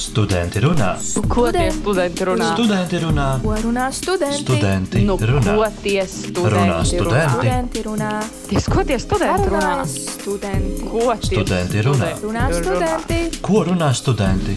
Studenti 0.00 0.60
runā. 0.64 0.94
Ko 1.28 1.42
tie 1.52 1.68
studenti 1.72 2.24
runā? 2.24 2.46
Studenti 2.54 3.00
runā. 3.02 3.26
Ko 3.42 3.52
runā 3.60 3.90
studenti? 3.92 4.42
Studenti 4.46 5.02
Nu, 5.04 5.16
runā. 5.20 5.56
ko 5.56 5.66
tie 5.82 6.06
studenti 6.08 6.54
Runā 6.54 6.78
studenti. 6.84 7.34
Studenti 7.34 7.82
runā. 7.84 8.12
Ties, 8.48 8.68
ko 8.72 8.84
tie 8.84 8.98
studenti 8.98 9.50
runā? 9.52 9.60
Runā 9.60 9.84
studenti. 9.84 10.88
Ko 10.88 11.16
tie 11.20 11.36
Studenti 11.36 11.84
runā. 11.84 12.08
Runā 12.24 12.46
studenti. 12.62 13.20
Ko 13.44 13.64
runā 13.68 13.90
studenti? 13.92 14.56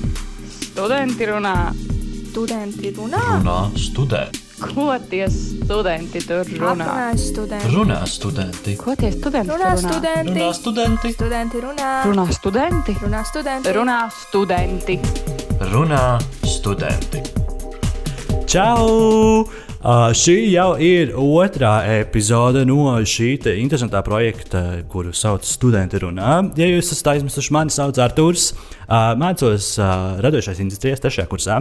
Studenti 0.72 1.26
runā. 1.28 1.58
Studenti 2.32 2.96
runā. 2.96 3.26
Runā 3.36 3.60
studenti. 3.76 4.43
Ko 4.64 4.96
tie 5.10 5.28
studenti 5.30 6.22
tur 6.24 6.48
runā? 6.48 6.86
Runā 6.88 7.08
studenti. 7.20 7.72
Runā 7.74 8.00
studenti. 8.08 8.76
Ko 8.80 8.96
tie 8.96 9.12
studenti 9.12 9.52
Runā 9.52 9.72
studenti. 9.78 10.34
Runā 10.40 10.54
studenti. 10.56 11.14
Studenti 11.14 11.64
runā. 11.66 11.90
Runā 12.08 12.26
studenti. 12.32 12.96
Runā 13.04 13.24
studenti. 13.28 13.76
Runā 13.76 14.00
studenti. 14.22 15.00
Runā 15.74 16.06
studenti. 16.48 17.24
Čau! 18.48 19.44
Uh, 19.84 20.14
šī 20.16 20.38
jau 20.48 20.78
ir 20.80 21.10
otrā 21.20 21.74
epizode 21.98 22.62
no 22.64 22.86
šī 23.04 23.34
te 23.44 23.52
interesantā 23.60 24.00
projekta, 24.00 24.62
kuru 24.88 25.12
sauc 25.12 25.44
Studenti 25.44 26.00
runā. 26.00 26.38
Ja 26.56 26.70
jūs 26.70 26.94
esat 26.96 27.10
aizmirsuši, 27.18 27.52
mani 27.52 27.76
sauc 27.76 28.00
Artūrs. 28.00 28.54
Uh, 28.84 29.12
mācos 29.20 29.74
uh, 29.82 30.22
radošais 30.24 30.64
industrijas 30.64 31.04
trešajā 31.04 31.28
kursā. 31.28 31.60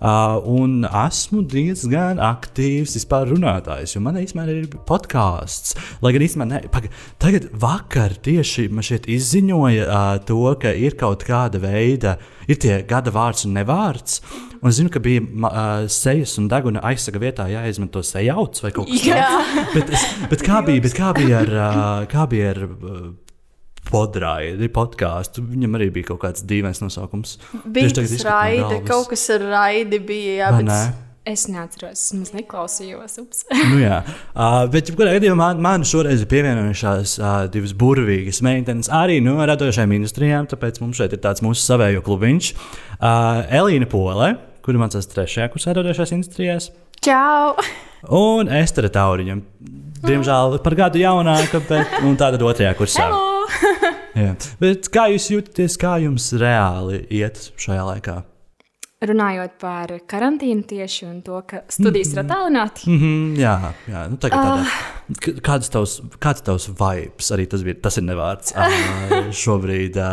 Uh, 0.00 0.40
un 0.48 0.88
esmu 0.88 1.42
diezgan 1.44 2.24
aktīvs 2.24 2.96
vispār 2.96 3.28
runātājs, 3.34 3.98
jo 3.98 4.00
man 4.00 4.16
īstenībā 4.22 4.48
ir 4.48 4.72
podkāsts. 4.88 5.76
Lai 6.00 6.16
gan 6.16 6.24
īstenībā 6.24 6.48
ne, 6.48 6.64
paga, 6.72 6.88
tagad 7.20 7.52
vakar 7.52 8.16
tieši 8.16 8.70
man 8.72 8.86
šeit 8.88 9.12
izziņoja 9.12 9.84
uh, 9.84 10.12
to, 10.24 10.40
ka 10.64 10.72
ir 10.72 10.96
kaut 10.96 11.28
kāda 11.28 11.60
veida, 11.60 12.16
ir 12.48 12.64
tie 12.64 12.80
gada 12.88 13.12
vārds 13.12 13.44
un 13.44 13.58
nevārds. 13.60 14.22
Un 14.62 14.68
es 14.72 14.78
zinu, 14.80 14.90
ka 14.90 14.98
bija 15.04 15.22
uh, 15.22 15.86
sejas 15.92 16.32
un 16.40 16.48
deguna 16.50 16.80
aizsaka 16.90 17.20
vietā 17.22 17.46
jāizmanto 17.52 18.02
sejauts 18.04 18.64
vai 18.64 18.72
kaut 18.74 18.90
kas 18.90 19.04
tāds. 19.06 19.72
Bet, 19.76 19.90
es- 19.94 20.06
bet 20.32 20.42
kā 20.46 20.60
bija, 20.66 20.82
bet 20.88 20.96
kā 20.98 21.12
bija 21.16 21.42
ar, 21.44 21.52
uh, 21.54 22.06
kā 22.10 22.26
bija 22.30 22.52
ar 22.56 22.62
uh, 22.68 23.08
podraidi, 23.88 24.68
podkāstu? 24.74 25.44
Viņam 25.48 25.76
arī 25.78 25.90
bija 25.94 26.10
kaut 26.12 26.22
kāds 26.26 26.44
dīvains 26.48 26.82
nosaukums. 26.84 27.36
Bija 27.64 27.92
tas 28.00 28.16
raidi, 28.26 28.80
kaut 28.88 29.08
kas 29.12 29.28
ar 29.36 29.46
raidi 29.52 30.00
bija. 30.04 30.34
Jā, 30.42 30.50
Vai 30.56 30.62
bet 30.64 30.72
ne? 30.72 30.80
Es 31.28 31.42
neatceros, 31.44 32.02
es 32.16 32.30
neklausījos. 32.32 33.18
Ups. 33.20 33.42
Nu, 33.52 33.76
jā, 33.82 33.98
uh, 34.32 34.62
bet 34.72 34.88
jebkurā 34.88 35.10
gadījumā 35.18 35.36
man, 35.36 35.58
man 35.60 35.82
šoreiz 35.84 36.22
ir 36.24 36.28
pievienojušās 36.30 37.16
uh, 37.20 37.34
divas 37.52 37.74
burvīgas 37.76 38.38
meitenes 38.46 38.88
arī 38.88 39.18
no 39.20 39.34
radošajām 39.36 39.92
industrijām, 39.98 40.48
tāpēc 40.48 40.80
mums 40.80 40.96
šeit 41.02 41.12
ir 41.12 41.20
tāds 41.26 41.44
mūsu 41.44 41.60
savējo 41.68 42.00
klubiņš. 42.06 42.48
Uh, 42.96 43.42
Elīna 43.60 43.90
Pole, 43.92 44.30
kura 44.68 44.84
mācās 44.84 45.08
trešajā 45.08 45.48
kursā 45.54 45.72
radošajās 45.78 46.14
industrijās, 46.18 46.70
Čau! 47.00 47.56
un 48.12 48.50
Estere 48.52 48.90
Tauriņa. 48.92 49.38
Diemžēl 50.04 50.58
par 50.62 50.76
gadu 50.78 51.00
jaunāka, 51.00 51.58
bet 51.66 51.96
tāda 52.20 52.38
otrajā 52.44 52.74
kursā. 52.78 53.08
Kā 54.94 55.04
jūs 55.12 55.28
jūtaties, 55.30 55.76
kā 55.78 55.96
jums 56.02 56.32
reāli 56.38 57.04
iet 57.20 57.38
šajā 57.60 57.84
laikā? 57.86 58.16
Runājot 59.08 59.52
par 59.62 59.92
karantīnu 60.10 60.64
tieši 60.66 61.04
un 61.06 61.18
to, 61.22 61.38
ka 61.46 61.60
studijas 61.70 62.10
ir 62.16 62.24
attālināti. 62.24 62.88
Mm 62.90 62.96
-hmm, 62.98 63.36
jā, 63.38 63.52
jā 63.86 64.00
nu, 64.10 64.16
tagad 64.16 64.38
tādā. 64.42 64.64
K- 65.22 65.34
Kāds 65.48 65.70
tavs, 65.70 66.00
kāds 66.18 66.42
tavs 66.42 66.66
vibes, 66.80 67.30
arī 67.30 67.46
tas, 67.46 67.62
bija, 67.62 67.76
tas 67.82 67.96
ir 67.96 68.02
nevārds 68.08 68.52
ā, 68.58 68.66
šobrīd 69.42 69.94
ā, 70.02 70.10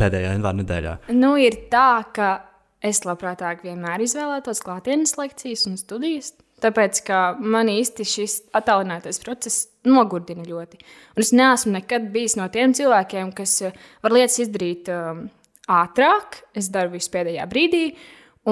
pēdējā 0.00 0.32
janvāra 0.32 0.62
nedēļā? 0.62 0.96
Nu, 1.12 1.36
ir 1.36 1.68
tā, 1.70 2.04
ka 2.12 2.40
es 2.82 3.02
labprātāk 3.06 3.62
vienmēr 3.66 4.02
izvēlētos 4.04 4.62
klātienes 4.64 5.16
lekcijas 5.18 5.66
un 5.70 5.78
studijas. 5.80 6.32
Tāpēc, 6.62 7.00
ka 7.06 7.20
man 7.38 7.70
īsti 7.72 8.06
šis 8.06 8.36
attālinātais 8.54 9.18
process 9.22 9.66
nogurdina 9.88 10.44
ļoti. 10.46 10.78
Un 11.16 11.24
es 11.24 11.32
neesmu 11.34 11.74
nekad 11.78 12.06
bijis 12.14 12.36
no 12.38 12.46
tiem 12.54 12.74
cilvēkiem, 12.76 13.32
kas 13.34 13.56
eh, 13.66 13.74
var 14.04 14.14
lietas 14.14 14.38
izdarīt 14.44 14.90
um, 14.94 15.24
ātrāk. 15.70 16.42
Es 16.54 16.70
daru 16.74 16.94
visu 16.94 17.10
pēdējā 17.14 17.48
brīdī. 17.50 17.82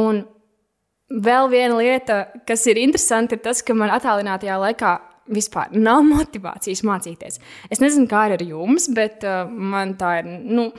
Un 0.00 0.24
vēl 1.10 1.50
viena 1.52 1.78
lieta, 1.78 2.18
kas 2.48 2.66
ir 2.70 2.82
interesanti, 2.82 3.38
ir 3.38 3.44
tas, 3.47 3.62
ka 3.62 3.78
man 3.78 3.94
attālinātajā 3.94 4.58
laikā 4.64 4.97
vispār 5.30 5.70
nav 5.76 6.02
motivācijas 6.08 6.82
mācīties. 6.86 7.38
Es 7.70 7.82
nezinu, 7.82 8.10
kā 8.10 8.26
ir 8.26 8.41
ar 8.41 8.47
jums, 8.47 8.91
bet 8.94 9.26
uh, 9.26 9.44
man 9.47 9.94
tā 10.00 10.16
ir. 10.24 10.30
Nu, 10.50 10.70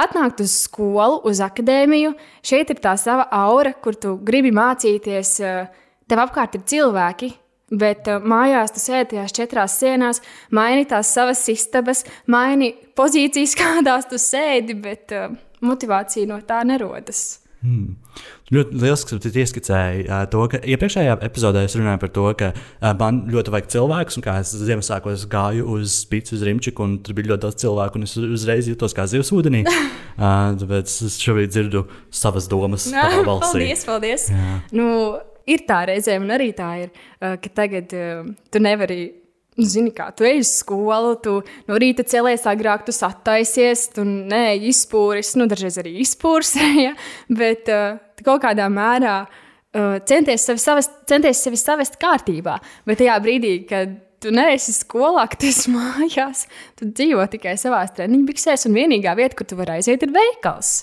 Atnākt 0.00 0.40
uz 0.44 0.54
skolu, 0.64 1.20
uz 1.28 1.42
akadēmiju, 1.44 2.14
šeit 2.46 2.72
ir 2.72 2.80
tā 2.82 2.94
sava 3.00 3.26
aura, 3.34 3.74
kur 3.74 3.98
tu 3.98 4.16
gribi 4.24 4.52
mācīties. 4.54 5.36
uh, 5.44 5.86
Tev 6.10 6.24
apkārt 6.24 6.56
ir 6.58 6.64
cilvēki, 6.66 7.28
bet 7.80 8.08
uh, 8.10 8.22
mājās 8.22 8.74
tu 8.74 8.82
sēdi 8.82 9.12
tajās 9.12 9.34
četrās 9.36 9.76
sienās, 9.78 10.22
maini 10.50 10.88
tās 10.90 11.12
savas 11.14 11.44
istabas, 11.52 12.02
maini 12.26 12.72
pozīcijas, 12.98 13.54
kādās 13.60 14.08
tu 14.10 14.18
sēdi, 14.18 14.78
bet 14.80 15.14
uh, 15.16 15.30
motivācija 15.66 16.30
no 16.30 16.40
tā 16.46 16.62
nerodas. 16.66 17.40
Ļoti 17.60 18.78
liels, 18.80 19.02
ka 19.04 19.18
tu 19.20 19.30
ieskicēji 19.42 20.06
to, 20.32 20.44
ka 20.48 20.60
iepriekšējā 20.64 21.18
epizodē 21.26 21.66
es 21.66 21.76
runāju 21.76 22.00
par 22.00 22.12
to, 22.16 22.24
ka 22.40 22.48
man 22.98 23.22
ļoti 23.30 23.52
vajag 23.52 23.68
cilvēkus, 23.74 24.16
un 24.16 24.24
kā 24.24 24.38
es 24.40 24.54
Ziemassvētkos 24.56 25.26
gāju 25.30 25.66
uz 25.76 25.98
spīdus, 26.06 26.38
uz 26.38 26.44
Rimčiku, 26.48 26.86
un 26.86 26.96
tur 27.04 27.18
bija 27.18 27.34
ļoti 27.34 27.44
daudz 27.44 27.60
cilvēku, 27.60 28.00
un 28.00 28.08
es 28.08 28.16
uzreiz 28.16 28.70
jutos 28.70 28.96
kā 28.96 29.04
zivs 29.10 29.32
ūdenī. 29.36 29.62
Tāpēc 30.62 30.96
es 31.06 31.20
šobrīd 31.20 31.52
dzirdu 31.52 31.84
savas 32.08 32.48
domas 32.50 32.88
balsī. 33.28 33.60
paldies, 33.60 33.86
paldies. 33.88 34.28
Nu, 34.72 34.90
ir 35.44 35.66
tā 35.68 35.84
reizēm, 35.92 36.24
un 36.24 36.36
arī 36.40 36.50
tā 36.56 36.72
ir, 36.86 36.94
ka 37.20 37.56
tagad 37.60 37.92
tu 37.92 38.62
nevari. 38.62 39.02
Zini, 39.58 39.90
kā 39.92 40.08
tu 40.16 40.24
ej 40.24 40.40
uz 40.44 40.50
skolu, 40.60 41.16
tu 41.20 41.40
no 41.68 41.78
rīta 41.80 42.04
cēlies 42.06 42.46
agrāk, 42.48 42.84
tu 42.86 42.94
sataisies, 42.94 43.88
tu 43.96 44.04
nē, 44.06 44.54
izpūris, 44.70 45.34
nu, 45.40 45.48
dažreiz 45.50 45.80
arī 45.82 45.96
izpūris, 46.04 46.54
ja? 46.86 46.94
bet 47.28 47.68
uh, 47.72 47.98
kaut 48.24 48.44
kādā 48.44 48.68
mērā 48.72 49.16
uh, 49.26 49.98
centies 50.06 50.46
sevi, 50.46 50.62
savest, 50.62 50.94
centies 51.10 51.42
sevi 51.42 51.58
savest 51.60 51.98
kārtībā. 52.00 52.60
Bet 52.88 53.02
tajā 53.02 53.18
brīdī, 53.24 53.56
kad 53.68 53.98
tu 54.22 54.32
neesi 54.34 54.72
skolā, 54.76 55.26
kad 55.32 55.44
esi 55.48 55.72
mājās, 55.76 56.46
tu 56.78 56.88
dzīvo 56.88 57.26
tikai 57.34 57.56
savā 57.60 57.82
treniņbiksēs, 57.98 58.68
un 58.70 58.78
vienīgā 58.78 59.16
vieta, 59.18 59.36
kur 59.36 59.50
tu 59.50 59.58
vari 59.60 59.80
aiziet, 59.80 60.06
ir 60.06 60.14
veikals. 60.14 60.74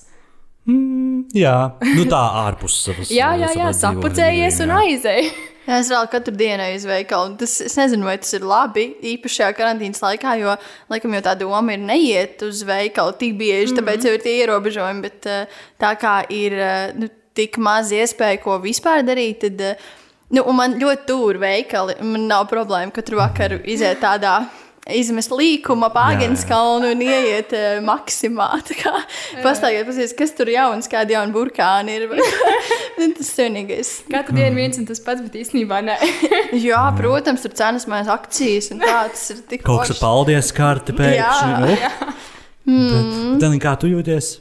Jā, 1.37 1.57
nu 1.95 2.03
tā 2.11 2.19
ārpus 2.43 2.81
savas. 2.83 3.11
Jā, 3.15 3.29
jā, 3.39 3.47
jā, 3.55 3.69
savā 3.71 3.75
sapucējies 3.79 4.57
un 4.65 4.73
aizēji. 4.75 5.29
Jā, 5.67 5.81
es 5.81 5.89
vēl 5.91 6.05
katru 6.07 6.31
dienu 6.39 6.63
eju 6.63 6.79
uz 6.79 6.85
veikalu. 6.87 7.31
un 7.31 7.37
Tas, 7.41 7.57
es 7.65 7.75
nezinu, 7.75 8.07
vai 8.07 8.15
tas 8.21 8.31
ir 8.37 8.45
labi, 8.47 8.85
īpaši 9.13 9.41
šajā 9.41 9.55
karantīnas 9.57 9.99
laikā, 9.99 10.37
jo, 10.39 10.53
laikam, 10.93 11.15
jau 11.17 11.23
tā 11.25 11.33
doma 11.41 11.75
ir 11.75 11.81
neiet 11.83 12.43
uz 12.47 12.61
veikalu 12.67 13.17
tik 13.19 13.35
bieži, 13.35 13.73
mm 13.73 13.75
-hmm. 13.75 13.81
tāpēc 13.81 14.05
jau 14.07 14.13
ir 14.13 14.23
tie 14.23 14.35
ierobežojumi. 14.41 15.01
Bet 15.01 15.25
eh, 15.25 15.47
tā 15.79 15.91
kā 15.99 16.23
ir 16.29 16.53
eh, 16.53 16.93
nu, 16.95 17.09
tik 17.33 17.57
maz 17.57 17.91
iespēja, 17.91 18.41
ko 18.43 18.59
vispār 18.63 19.03
darīt, 19.03 19.41
tad 19.43 19.61
eh, 19.61 19.75
nu, 20.29 20.45
man 20.53 20.79
ļoti 20.79 21.05
tuvu 21.05 21.39
veikali. 21.39 21.99
un 21.99 22.11
Man 22.11 22.27
nav 22.27 22.47
problēma 22.47 22.91
katru 22.91 23.17
vakaru 23.17 23.59
iziet 23.65 23.99
tādā. 23.99 24.47
Izmest 24.95 25.33
līkumu, 25.35 25.89
pāģiņas 25.91 26.43
kalnu 26.47 26.93
un 26.93 27.01
ieiet 27.03 27.51
uh, 27.55 27.65
maksimā. 27.83 28.49
Tā 28.67 28.77
kā 28.79 28.93
Pastāstiet, 29.43 29.83
pasies, 29.87 30.13
kas 30.17 30.31
tur 30.37 30.51
jauns, 30.51 30.87
kāda 30.91 31.17
jauna 31.17 31.35
burkāna 31.35 31.97
ir. 31.97 32.07
Nu, 32.97 33.11
tas 33.13 33.27
ir 33.35 33.45
vienīgais. 33.45 33.91
Katru 34.09 34.33
dienu 34.39 34.57
viens 34.57 34.79
un 34.81 34.87
tas 34.89 35.01
pats, 35.03 35.21
bet 35.21 35.35
īstenībā 35.37 35.83
nē. 35.85 35.97
Jā, 36.57 36.81
protams, 36.97 37.43
tur 37.45 37.53
cenas 37.57 37.85
maksas 37.89 38.09
akcijas 38.15 38.71
un 38.73 38.81
tā, 38.81 39.03
tas 39.13 39.27
ir 39.35 39.43
tik 39.51 39.61
Kaut 39.67 39.83
kas 39.85 40.01
paldies 40.01 40.49
karti 40.55 40.95
pēkšņi. 40.97 41.77
Jā, 41.77 41.91
nu. 42.07 42.15
Bet, 42.67 43.13
Dani, 43.43 43.61
kā 43.63 43.75
tu 43.79 43.91
jūties? 43.91 44.31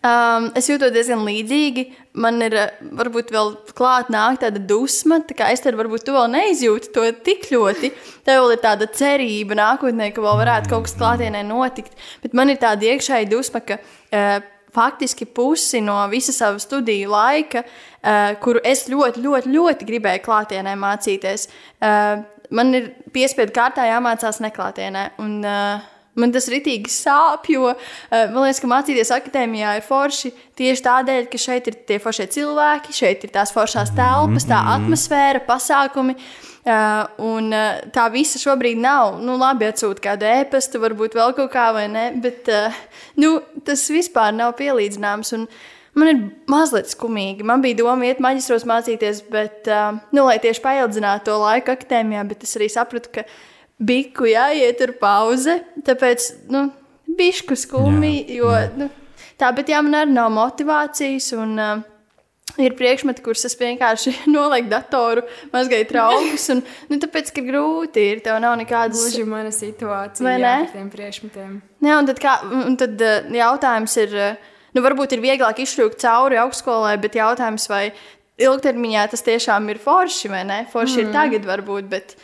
Um, 0.00 0.46
es 0.56 0.64
jūtos 0.70 0.94
diezgan 0.94 1.26
līdzīgi. 1.26 1.82
Man 2.24 2.40
ir 2.40 2.54
uh, 2.56 2.70
varbūt 2.96 3.34
vēl 3.34 3.50
klāt 3.76 4.08
nāk 4.08 4.38
tāda 4.40 4.62
dusma, 4.64 5.18
tā 5.28 5.36
kā 5.36 5.50
es 5.52 5.60
tur 5.60 5.76
varbūt 5.76 6.06
tu 6.06 6.14
vēl 6.14 6.30
neizjūtu 6.32 6.88
to 6.94 7.04
tik 7.26 7.50
ļoti. 7.52 7.90
Tev 8.24 8.40
vēl 8.40 8.54
ir 8.54 8.62
tāda 8.62 8.88
cerība 8.96 9.58
nākotnē, 9.60 10.08
ka 10.16 10.24
vēl 10.24 10.40
varētu 10.40 10.72
kaut 10.72 10.88
kas 10.88 10.96
klātienē 10.96 11.44
notikt. 11.44 11.92
Bet 12.24 12.32
man 12.32 12.48
ir 12.48 12.56
tāda 12.62 12.88
iekšēja 12.88 13.28
dusma, 13.28 13.60
ka 13.60 13.76
uh, 13.76 14.40
faktiski 14.72 15.28
pusi 15.28 15.84
no 15.84 15.98
visa 16.08 16.32
sava 16.32 16.56
studiju 16.64 17.12
laika, 17.12 17.66
uh, 17.66 18.32
kuru 18.40 18.64
es 18.64 18.86
ļoti, 18.88 19.20
ļoti, 19.20 19.52
ļoti 19.52 19.92
gribēju 19.92 20.24
klātienē 20.24 20.78
mācīties, 20.80 21.50
uh, 21.84 22.24
man 22.48 22.72
ir 22.72 22.94
piespiedu 23.12 23.52
kārtā 23.52 23.84
jāmācās 23.92 24.40
neklātienē. 24.48 25.10
Un, 25.20 25.42
uh, 25.44 25.88
Man 26.20 26.34
tas 26.34 26.48
ritīgi 26.52 26.92
sāp, 26.92 27.48
jo 27.52 27.70
uh, 27.72 27.78
man 28.10 28.44
liekas, 28.44 28.60
ka 28.62 28.70
mācīties 28.70 29.12
akadēmijā 29.16 29.78
ir 29.78 29.86
forši 29.86 30.34
tieši 30.60 30.84
tādēļ, 30.86 31.26
ka 31.32 31.40
šeit 31.40 31.70
ir 31.70 31.80
tie 31.88 31.98
foršie 32.02 32.28
cilvēki, 32.36 32.94
šeit 32.96 33.26
ir 33.26 33.34
tās 33.34 33.54
foršās 33.56 33.94
telpas, 33.96 34.48
tā 34.48 34.60
atmosfēra, 34.76 35.44
pasākumi. 35.48 36.16
Uh, 36.60 37.06
un 37.24 37.46
uh, 37.56 37.78
tā 37.88 38.04
visa 38.12 38.36
šobrīd 38.36 38.76
nav. 38.82 39.14
Nu, 39.24 39.38
labi, 39.40 39.64
atsūtīt 39.70 40.02
kādu 40.04 40.28
ēpastu, 40.28 40.82
varbūt 40.82 41.16
vēl 41.16 41.32
kaut 41.38 41.54
kā, 41.54 41.70
vai 41.72 41.86
ne, 41.88 42.10
bet 42.20 42.50
uh, 42.52 42.76
nu, 43.16 43.38
tas 43.64 43.86
vispār 43.88 44.34
nav 44.36 44.58
pielīdzināms. 44.60 45.36
Un, 45.38 45.48
Man 45.98 46.06
ir 46.06 46.18
mazliet 46.46 46.86
skumīgi. 46.92 47.42
Man 47.46 47.64
bija 47.64 47.80
doma 47.80 48.06
iet 48.06 48.20
maģistros 48.22 48.62
mācīties, 48.68 49.24
bet, 49.32 49.66
uh, 49.66 49.96
nu, 50.14 50.22
lai 50.28 50.36
tieši 50.42 50.62
paildzinātu 50.62 51.26
to 51.26 51.38
laiku 51.42 51.74
akadēmijā, 51.74 52.22
bet 52.30 52.44
es 52.46 52.54
arī 52.58 52.68
sapratu, 52.70 53.10
ka 53.16 53.24
biku 53.80 54.28
jāiet 54.28 54.82
ar 54.84 54.94
pauze. 55.00 55.56
Tāpēc, 55.86 56.26
nu, 56.52 56.68
bišku 57.18 57.56
skumji, 57.58 58.26
jo, 58.36 58.50
jā. 58.52 58.68
nu, 58.78 58.90
tā, 59.40 59.50
bet 59.56 59.72
jā, 59.72 59.80
man 59.84 60.02
arī 60.02 60.14
nav 60.14 60.30
motivācijas 60.34 61.30
un 61.38 61.56
uh, 61.58 61.82
ir 62.60 62.76
priekšmeti, 62.78 63.24
kurus 63.24 63.46
es 63.48 63.56
vienkārši 63.58 64.14
nolieku 64.34 64.70
datoru, 64.70 65.24
mazgāju 65.54 65.88
traukus, 65.90 66.46
un, 66.54 66.62
nu, 66.90 67.00
tāpēc, 67.02 67.32
ka 67.36 67.44
grūti 67.46 68.06
ir, 68.12 68.22
tev 68.24 68.40
nav 68.42 68.56
nekādas... 68.60 69.00
Gluži 69.00 69.26
mana 69.28 69.52
situācija 69.54 70.26
Vai 70.26 70.38
ne? 70.42 70.54
ar 70.66 70.72
tiem 70.72 70.88
priekšmetiem. 70.92 71.58
Jā, 71.86 71.98
un 71.98 72.08
tad, 72.10 72.22
kā, 72.22 72.38
un 72.70 72.78
tad 72.80 73.04
uh, 73.04 73.20
jautājums 73.40 73.98
ir, 74.04 74.16
uh, 74.16 74.56
nu, 74.76 74.84
varbūt 74.86 75.16
ir 75.16 75.24
vieglāk 75.24 75.62
izšķirt 75.64 76.00
cauri 76.04 76.40
augstskolai, 76.42 76.96
bet 77.02 77.18
jautājums, 77.18 77.68
vai 77.70 77.88
ilgtermiņā 78.40 79.06
tas 79.12 79.24
tiešām 79.26 79.68
ir 79.72 79.80
forši 79.82 80.30
vai 80.32 80.44
ne? 80.48 80.60
Forši 80.72 80.96
mm. 80.96 81.06
ir 81.06 81.16
tagad, 81.16 81.48
varbūt, 81.48 81.88
bet 81.90 82.14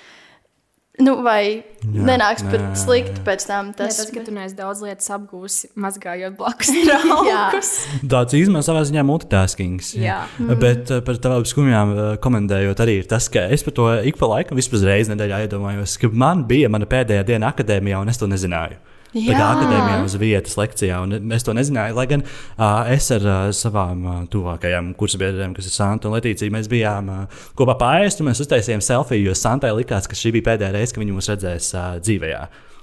nu, 1.02 1.16
vai 1.25 1.40
Jā, 1.46 1.90
jā, 1.93 2.04
nenāks 2.08 2.44
nē, 2.44 2.50
pat 2.52 2.62
jā, 2.62 2.70
slikti 2.81 3.20
jā. 3.20 3.25
pēc 3.26 3.44
tam. 3.48 3.70
Tas, 3.76 3.96
Tas, 3.96 3.98
tas 4.06 4.14
ka 4.14 4.22
tu 4.26 4.34
neesi 4.34 4.56
daudz 4.58 4.81
lietas 4.84 5.10
apgūsi, 5.16 5.70
mazgājot 5.78 6.37
blakus 6.40 6.72
Jā. 6.72 6.98
traukus. 7.04 7.72
Tāds 8.14 8.37
īstenībā 8.38 8.62
savā 8.66 8.82
ziņā 8.88 9.04
multitaskings. 9.06 9.93
Jā. 10.00 10.22
Mm. 10.40 10.56
Bet 10.62 10.93
uh, 10.94 11.02
par 11.06 11.20
tavām 11.22 11.46
skumjām 11.48 11.94
uh, 11.94 12.10
komentējot, 12.22 12.82
arī 12.84 13.00
ir 13.02 13.10
tas, 13.10 13.28
ka 13.32 13.46
es 13.52 13.66
par 13.66 13.76
to 13.76 13.88
ik 14.08 14.19
pa 14.20 14.31
laikam, 14.32 14.58
vismaz 14.58 14.87
reizi 14.88 15.12
nedēļā 15.12 15.44
iedomājos, 15.46 15.98
ka 16.00 16.10
man 16.12 16.46
bija 16.48 16.72
mana 16.72 16.88
pēdējā 16.90 17.26
diena 17.28 17.52
akadēmijā, 17.52 18.00
un 18.02 18.12
es 18.12 18.22
to 18.22 18.31
nezināju. 18.31 18.81
Akadēmijā 19.16 20.00
uz 20.04 20.16
vietas 20.20 20.56
lekcijā, 20.58 20.98
un 21.04 21.32
es 21.36 21.46
to 21.46 21.54
nezināju. 21.56 21.96
Lai 21.96 22.06
gan 22.10 22.24
uh, 22.24 22.84
es 22.92 23.08
ar 23.14 23.24
uh, 23.24 23.38
savām 23.56 24.04
uh, 24.04 24.18
tuvākajām 24.32 24.92
kursabiedriem, 24.98 25.54
kas 25.56 25.70
ir 25.70 25.76
Santa 25.76 26.10
un 26.10 26.16
Latīcija, 26.16 26.52
mēs 26.54 26.68
bijām 26.72 27.08
uh, 27.12 27.46
kopā 27.58 27.78
pāriest, 27.80 28.20
un 28.20 28.30
mēs 28.30 28.42
uztaisījām 28.44 28.84
selfiju, 28.84 29.30
jo 29.30 29.38
Santai 29.38 29.72
likās, 29.76 30.08
ka 30.10 30.18
šī 30.18 30.36
bija 30.36 30.52
pēdējā 30.52 30.74
reize, 30.76 30.92
kad 30.94 31.04
viņi 31.04 31.16
mūs 31.16 31.30
redzēs 31.32 31.72
uh, 31.74 31.88
dzīvē. 32.04 32.34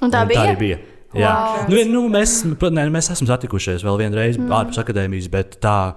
Un 0.04 0.14
tā 0.14 0.26
bija? 0.30 0.40
Tā 0.40 0.50
arī 0.50 0.60
bija. 0.66 0.82
Jā, 1.14 1.30
Wow. 1.30 1.68
nu, 1.70 1.82
nu, 1.92 2.00
mēs, 2.10 2.40
ne, 2.74 2.88
mēs 2.90 3.12
esam 3.14 3.28
satikušies 3.30 3.84
vēl 3.86 4.00
vienreiz 4.02 4.40
mm. 4.40 4.50
ārpus 4.58 4.80
akadēmijas, 4.82 5.28
bet 5.30 5.60
tā, 5.62 5.94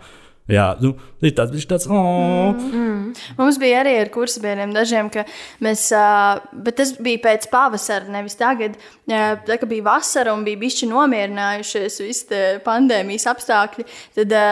jā, 0.50 0.66
nu, 0.82 0.92
ir 1.24 1.34
tāds, 1.36 1.54
viņš 1.54 1.68
tāds, 1.70 1.88
oh, 1.90 2.52
mm. 2.54 3.14
Mums 3.38 3.58
bija 3.60 3.80
arī 3.82 3.94
ar 4.00 4.10
kursabiedriem 4.14 4.74
dažiem, 4.74 5.08
ka 5.12 5.24
mēs, 5.64 5.88
ā, 5.96 6.42
bet 6.52 6.78
tas 6.80 6.92
bija 7.02 7.22
pēc 7.24 7.48
pavasara, 7.52 8.10
nevis 8.12 8.38
tagad. 8.38 8.76
Ā, 9.10 9.36
Tā 9.46 9.56
kā 9.60 9.68
bija 9.68 9.84
vasara 9.86 10.32
un 10.34 10.42
bija 10.46 10.58
bišķi 10.60 10.88
nomierinājušies 10.90 11.98
visi 12.02 12.40
pandēmijas 12.64 13.26
apstākļi, 13.30 13.86
tad 14.18 14.34
ā, 14.34 14.46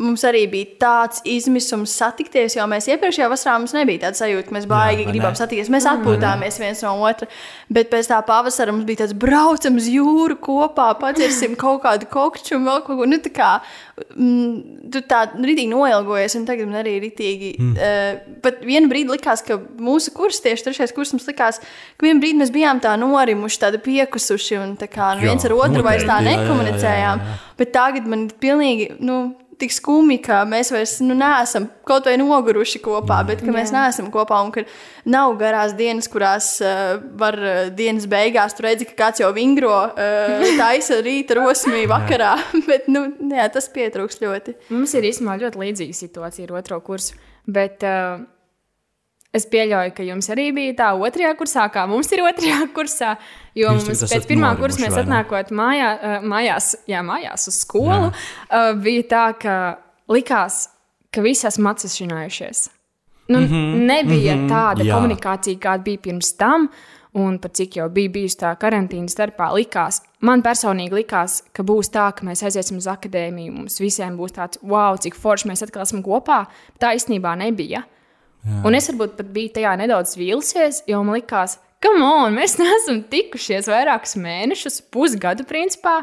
mums 0.00 0.24
arī 0.28 0.44
bija 0.50 0.78
tāds 0.84 1.22
izmisums 1.28 1.94
satikties, 1.98 2.56
jo 2.58 2.66
mēs 2.70 2.88
iepriekšējā 2.92 3.28
vasarā 3.30 3.58
mums 3.60 3.74
nebija 3.76 4.06
tāds 4.06 4.22
sajūta, 4.22 4.46
ka 4.48 4.56
mēs 4.56 4.68
baigi 4.70 5.04
vai 5.04 5.12
gribam 5.12 5.34
ne? 5.36 5.40
satikties. 5.40 5.72
Mēs 5.72 5.88
atpūtāmies 5.90 6.60
viens 6.62 6.82
no 6.86 6.94
otra, 7.06 7.28
bet 7.72 7.92
pēc 7.92 8.10
tā 8.12 8.20
pavasara 8.26 8.74
mums 8.74 8.88
bija 8.88 9.04
tāds 9.04 9.16
braucam 9.18 9.78
uz 9.80 9.88
jūru 9.92 10.38
kopā, 10.42 10.90
padzersim 11.00 11.56
kaut 11.58 11.84
kādu 11.86 12.08
kokču 12.10 12.56
un 12.58 12.68
vēl 12.70 12.82
kaut 12.86 13.02
ko. 13.02 13.08
Nu, 13.08 13.20
tā 13.22 13.32
kā, 13.34 13.52
mm, 14.14 14.90
tu 14.94 15.02
tā 15.08 15.22
rītīgi 15.34 15.70
noilgojies, 15.72 16.36
un 16.38 16.46
tagad 16.48 16.70
man 16.70 16.80
arī 16.82 16.94
rītīgi. 17.04 17.50
Mm. 17.58 17.72
Uh, 17.74 18.38
pat 18.44 18.62
vienu 18.66 18.90
brīdi 18.90 19.12
likās, 19.14 19.42
ka 19.46 19.58
mūsu 19.58 20.14
kurs, 20.16 20.42
tieši 20.44 20.68
trešais 20.68 20.94
kurs, 20.96 21.12
mums 21.16 21.28
likās, 21.30 21.60
ka 21.98 22.08
vienu 22.08 22.22
brīdi 22.22 22.42
mēs 22.42 22.54
bijām 22.54 22.82
tā 22.84 22.94
norimuši, 23.00 23.62
tādi 23.66 23.82
piekusuši, 23.84 24.60
un 24.62 24.78
tā 24.80 24.90
kā 24.92 25.14
nu, 25.16 25.26
Jā, 25.26 25.32
viens 25.32 25.48
ar 25.48 25.56
otru 25.58 25.84
vairs 25.86 26.06
tā 26.08 26.20
jā, 26.20 26.24
jā, 26.24 26.30
jā, 26.30 26.40
nekomunicējām. 26.44 27.26
jā. 27.26 27.36
Bet 27.58 27.74
tagad 27.74 28.08
man 28.10 28.28
ir 28.28 28.38
pilnīgi. 28.42 28.90
Nu, 29.02 29.20
Tik 29.58 29.74
skumji, 29.74 30.20
ka 30.22 30.44
mēs 30.46 30.70
vairs 30.70 30.98
nu, 31.02 31.16
neesam 31.18 31.66
kaut 31.88 32.06
vai 32.06 32.14
noguruši 32.20 32.78
kopā, 32.84 33.18
bet 33.26 33.42
ka 33.42 33.54
mēs 33.54 33.72
neesam 33.74 34.10
kopā 34.14 34.38
un 34.44 34.52
ka 34.54 34.62
nav 35.08 35.34
garās 35.40 35.74
dienas, 35.78 36.06
kurās 36.10 36.52
uh, 36.62 36.96
var 37.18 37.38
uh, 37.42 37.60
dienas 37.74 38.06
beigās 38.10 38.54
tur 38.54 38.68
redzēt, 38.68 38.92
ka 38.92 38.98
kāds 39.02 39.24
jau 39.24 39.32
vingro, 39.34 39.74
uh, 39.90 40.46
taisa 40.60 41.00
rīta 41.02 41.40
rosmī 41.40 41.84
vakarā. 41.90 42.36
bet 42.70 42.86
nu, 42.92 43.08
jā, 43.34 43.50
tas 43.52 43.66
pietrūks 43.74 44.22
ļoti. 44.22 44.58
Mums 44.70 44.94
ir 44.94 45.10
īstenībā 45.10 45.38
ļoti 45.42 45.64
līdzīga 45.66 46.02
situācija 46.04 46.46
ar 46.46 46.58
otro 46.62 46.78
kursu. 46.86 47.18
Bet 47.48 47.82
uh, 47.86 48.22
es 49.36 49.46
pieļauju, 49.50 49.92
ka 49.96 50.06
jums 50.06 50.30
arī 50.32 50.48
bija 50.56 50.76
tā 50.78 50.88
otrajā 50.96 51.34
kursā, 51.38 51.66
kā 51.72 51.84
mums 51.90 52.10
ir 52.14 52.24
otrajā 52.24 52.62
kursā. 52.76 53.16
Jo 53.58 53.74
Jūs 53.74 53.88
mums 53.88 54.04
pēc 54.12 54.26
pirmā 54.30 54.54
kursa 54.60 54.84
mēs 54.84 54.96
atnākot 55.02 55.52
mājā, 55.56 55.92
uh, 55.96 56.26
mājās, 56.26 56.74
jā, 56.88 57.02
mājās 57.06 57.48
uz 57.50 57.62
skolu, 57.64 58.10
uh, 58.10 58.72
bija 58.78 59.06
tā, 59.12 59.24
ka 59.42 59.54
likās, 60.12 60.68
ka 61.14 61.24
visi 61.24 61.48
esam 61.48 61.70
atsešinājušies. 61.72 62.68
Nu, 63.28 63.40
mm 63.40 63.46
-hmm, 63.46 63.86
nebija 63.86 64.36
mm 64.36 64.40
-hmm, 64.40 64.48
tāda 64.48 64.82
jā. 64.82 64.86
jā. 64.86 64.94
komunikācija, 64.94 65.58
kāda 65.58 65.82
bija 65.82 65.98
pirms 65.98 66.32
tam. 66.36 66.70
Un 67.12 67.38
pat 67.38 67.52
cik 67.56 67.76
jau 67.76 67.88
bija 67.88 68.08
bijusi 68.08 68.36
tā 68.36 68.56
karantīna 68.56 69.08
starpā, 69.08 69.54
likās, 69.54 70.02
man 70.20 70.42
personīgi 70.42 70.92
likās, 70.92 71.42
ka 71.52 71.62
būs 71.62 71.90
tā, 71.90 72.12
ka 72.12 72.26
mēs 72.26 72.42
aiziesim 72.44 72.76
uz 72.76 72.86
akadēmiju. 72.86 73.52
Mums 73.52 73.80
visiem 73.80 74.16
būs 74.16 74.32
tāds, 74.32 74.58
wow, 74.62 74.96
cik 74.96 75.14
forši 75.14 75.48
mēs 75.48 75.62
atkal 75.62 75.82
esam 75.82 76.02
kopā. 76.02 76.46
Tā 76.78 76.94
īstenībā 76.94 77.36
nebija. 77.36 77.82
Jā. 78.44 78.60
Un 78.68 78.78
es 78.78 78.88
varbūt 78.90 79.16
pat 79.18 79.32
biju 79.34 79.54
tajā 79.58 79.74
nedaudz 79.80 80.14
vīlusies, 80.18 80.84
jo 80.88 81.02
man 81.06 81.18
likās, 81.18 81.58
ka 81.82 81.92
mēs 81.98 82.58
neesam 82.62 83.02
tikušies 83.10 83.70
vairākus 83.70 84.16
mēnešus, 84.20 84.82
pusgadu 84.94 85.46
principā. 85.48 86.02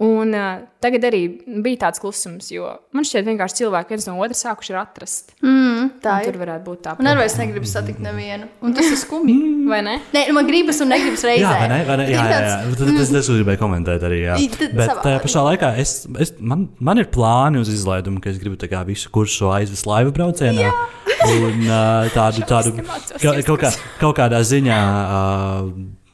Un 0.00 0.30
uh, 0.32 0.62
tagad 0.80 1.02
arī 1.10 1.18
bija 1.60 1.82
tāds 1.82 2.00
klusums, 2.00 2.46
jo 2.48 2.70
man 2.96 3.04
šķiet, 3.04 3.26
vienkārši 3.26 3.58
cilvēki 3.58 3.92
viens 3.92 4.06
no 4.08 4.14
otra 4.24 4.38
sākuši 4.38 4.72
atrast. 4.80 5.34
Mm, 5.44 5.90
tā 6.00 6.14
Un 6.14 6.24
ir. 6.24 6.30
Tur 6.30 6.38
varētu 6.40 6.64
būt 6.64 6.80
tā 6.86 6.94
Man 6.96 7.10
arī 7.10 7.20
vairs 7.20 7.36
negribas 7.36 7.74
satikt 7.76 8.00
nevienu. 8.00 8.48
Un 8.64 8.72
tas 8.78 8.88
ir 8.88 8.96
skumji. 8.96 9.36
vai 9.72 9.82
ne? 9.84 9.98
Nē, 10.14 10.22
nu, 10.30 10.38
man 10.38 10.48
gribas 10.48 10.80
un 10.80 10.88
negribas 10.94 11.26
reizē. 11.28 11.44
Jā, 11.44 11.52
vai 11.52 11.68
ne? 11.68 11.78
Vai 11.84 11.98
ne? 12.00 12.08
Jā, 12.08 12.24
jā, 12.24 12.40
jā. 12.46 12.56
Tas, 12.80 12.96
tas, 12.96 13.12
tas 13.18 13.30
gribēju 13.34 13.60
komentēt 13.60 14.08
arī. 14.08 14.22
Jā. 14.24 14.40
Bet 14.72 14.96
tajā 15.04 15.20
pašā 15.26 15.44
laikā 15.50 15.74
es, 15.84 15.94
es, 16.24 16.32
man, 16.40 16.70
man 16.80 17.04
ir 17.04 17.12
plāni 17.12 17.60
uz 17.60 17.68
izlaidumu, 17.68 18.24
ka 18.24 18.32
es 18.32 18.40
gribu 18.40 18.56
visu 18.88 19.12
kursu 19.12 19.52
aizvest 19.52 19.84
laivu 19.90 20.16
braucienā. 20.16 20.72
Un 21.20 21.64
uh, 21.66 22.08
tādu, 22.14 22.44
tādu 22.48 22.72
ka, 22.78 23.34
kaut, 23.44 23.58
kā, 23.60 23.70
kaut 24.00 24.16
kādā 24.16 24.40
ziņā 24.46 24.78
uh, 24.80 25.66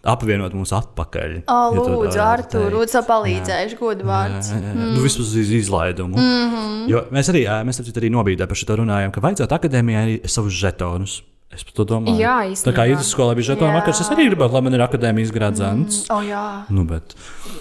apvienot 0.06 0.54
mūs 0.56 0.72
atpakaļ. 0.76 1.36
O, 1.46 1.58
ja 1.74 1.78
to 1.78 1.84
tā 1.84 1.92
lūdzu, 1.92 2.18
varētu 2.18 2.24
Artur, 2.26 2.66
lūdzu, 2.74 3.02
palīdzējuši, 3.10 3.78
godu 3.80 4.08
vārds. 4.08 4.50
Jā, 4.52 4.60
jā, 4.62 4.72
jā. 4.72 4.90
Nu, 4.96 5.04
vismaz 5.04 5.32
uz 5.42 5.54
izlaidumu. 5.60 6.18
Mm 6.18 6.50
-hmm. 6.50 6.82
Jo 6.90 7.04
mēs 7.10 7.30
arī, 7.32 7.46
mēs 7.66 7.82
arī 7.82 8.10
nobīdē 8.14 8.46
par 8.46 8.56
šo 8.56 8.78
runājām, 8.82 9.14
ka 9.14 9.20
vajadzētu 9.20 9.58
akadēmijai 9.58 10.20
savus 10.28 10.54
žetonus. 10.54 11.22
Es 11.54 11.62
par 11.62 11.76
to 11.78 11.84
domāju. 11.86 12.18
Jā, 12.18 12.32
Tā 12.58 12.72
kā 12.74 12.84
īstenībā. 12.84 12.86
vidusskolā 12.90 13.34
bija 13.38 13.52
žetona 13.52 13.78
vakars, 13.78 14.00
es 14.02 14.08
arī 14.10 14.24
gribētu, 14.28 14.56
lai 14.56 14.62
man 14.66 14.74
ir 14.76 14.82
akadēmijas 14.82 15.30
gradzens. 15.32 15.98
O, 16.10 16.18
jā. 16.26 16.42
Nu, 16.74 16.82
bet, 16.90 17.14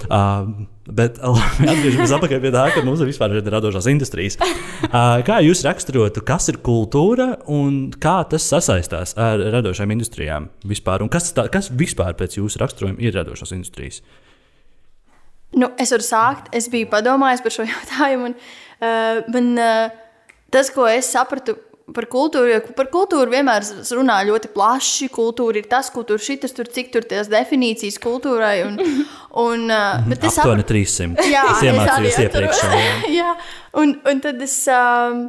uh, 0.09 0.49
bet 0.89 1.19
atgriežamies 1.71 2.15
atpakaļ 2.17 2.41
pie 2.43 2.51
tā, 2.55 2.63
ka 2.73 2.81
mums 2.83 3.03
ir 3.05 3.11
vispār 3.11 3.35
šeit 3.37 3.47
radošās 3.53 3.87
industrijas. 3.93 4.39
Uh, 4.41 5.21
kā 5.27 5.37
jūs 5.45 5.61
raksturotu, 5.67 6.25
kas 6.25 6.49
ir 6.51 6.57
kultūra 6.65 7.35
un 7.45 7.93
kā 8.01 8.17
tas 8.31 8.47
sasaistās 8.51 9.13
ar 9.21 9.43
radošām 9.53 9.93
industrijām 9.95 10.49
vispār? 10.65 11.05
Un 11.05 11.11
kas, 11.13 11.29
tā, 11.37 11.45
kas 11.53 11.69
vispār 11.69 12.17
pēc 12.17 12.39
jūsu 12.41 12.63
raksturojuma 12.65 12.99
ir 13.05 13.15
radošās 13.21 13.53
industrijas? 13.55 14.01
Nu, 15.55 15.69
es 15.79 15.93
varu 15.93 16.03
sākt. 16.03 16.49
Es 16.57 16.67
biju 16.73 16.89
padomājis 16.91 17.45
par 17.45 17.53
šo 17.53 17.67
jautājumu. 17.71 18.33
Un, 18.33 18.35
uh, 18.81 19.21
man, 19.31 19.53
uh, 19.61 20.01
tas, 20.51 20.73
ko 20.73 20.89
es 20.89 21.09
sapratu 21.13 21.55
par 21.93 22.07
kultūru, 22.09 22.49
jo 22.49 22.73
par 22.77 22.87
kultūru 22.93 23.29
vienmēr 23.29 23.65
runā 23.93 24.17
ļoti 24.25 24.49
plaši. 24.55 25.09
Kultūra 25.13 25.61
ir 25.61 25.69
tas, 25.69 25.91
kultūra 25.93 26.21
šitas, 26.21 26.55
tur 26.57 26.69
cik 26.71 26.91
tur 26.95 27.05
tās 27.05 27.29
definīcijas 27.29 27.99
kultūrai. 28.01 28.57
Un, 28.65 28.79
un, 29.45 29.65
uh, 29.69 30.01
bet 30.09 30.25
es 30.25 30.39
Aptuveni 30.41 30.65
sapratu, 30.65 30.69
300. 30.73 31.29
Jā, 31.29 31.45
es 31.53 31.65
iemācījos 31.69 32.21
iepriekš. 32.25 32.61
atceros. 32.65 33.09
jā, 33.19 33.31
un, 33.81 33.97
un 34.01 34.23
tad 34.25 34.41
es 34.45 34.57
um, 34.73 35.25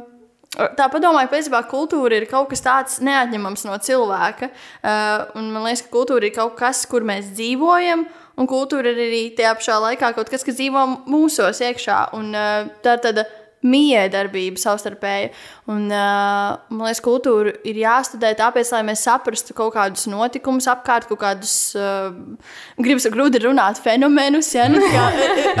tā 0.57 0.89
padomāju, 0.93 1.29
ka 1.29 1.35
patiesībā 1.35 1.63
kultūra 1.69 2.17
ir 2.17 2.29
kaut 2.31 2.49
kas 2.53 2.65
tāds 2.65 3.01
neatņemams 3.05 3.67
no 3.69 3.77
cilvēka. 3.89 4.49
Uh, 4.81 5.27
un 5.37 5.51
man 5.53 5.67
liekas, 5.69 5.85
ka 5.85 5.93
kultūra 5.93 6.25
ir 6.25 6.37
kaut 6.37 6.57
kas, 6.57 6.87
kur 6.89 7.05
mēs 7.05 7.35
dzīvojam. 7.37 8.07
Un 8.37 8.45
kultūra 8.49 8.91
ir 8.93 8.99
arī 9.07 9.25
tajā 9.37 9.55
pašā 9.57 9.81
laikā 9.81 10.13
kaut 10.17 10.29
kas, 10.29 10.45
kas 10.45 10.57
dzīvo 10.57 10.83
mūsos 11.09 11.61
iekšā. 11.69 12.07
Un, 12.17 12.33
uh, 12.33 12.65
tā 12.81 12.97
ir 12.97 13.05
tāda 13.05 13.29
miedarbība 13.65 14.61
savstarpēji. 14.61 15.31
Un, 15.67 15.89
uh, 15.91 16.53
man 16.71 16.85
liekas, 16.87 17.01
kultūra 17.03 17.51
ir 17.67 17.75
jāstudē 17.81 18.29
tāpēc, 18.39 18.69
lai 18.71 18.85
mēs 18.87 19.01
saprastu 19.03 19.51
kaut 19.51 19.73
kādus 19.75 20.05
notikumus 20.07 20.63
apkārt, 20.71 21.09
kaut 21.09 21.19
kādus, 21.19 21.55
uh, 21.75 22.15
gribas 22.79 23.03
grūti 23.11 23.41
runāt, 23.43 23.81
fenomenus, 23.83 24.53
ja 24.55 24.69
nu, 24.71 24.79
kā 24.79 25.09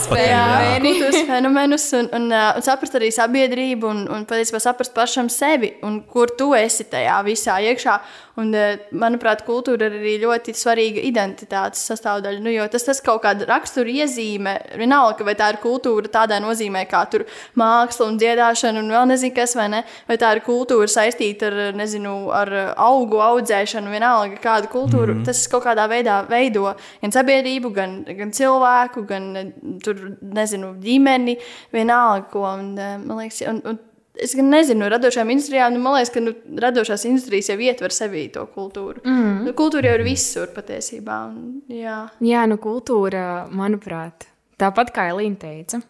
atpakaļ, 0.00 0.26
jā. 0.26 0.40
jā, 0.58 0.80
kultūras 0.88 1.20
fenomenus 1.28 1.86
un, 2.00 2.10
un, 2.18 2.26
uh, 2.34 2.48
un 2.58 2.66
saprast 2.66 2.98
arī 2.98 3.12
sabiedrību 3.14 3.92
un, 3.92 4.02
un 4.10 4.26
patiesībā 4.26 4.58
saprast 4.66 4.96
pašam 4.98 5.30
sevi 5.30 5.76
un 5.86 6.00
kur 6.10 6.34
tu 6.34 6.50
esi 6.58 6.88
tajā 6.90 7.22
visā 7.30 7.60
iekšā. 7.70 7.98
Un, 8.42 8.50
uh, 8.58 8.74
manuprāt, 8.90 9.46
kultūra 9.46 9.86
ir 9.86 10.00
arī 10.00 10.16
ļoti 10.24 10.56
svarīga 10.58 11.06
identitātes 11.06 11.86
sastāvdaļa. 11.92 12.42
Nu, 12.42 12.50
jo 12.50 12.66
tas 12.74 12.90
tas 12.90 12.98
kaut 13.06 13.22
kāda 13.22 13.46
rakstura 13.46 13.94
iezīme, 14.02 14.58
vienalga, 14.74 15.22
vai 15.22 15.38
tā 15.38 15.52
ir 15.54 15.62
kultūra 15.62 16.10
tādā 16.10 16.42
nozīmē, 16.42 16.82
kā 16.90 17.06
tur 17.12 17.22
māksla 17.54 18.10
un 18.10 18.18
dziedāšana 18.18 18.63
un 18.70 18.90
vēl 18.94 19.08
nezinu 19.10 19.34
kas, 19.36 19.54
vai 19.58 19.68
ne? 19.72 19.82
Vai 20.08 20.16
tā 20.20 20.32
ir 20.36 20.42
kultūra 20.46 20.88
saistīta 20.90 21.50
ar, 21.50 21.56
nezinu, 21.76 22.14
ar 22.34 22.52
augu 22.74 23.20
audzēšanu, 23.24 23.92
vienalga 23.92 24.40
kādu 24.42 24.70
kultūru. 24.72 25.14
Mm 25.14 25.20
-hmm. 25.20 25.24
Tas 25.24 25.46
kaut 25.48 25.64
kādā 25.64 25.88
veidā 25.90 26.20
veido 26.28 26.74
gan 27.02 27.12
sabiedrību, 27.12 27.72
gan, 27.74 28.04
gan 28.18 28.30
cilvēku, 28.32 29.06
gan 29.06 29.36
eh, 29.36 29.52
tur, 29.84 30.16
nezinu, 30.22 30.74
ģimeni, 30.80 31.38
vienalga 31.72 32.30
ko. 32.30 32.44
Un, 32.44 32.78
eh, 32.78 32.98
man 32.98 33.18
liekas, 33.18 33.42
un, 33.48 33.60
un, 33.64 33.78
Es 34.14 34.30
gan 34.38 34.46
nezinu, 34.46 34.86
radošām 34.86 35.30
industrijām, 35.30 35.72
nu, 35.74 35.80
man 35.82 35.96
liekas, 35.96 36.12
ka 36.14 36.20
nu, 36.22 36.32
radošās 36.62 37.02
industrijās 37.08 37.48
jau 37.50 37.56
ietver 37.58 37.90
sevī 37.90 38.28
to 38.30 38.44
kultūru. 38.54 39.02
Mm. 39.02 39.40
Nu, 39.48 39.54
kultūra 39.58 39.90
jau 39.90 39.96
ir 39.98 40.04
visur 40.06 40.52
patiesībā. 40.54 41.16
Un, 41.32 41.62
jā. 41.66 41.96
Jā, 42.22 42.44
nu 42.46 42.56
kultūra, 42.62 43.48
manuprāt, 43.50 44.28
tāpat 44.62 44.94
kā 44.94 45.08
Elīna 45.10 45.40
teica. 45.42 45.82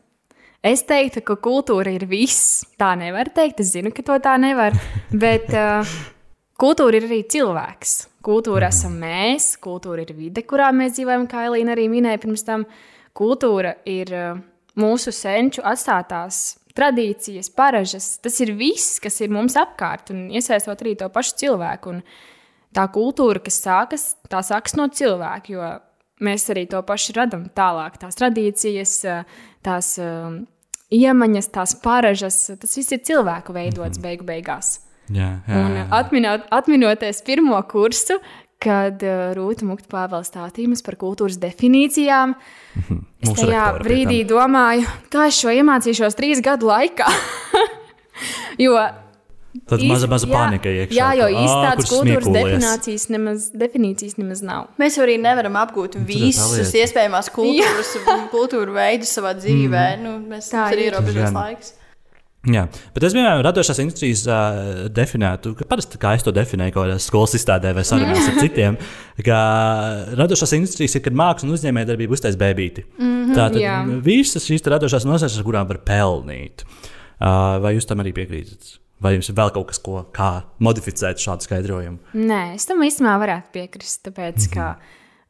Es 0.65 0.81
teiktu, 0.89 1.21
ka 1.21 1.35
kultūra 1.45 1.93
ir 1.93 2.07
viss. 2.09 2.63
Tā 2.81 2.95
nevar 2.97 3.29
teikt. 3.37 3.59
Es 3.61 3.75
zinu, 3.75 3.91
ka 3.93 4.01
to 4.07 4.15
tā 4.25 4.39
nevar. 4.41 4.73
Bet 5.13 5.51
uh, 5.53 5.85
kultūra 6.63 6.97
ir 6.97 7.05
arī 7.05 7.19
cilvēks. 7.29 7.93
Kultūra 8.25 8.71
esam 8.73 8.95
mēs, 9.03 9.51
kultūra 9.61 10.07
ir 10.07 10.15
vide, 10.17 10.41
kurā 10.49 10.71
mēs 10.73 10.95
dzīvojam, 10.97 11.27
kā 11.29 11.43
Elīna 11.51 11.75
arī 11.75 11.85
minēja 11.93 12.23
pirms 12.23 12.47
tam. 12.47 12.65
Kultūra 13.13 13.75
ir 13.85 14.13
uh, 14.17 14.39
mūsu 14.81 15.13
senču 15.13 15.61
atstātās 15.69 16.55
tradīcijas, 16.73 17.53
paražas. 17.53 18.15
Tas 18.25 18.41
ir 18.41 18.55
viss, 18.57 18.97
kas 19.05 19.21
ir 19.21 19.37
mums 19.37 19.59
apkārt, 19.61 20.15
un 20.17 20.31
iesaistot 20.33 20.81
arī 20.81 20.97
to 20.97 21.11
pašu 21.13 21.37
cilvēku. 21.45 21.99
Un 21.99 22.01
tā 22.73 22.89
kultūra, 22.97 23.45
kas 23.45 23.61
sākas, 23.67 24.09
tā 24.33 24.41
sākas 24.41 24.81
no 24.81 24.89
cilvēka, 24.89 25.53
jo 25.53 25.69
mēs 26.25 26.49
arī 26.57 26.65
to 26.73 26.81
pašu 26.89 27.19
radām 27.21 27.51
tālāk. 27.53 28.01
Tās 28.01 28.17
tradīcijas, 28.17 28.97
uh, 29.13 29.47
tās 29.61 29.93
uh, 30.01 30.41
iemaņas, 30.95 31.51
tās 31.55 31.75
paražas, 31.83 32.39
tas 32.61 32.79
viss 32.79 32.95
ir 32.95 33.03
cilvēku 33.07 33.55
veidots 33.57 34.01
beigu 34.03 34.27
beigās. 34.29 34.79
Jā, 35.13 35.35
jā, 35.45 35.61
Un 35.61 35.77
jā. 35.77 35.85
atminot, 35.93 36.47
atminoties 36.55 37.21
pirmo 37.27 37.59
kursu, 37.69 38.17
kad 38.65 39.03
uh, 39.05 39.35
Rūta 39.37 39.67
Mukta 39.69 39.91
Pāvela 39.93 40.25
stāstīja 40.25 40.71
mums 40.71 40.85
par 40.87 40.97
kultūras 41.01 41.37
definīcijām, 41.43 42.33
es 42.81 43.29
Mūsu 43.29 43.37
tajā 43.43 43.65
rektore 43.67 43.83
pie 43.83 43.89
brīdī 43.89 44.21
domāju, 44.29 44.89
kā 45.13 45.27
es 45.29 45.41
šo 45.43 45.53
iemācīšos 45.53 46.17
trīs 46.17 46.41
gadu 46.45 46.71
laikā. 46.71 47.11
jo 48.65 48.79
Tad 49.55 49.79
īsti- 49.79 49.89
maza, 49.89 50.09
maza 50.11 50.27
jā, 50.27 50.33
panika 50.35 50.69
iekšā. 50.69 50.97
Jā, 50.99 51.11
jo 51.15 51.29
kurš 51.79 51.91
kultūras 51.93 52.27
definīcijas 52.35 53.07
nemaz, 53.15 53.47
definīcijas 53.55 54.19
nemaz 54.19 54.43
nav. 54.43 54.67
Mēs 54.83 54.99
arī 54.99 55.15
nevaram 55.23 55.55
apgūt 55.63 55.95
visus 56.09 56.75
iespējamās 56.75 57.31
kultūras, 57.35 57.95
kultūru 58.35 58.75
veidus 58.75 59.15
savā 59.15 59.33
dzīvē. 59.39 59.87
Mm. 59.95 60.03
Nu, 60.03 60.19
mēs 60.35 60.51
Tā 60.51 60.67
tam 60.67 60.75
ir 60.75 60.85
ierobežots 60.89 61.39
laiks. 61.39 61.73
Jā, 62.45 62.67
bet 62.93 63.07
es 63.07 63.15
vienmēr 63.17 63.41
radošās 63.47 63.79
industrijas 63.81 64.27
uh, 64.29 64.85
definētu, 64.93 65.55
ka 65.57 65.65
parasti 65.71 65.97
kā 66.03 66.13
es 66.19 66.27
to 66.27 66.33
definēju 66.35 66.75
kaut 66.75 66.85
kādā 66.85 66.99
skolas 67.01 67.33
izstādē 67.39 67.73
vai 67.73 67.87
sarunās 67.89 68.27
ar 68.29 68.37
citiem, 68.45 68.77
ka 69.25 69.39
radošās 70.21 70.53
industrijas 70.59 70.99
ir, 70.99 71.07
kad 71.07 71.17
māksla 71.17 71.49
un 71.49 71.57
uzņēmējdarbība 71.57 72.19
uztais 72.19 72.37
bēbīti. 72.37 72.85
Mm 72.99 73.09
-hmm, 73.15 73.35
Tātad 73.39 73.63
jā. 73.63 73.79
visas 74.05 74.45
šīs 74.45 74.67
radošās 74.77 75.09
nozares, 75.09 75.39
ar 75.41 75.47
kurām 75.47 75.71
var 75.73 75.81
pelnīt. 75.89 76.67
Uh, 77.15 77.63
vai 77.65 77.79
jūs 77.79 77.89
tam 77.89 78.05
arī 78.05 78.13
piekrītat? 78.13 78.84
Vai 79.05 79.15
jums 79.19 79.29
ir 79.29 79.37
vēl 79.37 79.53
kaut 79.53 79.69
kas, 79.69 79.81
ko, 79.85 79.99
kā 80.17 80.31
modificēt 80.65 81.21
šādu 81.21 81.45
skaidrojumu? 81.45 82.17
Nē, 82.17 82.43
es 82.57 82.65
tam 82.69 82.81
īstenībā 82.87 83.19
varētu 83.21 83.53
piekrist. 83.53 84.01
Tāpēc, 84.07 84.49
ka 84.55 84.71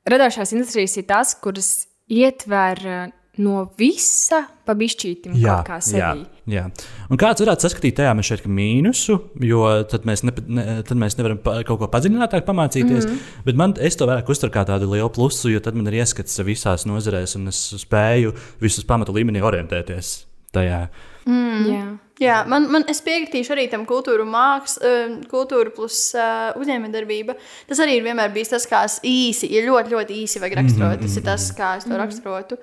radošās 0.06 0.54
industrijas 0.54 0.94
ir 1.00 1.08
tās, 1.08 1.34
kuras 1.42 1.72
ietver 2.06 2.82
uh, 2.86 3.12
no 3.42 3.64
visa 3.78 4.44
pabišķītim 4.68 5.34
kaut 5.36 5.66
kā 5.66 5.78
jā, 5.80 5.86
sevī. 5.88 6.24
jā. 6.54 6.64
Un 7.10 7.20
kāds 7.20 7.42
varētu 7.42 7.66
saskatīt 7.66 7.96
tajā 7.98 8.12
mēs 8.16 8.28
šeit 8.30 8.44
kā 8.44 8.50
mīnusu, 8.52 9.16
jo 9.48 9.64
tad 9.90 10.06
mēs, 10.08 10.22
ne, 10.26 10.34
ne, 10.46 10.66
tad 10.86 11.00
mēs 11.00 11.18
nevaram 11.18 11.40
pa, 11.42 11.56
kaut 11.66 11.82
ko 11.82 11.88
padziļinātāk 11.92 12.46
pamācīties. 12.46 13.08
Mm 13.08 13.10
-hmm. 13.10 13.40
Bet 13.48 13.58
man 13.60 13.74
es 13.80 13.98
to 13.98 14.06
vairāk 14.06 14.30
uztveru 14.30 14.54
kā 14.54 14.64
tādu 14.68 14.90
lielu 14.92 15.10
plusu, 15.10 15.50
jo 15.50 15.60
tad 15.60 15.74
man 15.74 15.90
ir 15.90 15.98
ieskats 16.04 16.38
visās 16.46 16.86
nozarēs 16.86 17.36
un 17.36 17.48
es 17.48 17.74
spēju 17.82 18.34
visus 18.60 18.84
pamatu 18.84 19.12
līmenī 19.12 19.42
orientēties 19.42 20.33
tajā. 20.54 20.86
Mm. 21.24 21.68
Jā. 21.72 21.84
Jā, 22.22 22.34
man, 22.46 22.68
man 22.70 22.84
es 22.90 23.00
piekritīšu 23.02 23.56
arī 23.56 23.64
tam 23.72 23.82
kultūru 23.90 24.22
mākslā, 24.28 24.90
kultūra 25.30 25.72
plus 25.74 25.98
uh, 26.14 26.52
uzņēmējdarbība. 26.60 27.34
Tas 27.66 27.80
arī 27.82 27.98
ir 27.98 28.04
vienmēr 28.06 28.30
bijis 28.34 28.52
tas, 28.52 28.68
kā 28.70 28.84
es 28.86 29.00
īsi, 29.02 29.50
ja 29.50 29.64
ļoti, 29.66 29.90
ļoti 29.96 30.20
īsi 30.22 30.42
vajag 30.42 30.60
raksturot. 30.60 31.02
Tas 31.02 31.16
ir 31.18 31.24
tas, 31.26 31.48
kā 31.58 31.72
es 31.80 31.88
to 31.88 31.98
raksturotu. 31.98 32.60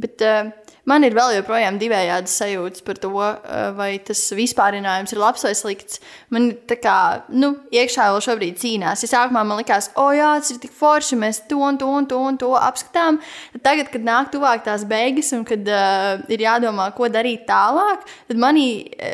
Bet 0.00 0.22
uh, 0.24 0.46
man 0.88 1.04
ir 1.04 1.12
vēl 1.12 1.34
joprojām 1.36 1.76
divējādas 1.76 2.32
sajūtas 2.40 2.80
par 2.86 2.96
to, 3.00 3.10
uh, 3.12 3.34
vai 3.76 3.90
tas 4.00 4.22
vispārinājums 4.32 5.12
ir 5.12 5.20
labs 5.20 5.44
vai 5.44 5.52
slikts. 5.56 6.00
Man 6.32 6.46
ir 6.48 6.54
tā 6.70 6.78
kā, 6.80 6.94
nu, 7.28 7.50
iekšā 7.68 8.06
vēl 8.08 8.24
šobrīd 8.24 8.56
cīnās. 8.62 9.04
Ja 9.04 9.10
sākumā 9.10 9.42
man 9.44 9.60
likās, 9.60 9.90
o, 10.00 10.08
jā, 10.16 10.30
tas 10.40 10.54
ir 10.54 10.62
tik 10.64 10.72
forši, 10.78 11.20
mēs 11.20 11.42
to 11.50 11.60
un 11.60 11.76
to 11.76 11.90
un 11.92 12.08
to 12.08 12.22
un 12.24 12.40
to 12.40 12.54
apskatām. 12.56 13.20
Tad 13.58 13.66
tagad, 13.68 13.92
kad 13.92 14.08
nāk 14.08 14.32
tuvāk 14.32 14.64
tās 14.64 14.88
beigas 14.88 15.28
un 15.36 15.44
kad 15.48 15.68
uh, 15.68 16.24
ir 16.32 16.48
jādomā, 16.48 16.88
ko 16.96 17.12
darīt 17.12 17.44
tālāk, 17.52 18.08
tad 18.32 18.40
manī, 18.40 18.66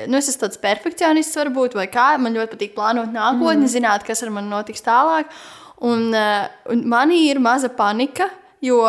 nu, 0.06 0.22
es 0.22 0.30
esmu 0.30 0.46
tāds 0.46 0.62
perfekcionists 0.62 1.42
varbūt, 1.42 1.74
vai 1.74 1.90
kā, 1.90 2.12
man 2.22 2.38
ļoti 2.38 2.54
patīk 2.54 2.78
plānot 2.78 3.10
nākotni, 3.10 3.66
mm. 3.66 3.74
zināt, 3.74 4.06
kas 4.06 4.22
ar 4.22 4.30
mani 4.38 4.54
notiks 4.54 4.86
tālāk. 4.86 5.34
Un, 5.90 6.12
uh, 6.14 6.46
un 6.70 6.86
manī 6.86 7.24
ir 7.32 7.42
maza 7.42 7.74
panika, 7.74 8.30
jo 8.62 8.84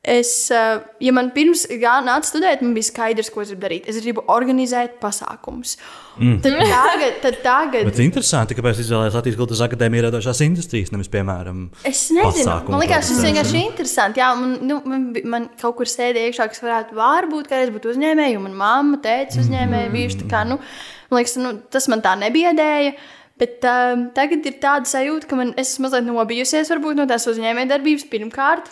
Es, 0.00 0.48
eh, 0.48 0.78
ja 1.04 1.12
man 1.12 1.26
pirms 1.34 1.66
nāca 1.68 2.24
studēt, 2.24 2.62
man 2.64 2.72
bija 2.72 2.86
skaidrs, 2.86 3.28
ko 3.28 3.42
es 3.42 3.50
gribu 3.50 3.66
darīt. 3.66 3.88
Es 3.90 3.98
gribu 4.00 4.22
organizēt 4.32 4.94
pasākumus. 5.02 5.74
Mm. 6.16 6.38
Tad 6.40 6.56
tagad, 6.56 7.18
tad 7.20 7.36
tagad 7.44 7.84
Bet 7.90 8.00
interesanti, 8.00 8.56
kāpēc 8.56 8.80
izvēlējās 8.80 9.18
Latvijas 9.18 9.36
Kultūras 9.36 9.62
Akadēmija 9.66 10.06
radošās 10.06 10.40
industrijas, 10.46 10.94
nevis, 10.94 11.12
piemēram, 11.12 11.68
Es 11.84 12.06
nezinu, 12.16 12.56
man 12.72 12.80
liekas, 12.80 13.12
tas 13.12 13.22
vienkārši 13.28 13.62
interesanti. 13.66 14.24
Jā, 14.24 14.32
man, 14.40 14.56
nu, 14.64 14.80
man, 14.88 15.06
man 15.36 15.48
kaut 15.60 15.76
kur 15.82 15.92
sēdēja 15.92 16.32
iekšā, 16.32 16.48
kas 16.48 16.64
varētu 16.64 16.96
varbūt 16.96 17.52
kādreiz 17.52 17.76
būt 17.76 17.92
uzņēmēji, 17.92 18.38
jo 18.38 18.44
man 18.48 18.56
mamma, 18.56 19.04
tēvs 19.04 19.36
uzņēmēji 19.44 19.94
bijuši. 19.98 20.22
tā 20.24 20.32
Kā, 20.32 20.46
nu, 20.48 20.62
man 21.12 21.20
liekas, 21.20 21.36
nu, 21.44 21.58
tas 21.68 21.92
man 21.92 22.00
tā 22.04 22.16
nebiedēja. 22.24 22.96
Bet 23.40 23.64
um, 23.68 24.10
tagad 24.16 24.48
ir 24.48 24.60
tāda 24.60 24.88
sajūta, 24.88 25.28
ka 25.28 25.36
man, 25.36 25.52
es 25.60 25.74
esmu 25.74 25.90
mazliet 25.90 26.08
nobijusies 26.08 26.72
varbūt, 26.72 26.96
no 26.96 27.08
tās 27.08 27.28
uzņēmējdarbības 27.28 28.08
pirmkārt. 28.12 28.68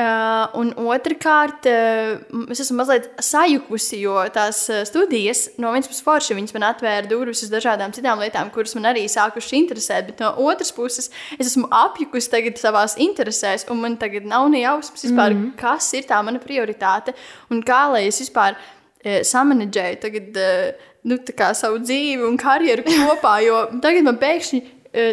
Uh, 0.00 0.46
un 0.56 0.70
otrkārt, 0.88 1.66
uh, 1.66 2.44
es 2.52 2.60
esmu 2.62 2.78
mazliet 2.78 3.08
sajukusi, 3.20 3.98
jo 4.04 4.14
tās 4.32 4.62
uh, 4.70 4.84
studijas 4.88 5.42
no 5.60 5.72
vienas 5.74 5.90
puses 5.90 6.04
forši 6.06 6.36
viņas 6.38 6.54
man 6.56 6.64
atvēra 6.70 7.10
durvis 7.10 7.42
uz 7.44 7.50
dažādām 7.52 7.92
citām 7.92 8.22
lietām, 8.22 8.52
kuras 8.54 8.76
man 8.78 8.86
arī 8.92 9.02
sākušas 9.10 9.56
interesēt. 9.58 10.06
Bet 10.08 10.22
no 10.22 10.30
otras 10.46 10.70
puses, 10.76 11.10
es 11.36 11.50
esmu 11.50 11.68
apjukusi 11.74 12.30
tagad 12.32 12.62
savās 12.62 12.94
interesēs, 13.02 13.66
un 13.72 13.82
man 13.82 13.98
tagad 14.00 14.28
nav 14.30 14.46
ne 14.54 14.62
jausmas 14.62 15.04
vispār, 15.04 15.34
mm 15.34 15.42
-hmm. 15.42 15.54
kas 15.60 15.92
ir 15.98 16.08
tā 16.08 16.22
mana 16.24 16.40
prioritāte 16.40 17.16
un 17.50 17.60
kā 17.60 17.82
lai 17.92 18.06
es 18.06 18.22
vispār 18.22 18.54
uh, 18.54 19.20
samanģēju 19.26 20.00
tagad, 20.00 20.30
uh, 20.36 20.90
nu, 21.02 21.18
tā 21.18 21.34
kā 21.34 21.52
savu 21.54 21.82
dzīvi 21.82 22.24
un 22.24 22.38
karjeru 22.38 22.86
kopā. 22.86 23.40
Jo 23.44 23.66
tagad 23.82 24.04
man 24.04 24.16
pēkšņi. 24.16 24.62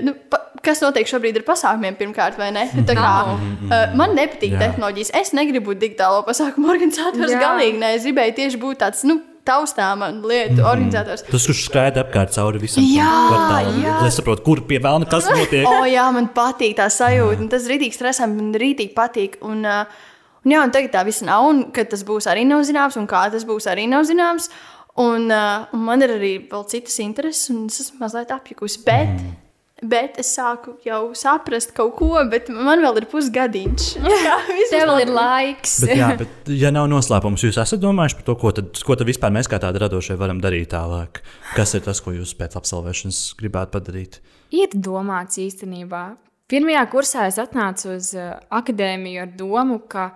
Nu, 0.02 0.14
pa, 0.30 0.40
kas 0.68 0.84
notiek 0.84 1.08
šobrīd 1.10 1.40
ar 1.42 1.48
pasākumiem, 1.48 1.96
pirmkārt, 2.00 2.38
vai 2.40 2.52
ne? 2.56 2.68
Tā 2.88 2.98
kā, 2.98 3.14
uh, 3.32 3.96
man 3.98 4.14
nepatīk 4.18 4.58
Jā. 4.58 4.66
tehnoloģijas. 4.66 5.14
Es 5.22 5.34
negribu 5.38 5.72
būt 5.72 5.82
digitālo 5.86 6.22
pasākumu 6.28 6.70
organizators. 6.76 7.34
Jā. 7.34 7.42
Galīgi 7.42 7.82
ne. 7.82 7.96
Es 7.98 8.06
gribēju 8.08 8.38
tieši 8.42 8.62
būt 8.62 8.84
tāds 8.84 9.08
nu, 9.08 9.22
taustāma 9.48 10.10
lietu 10.12 10.66
organizators. 10.68 11.24
Tas, 11.28 11.48
kurš 11.48 11.64
skraida 11.70 12.04
apkārt 12.04 12.36
cauri 12.36 12.62
visam 12.62 12.84
kvartālam, 12.84 13.80
lai 14.04 14.12
saprotu, 14.14 14.44
kur 14.48 14.64
pie 14.68 14.82
vēlna 14.84 15.08
kas 15.10 15.30
notiek. 15.32 15.64
O, 15.70 15.86
jā, 15.88 16.06
man 16.16 16.30
patīk 16.36 16.78
tā 16.80 16.90
sajūta. 16.94 17.42
un 17.46 17.52
Tas 17.52 17.68
rītīgi 17.72 17.96
stresē, 17.96 18.28
man 18.32 18.54
rītīgi 18.60 18.94
patīk. 18.98 19.40
Un, 19.48 19.64
uh, 19.64 20.08
un, 20.44 20.56
jā, 20.56 20.64
un 20.64 20.74
tagad 20.76 20.96
tā 20.98 21.06
viss 21.08 21.26
nav, 21.26 21.48
un 21.48 21.68
kad 21.76 21.92
tas 21.94 22.04
būs 22.08 22.30
arī 22.32 22.44
nav 22.50 22.66
zināms, 22.68 23.00
un 23.00 23.08
kā 23.10 23.28
tas 23.34 23.48
būs 23.48 23.70
arī 23.72 23.88
nav 23.92 24.08
zināms. 24.10 24.52
Un, 24.98 25.28
uh, 25.30 25.68
un 25.78 25.84
man 25.86 26.02
ir 26.02 26.16
arī 26.16 26.32
vēl 26.50 26.64
citas 26.72 26.96
intereses, 27.04 27.52
un 27.54 27.68
es 27.70 27.84
esmu 27.86 28.02
mazliet 28.02 28.34
apjukusi. 28.34 28.82
Bet, 28.88 29.14
mm. 29.14 29.36
Bet 29.82 30.18
es 30.22 30.30
sāku 30.34 30.76
jau 30.86 31.12
saprast 31.18 31.74
kaut 31.78 31.96
ko, 32.00 32.10
bet 32.32 32.50
man 32.54 32.82
vēl 32.82 33.02
ir 33.02 33.08
pusgadiņš. 33.12 33.88
Jā, 34.28 34.38
viss 34.50 34.74
Tev 34.74 34.86
vēl 34.86 35.04
ir 35.06 35.12
laiks. 35.14 35.76
Bet, 35.86 35.94
jā, 36.00 36.12
bet, 36.20 36.52
ja 36.58 36.72
nav 36.74 36.88
noslēpums, 36.92 37.44
jūs 37.46 37.60
esat 37.62 37.82
domājuši 37.84 38.20
par 38.20 38.28
to, 38.30 38.38
ko 38.42 38.54
tad, 38.58 38.84
ko 38.88 38.98
tad 38.98 39.10
vispār 39.10 39.34
mēs 39.36 39.50
kā 39.52 39.60
tādi 39.62 39.82
radošie 39.84 40.18
varam 40.20 40.42
darīt 40.44 40.72
tālāk? 40.74 41.22
Kas 41.56 41.76
ir 41.78 41.86
tas, 41.86 42.02
ko 42.04 42.16
jūs 42.16 42.34
pēc 42.40 42.58
absolvēšanas 42.60 43.22
gribētu 43.40 43.78
padarīt? 43.78 44.22
Ir 44.56 44.74
domāts 44.74 45.40
īstenībā. 45.44 46.06
Pirmajā 46.48 46.86
kursā 46.92 47.26
es 47.28 47.38
atnācu 47.44 47.92
uz 47.98 48.14
uh, 48.16 48.38
akadēmiju 48.56 49.26
ar 49.26 49.34
domu, 49.36 49.82
ka 49.92 50.14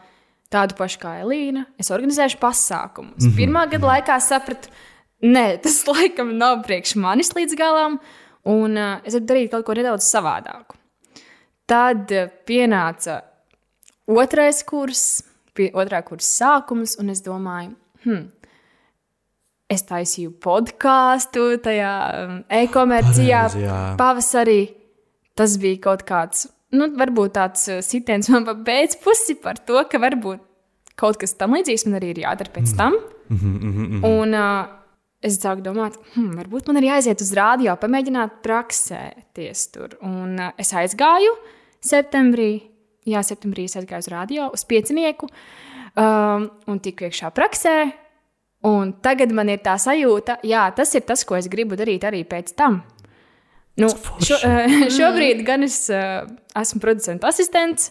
tādu 0.51 0.77
pašu 0.79 1.01
kā 1.01 1.17
Elīna, 1.23 1.65
es 1.79 1.91
organizēšu 1.91 2.39
pasākumus. 2.39 3.19
Mm 3.19 3.27
-hmm. 3.27 3.37
Pirmā 3.39 3.65
gada 3.71 3.87
laikā 3.87 4.19
sapratu, 4.19 4.71
nē, 5.21 5.61
tas 5.63 5.83
laikam 5.91 6.37
nav 6.37 6.63
priekš 6.63 6.95
manis 6.95 7.33
līdz 7.35 7.57
galam, 7.59 7.99
un 8.49 8.77
uh, 8.77 8.99
es 9.05 9.15
gribu 9.15 9.29
darīt 9.29 9.51
kaut 9.53 9.65
ko 9.67 9.75
nedaudz 9.77 10.07
savādāku. 10.07 10.77
Tad 11.69 12.11
uh, 12.15 12.29
pienāca 12.47 13.21
otrais 14.09 14.61
kurs, 14.67 15.21
pie, 15.55 15.69
otrā 15.77 16.01
kursa 16.05 16.31
sākums, 16.31 16.97
un 16.99 17.13
es 17.13 17.23
domāju, 17.25 17.75
hmm, 18.05 18.25
es 19.71 19.85
taisīju 19.87 20.33
podkāstu, 20.43 21.45
tajā 21.63 21.95
um, 22.23 22.37
e-komercijā, 22.61 23.45
pavasarī. 23.99 24.61
Tas 25.37 25.55
bija 25.61 25.79
kaut 25.85 26.03
kāds, 26.07 26.49
nu, 26.75 26.89
varbūt 26.99 27.37
tāds 27.37 27.69
uh, 27.71 27.79
sitiens 27.85 28.27
man 28.33 28.47
pa 28.47 28.57
pēcpusi 28.67 29.37
par 29.43 29.61
to, 29.63 29.79
ka 29.87 30.01
varbūt 30.01 30.43
kaut 30.99 31.17
kas 31.21 31.33
tam 31.39 31.55
līdzīgs 31.55 31.87
man 31.87 31.97
arī 32.01 32.11
ir 32.13 32.23
jādara 32.25 32.51
pēc 32.53 32.75
tam. 32.77 32.97
Un 33.31 34.35
uh, 34.35 34.80
es 35.25 35.37
sāku 35.41 35.63
domāt, 35.65 35.97
hmm, 36.15 36.35
varbūt 36.39 36.69
man 36.69 36.81
ir 36.81 36.89
jāiziet 36.89 37.21
uz 37.23 37.31
rādio, 37.37 37.73
pamēģināt 37.79 38.41
praksēties 38.45 39.65
tur. 39.73 39.95
Un 40.05 40.37
uh, 40.39 40.53
es 40.61 40.73
aizgāju 40.77 41.33
septembrī, 41.81 42.51
jā, 43.09 43.23
septembrī 43.25 43.67
es 43.69 43.77
aizgāju 43.79 44.05
uz 44.05 44.11
rādio, 44.11 44.47
uz 44.53 44.65
piecinieku, 44.69 45.29
um, 45.97 46.47
un 46.69 46.81
tiku 46.83 47.07
iekšā 47.09 47.31
praksē. 47.37 47.75
Un 48.69 48.91
tagad 49.01 49.31
man 49.33 49.49
ir 49.49 49.61
tā 49.65 49.73
sajūta, 49.81 50.37
jā, 50.45 50.67
tas 50.77 50.91
ir 50.93 51.05
tas, 51.09 51.23
ko 51.25 51.37
es 51.39 51.49
gribu 51.49 51.77
darīt 51.79 52.05
arī 52.05 52.21
pēc 52.29 52.53
tam. 52.57 52.83
Nu, 53.81 53.89
šo, 54.21 54.37
uh, 54.37 54.77
šobrīd 54.97 55.45
gan 55.47 55.65
es 55.65 55.83
uh, 55.93 56.27
esmu 56.57 56.81
producents 56.83 57.25
asistents, 57.25 57.89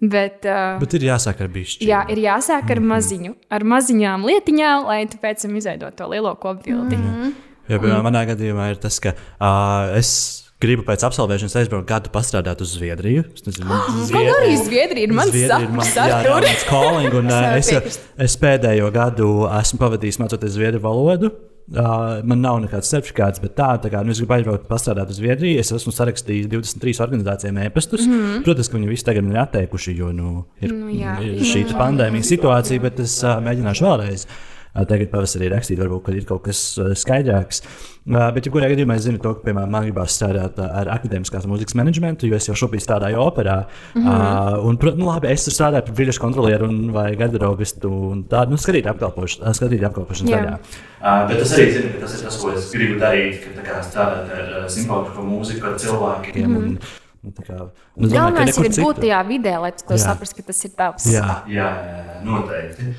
bet, 0.00 0.44
uh, 0.48 0.78
Bet 0.80 0.94
ir 0.96 1.06
jāsāk 1.10 1.40
ar 1.44 1.48
bišķi. 1.52 1.86
jā, 1.88 2.02
ir 2.12 2.18
jāsāk 2.24 2.70
ar 2.70 2.80
maziņu, 2.80 3.34
ar 3.50 3.64
maziņām 3.64 4.26
lietiņām, 4.26 4.86
lai 4.88 5.06
tu 5.10 5.20
pēc 5.22 5.42
tam 5.46 5.56
izveidot 5.56 5.96
to 5.96 6.08
lielo 6.08 6.34
kopbildi. 6.34 6.96
Mm 6.96 7.14
-hmm. 7.14 7.32
Jo, 7.68 7.78
piemēram, 7.78 8.02
manā 8.02 8.24
gadījumā 8.26 8.70
ir 8.70 8.76
tas, 8.82 8.98
ka 8.98 9.12
uh, 9.14 9.96
es 9.98 10.44
gribu 10.60 10.82
pēc 10.82 11.04
absolvēšanas 11.06 11.56
aizbraukt 11.56 11.88
gadu 11.88 12.10
pastrādāt 12.12 12.60
uz 12.60 12.74
Zviedriju. 12.76 13.24
Es 13.34 13.46
nezinu, 13.46 13.66
Man 13.68 14.26
arī 14.40 14.56
Zviedrija 14.64 15.06
ir 15.06 15.12
mans 15.12 15.30
Zviedrija 15.30 15.60
ir 15.60 15.68
sapnis. 15.68 15.94
jā, 15.96 16.08
jā, 16.08 16.34
mans 16.34 16.64
calling, 16.68 17.14
un, 17.14 17.30
es, 17.60 18.00
es 18.18 18.36
pēdējo 18.36 18.90
gadu 18.92 19.30
esmu 19.60 19.78
pavadījis 19.78 20.18
mācoties 20.20 20.52
zviedru 20.58 20.80
valodu. 20.80 21.30
Uh, 21.70 22.18
man 22.26 22.40
nav 22.42 22.56
nekāds 22.64 22.88
certifikāts, 22.90 23.38
bet 23.38 23.52
tā, 23.54 23.68
tā 23.78 23.92
kā 23.92 24.00
nu, 24.02 24.10
es 24.10 24.18
gribu 24.18 24.34
aizbraukt, 24.34 24.64
pastrādāt 24.66 25.12
uz 25.12 25.20
Zviedriju. 25.20 25.60
Es 25.62 25.70
esmu 25.76 25.94
sarakstījis 25.94 26.48
23 26.50 27.02
organizācijām 27.06 27.60
ēpastus. 27.68 28.08
Mm. 28.10 28.40
Protams, 28.46 28.70
ka 28.72 28.78
viņi 28.78 28.90
visi 28.90 29.06
tagad 29.06 29.28
ir 29.30 29.38
atteikuši, 29.44 29.94
jo 30.00 30.10
nu, 30.10 30.32
ir, 30.58 30.74
Nu, 30.74 30.90
jā. 30.90 31.14
ir 31.22 31.44
šī 31.46 31.68
pandēmijas 31.70 32.32
situācija, 32.34 32.82
bet 32.82 33.04
es 33.06 33.20
uh, 33.22 33.38
mēģināšu 33.46 33.86
vēlreiz. 33.86 34.26
Uh, 34.26 34.49
Tagad 34.74 35.10
pavasarī 35.10 35.48
rakstīt, 35.50 35.80
varbūt 35.82 36.04
kad 36.06 36.18
ir 36.18 36.26
kaut 36.28 36.44
kas 36.46 36.60
skaidrāks. 37.02 37.64
Bet, 38.10 38.46
ja 38.46 38.52
kurā 38.52 38.68
gadījumā 38.70 38.94
es 38.96 39.04
zinu, 39.04 39.18
to, 39.22 39.34
ka, 39.36 39.44
piemēram, 39.44 39.70
man 39.74 39.84
gribās 39.84 40.14
strādāt 40.16 40.56
ar 40.62 40.88
akadēmiskās 40.94 41.44
mūzikas 41.50 41.76
menedžmentu, 41.78 42.30
jo 42.30 42.38
es 42.38 42.48
jau 42.48 42.56
šobrīd 42.62 42.84
strādāju 42.84 43.20
operā. 43.20 43.56
Mm 43.94 44.06
-hmm. 44.06 44.64
un, 44.70 44.78
nu, 44.98 45.06
labi, 45.10 45.28
es 45.34 45.44
tur 45.44 45.54
strādāju 45.54 45.86
par 45.88 45.98
viļņu 45.98 46.20
kontrolieru 46.22 46.68
un 46.68 46.78
vai 46.96 47.10
garderobistu 47.16 47.90
un 47.90 48.24
tādu 48.30 48.56
nu, 48.56 48.62
skatīt 48.62 48.86
apkalpošanu, 48.86 49.54
skatīt 49.54 49.84
apkalpošanas 49.90 50.32
daļā. 50.32 50.56
Uh, 51.00 51.28
bet 51.28 51.42
es 51.42 51.52
arī 51.52 51.68
zinu, 51.76 51.92
ka 51.92 52.00
tas 52.06 52.16
ir 52.16 52.24
tas, 52.24 52.40
ko 52.40 52.50
es 52.54 52.72
gribu 52.72 52.98
darīt, 53.00 53.44
ka 53.44 53.54
tā 53.60 53.68
kā 53.68 53.84
strādāt 53.84 54.34
ar 54.38 54.66
simfonisko 54.70 55.22
mūziku, 55.22 55.66
ar 55.66 55.78
cilvēkiem. 55.78 56.48
Mm 56.48 56.56
-hmm. 56.56 57.32
tā 57.36 57.42
kā, 57.46 57.56
ka 57.68 58.10
Galvenais 58.16 58.58
ir 58.58 58.84
būt 58.84 59.00
tajā 59.04 59.22
vidē, 59.28 59.60
lai 59.60 59.72
tu 59.72 59.98
saprastu, 59.98 60.36
ka 60.36 60.42
tas 60.42 60.64
ir 60.64 60.70
tavs. 60.76 61.06
Jā, 61.06 61.42
jā, 61.46 61.70
jā, 61.90 62.20
noteikti. 62.24 62.94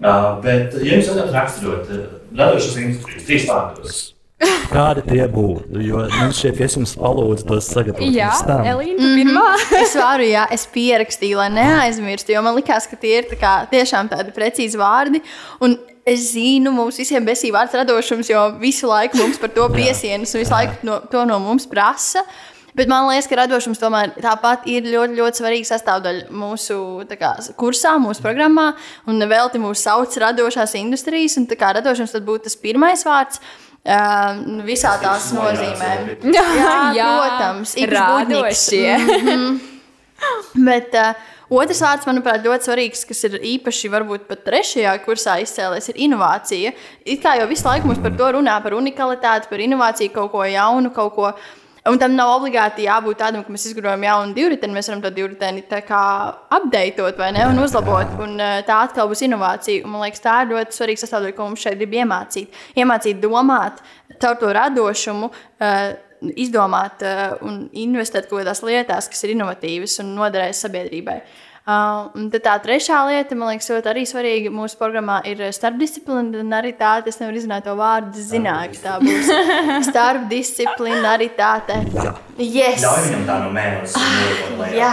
Uh, 0.00 0.40
bet, 0.42 0.72
ja 0.80 0.96
jums 0.96 1.10
vajadzētu 1.10 1.34
raksturot 1.36 1.92
uh, 1.92 2.02
radošas 2.38 2.78
industrijas 2.80 3.26
trīs 3.28 3.44
vārdos, 3.46 4.00
kādi 4.72 5.04
tie 5.06 5.26
būtu? 5.30 5.82
Jo 5.84 6.06
man 6.10 6.32
šķiet, 6.34 6.56
ka 6.58 6.66
es 6.66 6.76
jums 6.78 6.94
palūdzu 6.98 7.46
tos 7.46 7.68
sagatavot. 7.70 8.16
Jā. 8.16 8.32
Elīna, 8.72 8.96
mm 8.96 9.04
-hmm. 9.04 9.20
pirmā. 9.20 9.46
Es 9.84 9.94
varu, 9.98 10.26
jā, 10.26 10.46
es 10.50 10.66
pierakstīju, 10.74 11.38
lai 11.38 11.50
neaizmirstu, 11.52 12.32
jo 12.32 12.42
man 12.42 12.56
likās, 12.56 12.88
ka 12.90 12.96
tie 12.96 13.18
ir 13.20 13.30
tā 13.30 13.38
kā, 13.38 13.54
tiešām 13.70 14.10
tādi 14.10 14.34
precīzi 14.34 14.78
vārdi. 14.80 15.22
Un 15.60 15.78
es 16.06 16.32
zinu, 16.32 16.72
mums 16.74 16.98
visiem 16.98 17.26
besīja 17.26 17.54
vārds 17.54 17.76
radošums, 17.78 18.30
jo 18.30 18.46
visu 18.60 18.88
laiku 18.90 19.20
mums 19.20 19.38
par 19.38 19.52
to 19.54 19.68
piesienas 19.68 20.34
un 20.34 20.42
visu 20.42 20.54
laiku 20.54 20.72
no, 20.82 20.98
to 21.10 21.24
no 21.24 21.38
mums 21.38 21.66
prasa. 21.66 22.24
Bet 22.72 22.88
man 22.88 23.04
liekas, 23.10 23.26
ka 23.28 23.36
radošums 23.42 23.80
tomēr 23.80 24.14
tāpat 24.16 24.64
ir 24.72 24.86
ļoti, 24.88 25.18
ļoti 25.18 25.42
svarīga 25.42 25.68
sastāvdaļa 25.68 26.30
mūsu 26.32 26.76
kā, 27.20 27.34
kursā, 27.60 27.98
mūsu 28.00 28.24
programmā. 28.24 28.70
Un 29.10 29.20
velti 29.28 29.60
mūs 29.60 29.82
sauc 29.84 30.16
radošās 30.22 30.72
industrijas, 30.80 31.36
un 31.40 31.48
tā 31.50 31.58
kā 31.60 31.74
radošums 31.76 32.16
tad 32.16 32.24
būtu 32.28 32.48
tas 32.48 32.56
pirmais 32.56 33.04
vārds. 33.04 33.42
Uh, 33.82 34.62
visā 34.62 34.94
tās 35.02 35.32
nozīmē. 35.34 35.90
Jā, 36.36 37.10
protams, 37.18 37.74
ik 37.74 37.90
žgudniks. 37.90 38.64
rādošie. 38.70 39.70
Bet 40.68 40.94
uh, 40.94 41.16
otrs 41.50 41.80
vārds, 41.82 42.06
manuprāt, 42.08 42.44
ļoti 42.46 42.68
svarīgs, 42.68 43.02
kas 43.08 43.24
ir 43.26 43.40
īpaši 43.56 43.90
varbūt 43.92 44.28
pat 44.30 44.44
trešajā 44.46 44.92
kursā 45.04 45.40
izcēlēs, 45.42 45.90
ir 45.90 45.98
inovācija. 46.06 46.72
It 47.04 47.20
kā 47.24 47.34
jau 47.40 47.48
visu 47.50 47.66
laiku 47.66 47.90
mums 47.90 48.00
par 48.04 48.14
to 48.16 48.30
runā, 48.38 48.60
par 48.62 48.78
unikalitāti, 48.78 49.50
par 49.50 49.66
inovāciju, 49.66 50.14
kaut 50.14 50.32
ko 50.36 50.46
jaunu, 50.46 50.94
kaut 50.94 51.18
ko. 51.18 51.34
Un 51.90 51.98
tam 51.98 52.12
nav 52.14 52.30
obligāti 52.36 52.84
jābūt 52.86 53.18
tādam, 53.18 53.42
ka 53.42 53.50
mēs 53.50 53.64
izgudrojam 53.66 54.04
jaunu 54.06 54.36
divriteni. 54.36 54.76
Mēs 54.76 54.86
varam 54.90 55.00
to 55.02 55.10
divriteni 55.16 55.64
apdeitot 55.66 57.18
vai 57.18 57.32
ne, 57.34 57.42
un 57.50 57.58
uzlabot. 57.58 58.14
Un 58.22 58.36
uh, 58.38 58.60
tā 58.68 58.76
atkal 58.86 59.10
būs 59.10 59.24
inovācija. 59.26 59.82
Un, 59.82 59.90
man 59.90 60.04
liekas, 60.06 60.22
tā 60.22 60.36
ir 60.44 60.52
ļoti 60.54 60.78
svarīga 60.78 61.02
sastāvdaļa, 61.02 61.34
ko 61.34 61.48
mums 61.48 61.64
šeit 61.64 61.80
grib 61.80 61.96
iemācīt. 61.98 62.54
Iemācīt 62.78 63.18
domāt 63.22 63.82
caur 64.22 64.38
to 64.38 64.54
radošumu. 64.54 65.32
Uh, 65.58 65.82
izdomāt 66.38 67.02
uh, 67.02 67.32
un 67.42 67.64
investēt 67.74 68.28
kaut 68.30 68.44
kādās 68.44 68.62
lietās, 68.62 69.08
kas 69.10 69.24
ir 69.26 69.34
inovatīvas 69.34 69.98
un 70.04 70.14
noderēs 70.20 70.62
sabiedrībai. 70.62 71.18
Uh, 71.18 71.51
un 71.62 72.24
tad 72.32 72.42
tā 72.42 72.54
trešā 72.64 72.98
lieta, 73.06 73.36
man 73.38 73.52
liekas, 73.52 73.68
ļoti 73.70 73.90
arī 73.92 74.02
svarīga 74.08 74.50
mūsu 74.50 74.78
programmā 74.80 75.20
ir 75.30 75.44
starpdisciplinaritāte. 75.54 77.12
Es 77.12 77.20
nevaru 77.20 77.38
izrunāt 77.38 77.66
to 77.68 77.76
vārdu, 77.78 78.18
es 78.18 78.30
zināju, 78.32 78.72
ka 78.74 78.80
tā 78.82 78.94
būs 79.02 79.30
starpdisciplinaritāte. 79.90 81.76
Yes! 82.42 82.82
Ļauj 82.82 83.04
viņam 83.06 83.28
tā 83.28 83.36
no 83.44 83.52
mēnesis. 83.54 83.94
Jā. 84.80 84.90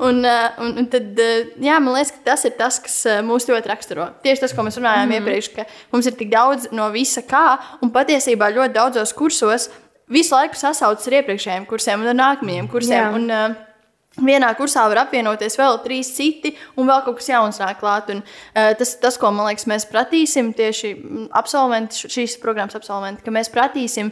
Un, 0.00 0.22
uh, 0.24 0.58
un, 0.62 0.76
un 0.80 0.86
tad, 0.88 1.18
uh, 1.18 1.48
jā, 1.60 1.76
man 1.82 1.96
liekas, 1.96 2.12
ka 2.14 2.22
tas 2.30 2.44
ir 2.48 2.54
tas, 2.56 2.78
kas 2.80 2.94
mūs 3.26 3.48
ļoti 3.50 3.68
raksturo. 3.68 4.06
Tieši 4.24 4.46
tas, 4.46 4.54
ko 4.56 4.64
mēs 4.64 4.78
runājām 4.78 5.10
mm. 5.10 5.16
iepriekš, 5.18 5.48
ka 5.56 5.66
mums 5.92 6.08
ir 6.08 6.14
tik 6.16 6.30
daudz 6.32 6.70
no 6.72 6.86
visa 6.94 7.22
kā, 7.26 7.58
un 7.84 7.90
patiesībā 7.92 8.48
ļoti 8.54 8.78
daudzos 8.78 9.12
kursos 9.18 9.68
visu 10.10 10.34
laiku 10.34 10.58
sasaucas 10.58 11.10
ar 11.10 11.18
iepriekšējiem 11.20 11.66
kursiem 11.70 12.06
un 12.06 12.16
nākamajiem 12.18 12.70
kursiem. 12.70 13.02
Jā. 13.02 13.10
Un, 13.18 13.28
uh, 13.34 13.69
Vienā 14.18 14.48
kursā 14.58 14.82
var 14.90 15.04
apvienoties 15.04 15.54
vēl 15.54 15.78
trīs 15.84 16.08
citi, 16.16 16.50
un 16.74 16.88
vēl 16.90 17.04
kaut 17.06 17.20
kas 17.20 17.28
jauns 17.30 17.60
nāk 17.62 17.78
klāt. 17.78 18.10
Un, 18.10 18.24
uh, 18.24 18.72
tas, 18.78 18.96
tas, 18.98 19.18
ko 19.20 19.30
man 19.30 19.46
liekas, 19.46 19.68
mēs 19.70 19.86
pratīsim 19.86 20.50
tieši 20.58 20.90
mm, 20.96 21.28
absolventi, 21.38 22.10
šīs 22.10 22.34
programmas 22.42 22.74
absolventi, 22.74 23.22
ka 23.22 23.34
mēs 23.34 23.52
pratīsim 23.54 24.10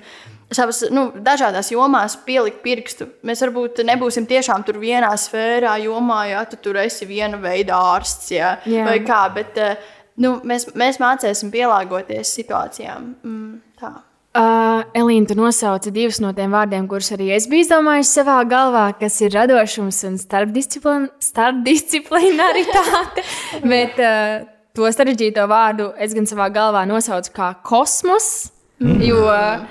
savas 0.54 0.84
nu, 0.94 1.08
dažādās 1.18 1.72
jomās 1.74 2.14
pielikt 2.24 2.62
pirkstu. 2.62 3.10
Mēs 3.26 3.42
varbūt 3.42 3.82
nebūsim 3.90 4.28
tiešām 4.30 4.62
tur 4.64 4.78
vienā 4.80 5.10
sfērā, 5.18 5.74
jomā, 5.82 6.22
ja 6.30 6.46
tu 6.48 6.60
tur 6.62 6.78
esi 6.84 7.08
viena 7.08 7.40
veida 7.42 7.82
ārsts 7.96 8.30
ja, 8.36 8.54
Jā. 8.70 8.86
vai 8.86 9.00
kā, 9.04 9.24
bet 9.34 9.58
uh, 9.58 9.94
nu, 10.22 10.36
mēs, 10.46 10.70
mēs 10.78 11.02
mācīsim 11.02 11.50
pielāgoties 11.54 12.38
situācijām. 12.38 13.16
Mm, 13.26 13.56
tā. 13.82 13.96
Uh, 14.36 14.84
Elīna, 14.92 15.24
tu 15.30 15.34
nosauci 15.38 15.88
divus 15.90 16.18
no 16.20 16.34
tiem 16.36 16.52
vārdiem, 16.52 16.84
kurus 16.86 17.08
arī 17.14 17.30
es 17.32 17.46
biju 17.48 17.64
izdomājis 17.64 18.10
savā 18.12 18.44
galvā, 18.46 18.92
kas 19.00 19.20
ir 19.24 19.32
radošums 19.32 20.04
un 20.04 20.18
starpdisciplin 20.20 21.08
starpdisciplinaritāte. 21.24 23.24
Bet 23.72 23.96
uh, 24.04 24.44
to 24.76 24.84
sarežģīto 24.92 25.46
vārdu 25.48 25.96
es 25.96 26.12
gan 26.14 26.28
savā 26.28 26.50
galvā 26.52 26.84
nosaucu 26.86 27.32
kā 27.34 27.54
kosmos, 27.64 28.52
jo 28.78 29.24
uh, 29.24 29.64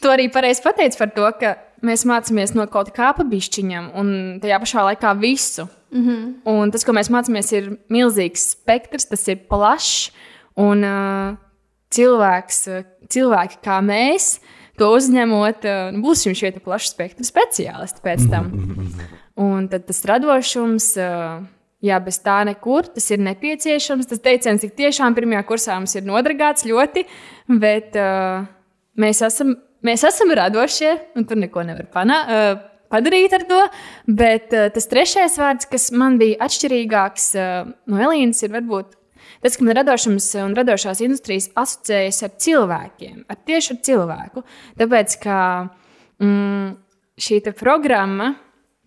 tu 0.00 0.08
arī 0.10 0.32
pareizi 0.32 0.62
pateici 0.64 0.98
par 0.98 1.10
to, 1.12 1.28
ka 1.36 1.56
mēs 1.84 2.06
mācāmies 2.08 2.54
no 2.56 2.66
kaut 2.72 2.88
kā 2.96 3.12
pabišķiņam 3.20 3.92
un 4.00 4.40
tajā 4.42 4.58
pašā 4.64 4.80
laikā 4.88 5.12
visu. 5.20 5.68
Mm 5.92 6.08
-hmm. 6.08 6.34
Un 6.48 6.70
tas, 6.72 6.84
ko 6.84 6.92
mēs 6.92 7.10
mācāmies, 7.12 7.52
ir 7.52 7.76
milzīgs 7.92 8.56
spektrs, 8.56 9.04
tas 9.12 9.28
ir 9.28 9.36
plašs. 9.48 10.10
Un 10.56 10.84
uh, 10.84 11.36
cilvēks, 11.92 12.60
uh, 12.72 12.84
cilvēki 13.12 13.62
kā 13.64 13.80
mēs, 13.84 14.36
to 14.80 14.92
uzņemot, 14.96 15.66
uh, 15.68 15.96
būsim 16.04 16.36
šie 16.36 16.54
plaši 16.58 16.94
spektra 16.94 17.26
speciālisti 17.26 18.04
pēc 18.04 18.28
tam. 18.32 18.52
Un 19.40 19.68
tad 19.72 19.88
tas 19.88 20.04
radošums. 20.08 20.94
Uh, 21.00 21.42
Jā, 21.82 21.96
bez 21.98 22.20
tā 22.22 22.36
nekur 22.46 22.86
tas 22.94 23.08
ir 23.10 23.18
nepieciešams. 23.26 24.06
Tas 24.06 24.22
teiciens 24.22 24.62
tik 24.62 24.76
tiešām 24.78 25.16
pirmajā 25.16 25.42
kursā 25.48 25.78
mums 25.80 25.96
ir 25.98 26.04
nodragāts 26.06 26.62
ļoti, 26.68 27.02
bet 27.58 27.98
uh, 27.98 28.44
mēs, 29.02 29.22
esam, 29.26 29.56
mēs 29.82 30.04
esam 30.06 30.30
radošie 30.38 30.92
un 31.18 31.26
tur 31.26 31.40
neko 31.42 31.64
nevar 31.66 31.88
panā, 31.90 32.20
uh, 32.22 32.52
padarīt 32.92 33.34
ar 33.34 33.46
to. 33.50 33.60
Bet 34.06 34.54
uh, 34.54 34.68
tas 34.70 34.86
trešais 34.92 35.34
vārds, 35.42 35.66
kas 35.72 35.90
man 35.90 36.20
bija 36.22 36.38
atšķirīgāks 36.46 37.28
uh, 37.34 37.72
no 37.90 38.02
Elīnas, 38.06 38.44
ir 38.46 38.54
varbūt 38.54 38.94
tas, 39.42 39.56
ka 39.56 39.66
man 39.66 39.76
radošums 39.80 40.28
un 40.42 40.56
radošās 40.58 41.02
industrijas 41.04 41.50
asociējas 41.58 42.22
ar 42.26 42.32
cilvēkiem, 42.44 43.20
ar 43.28 43.38
tieši 43.48 43.74
ar 43.74 43.82
cilvēku. 43.88 44.44
Tāpēc, 44.80 45.18
ka 45.22 45.36
mm, 46.22 46.72
šī 47.20 47.42
programma, 47.58 48.32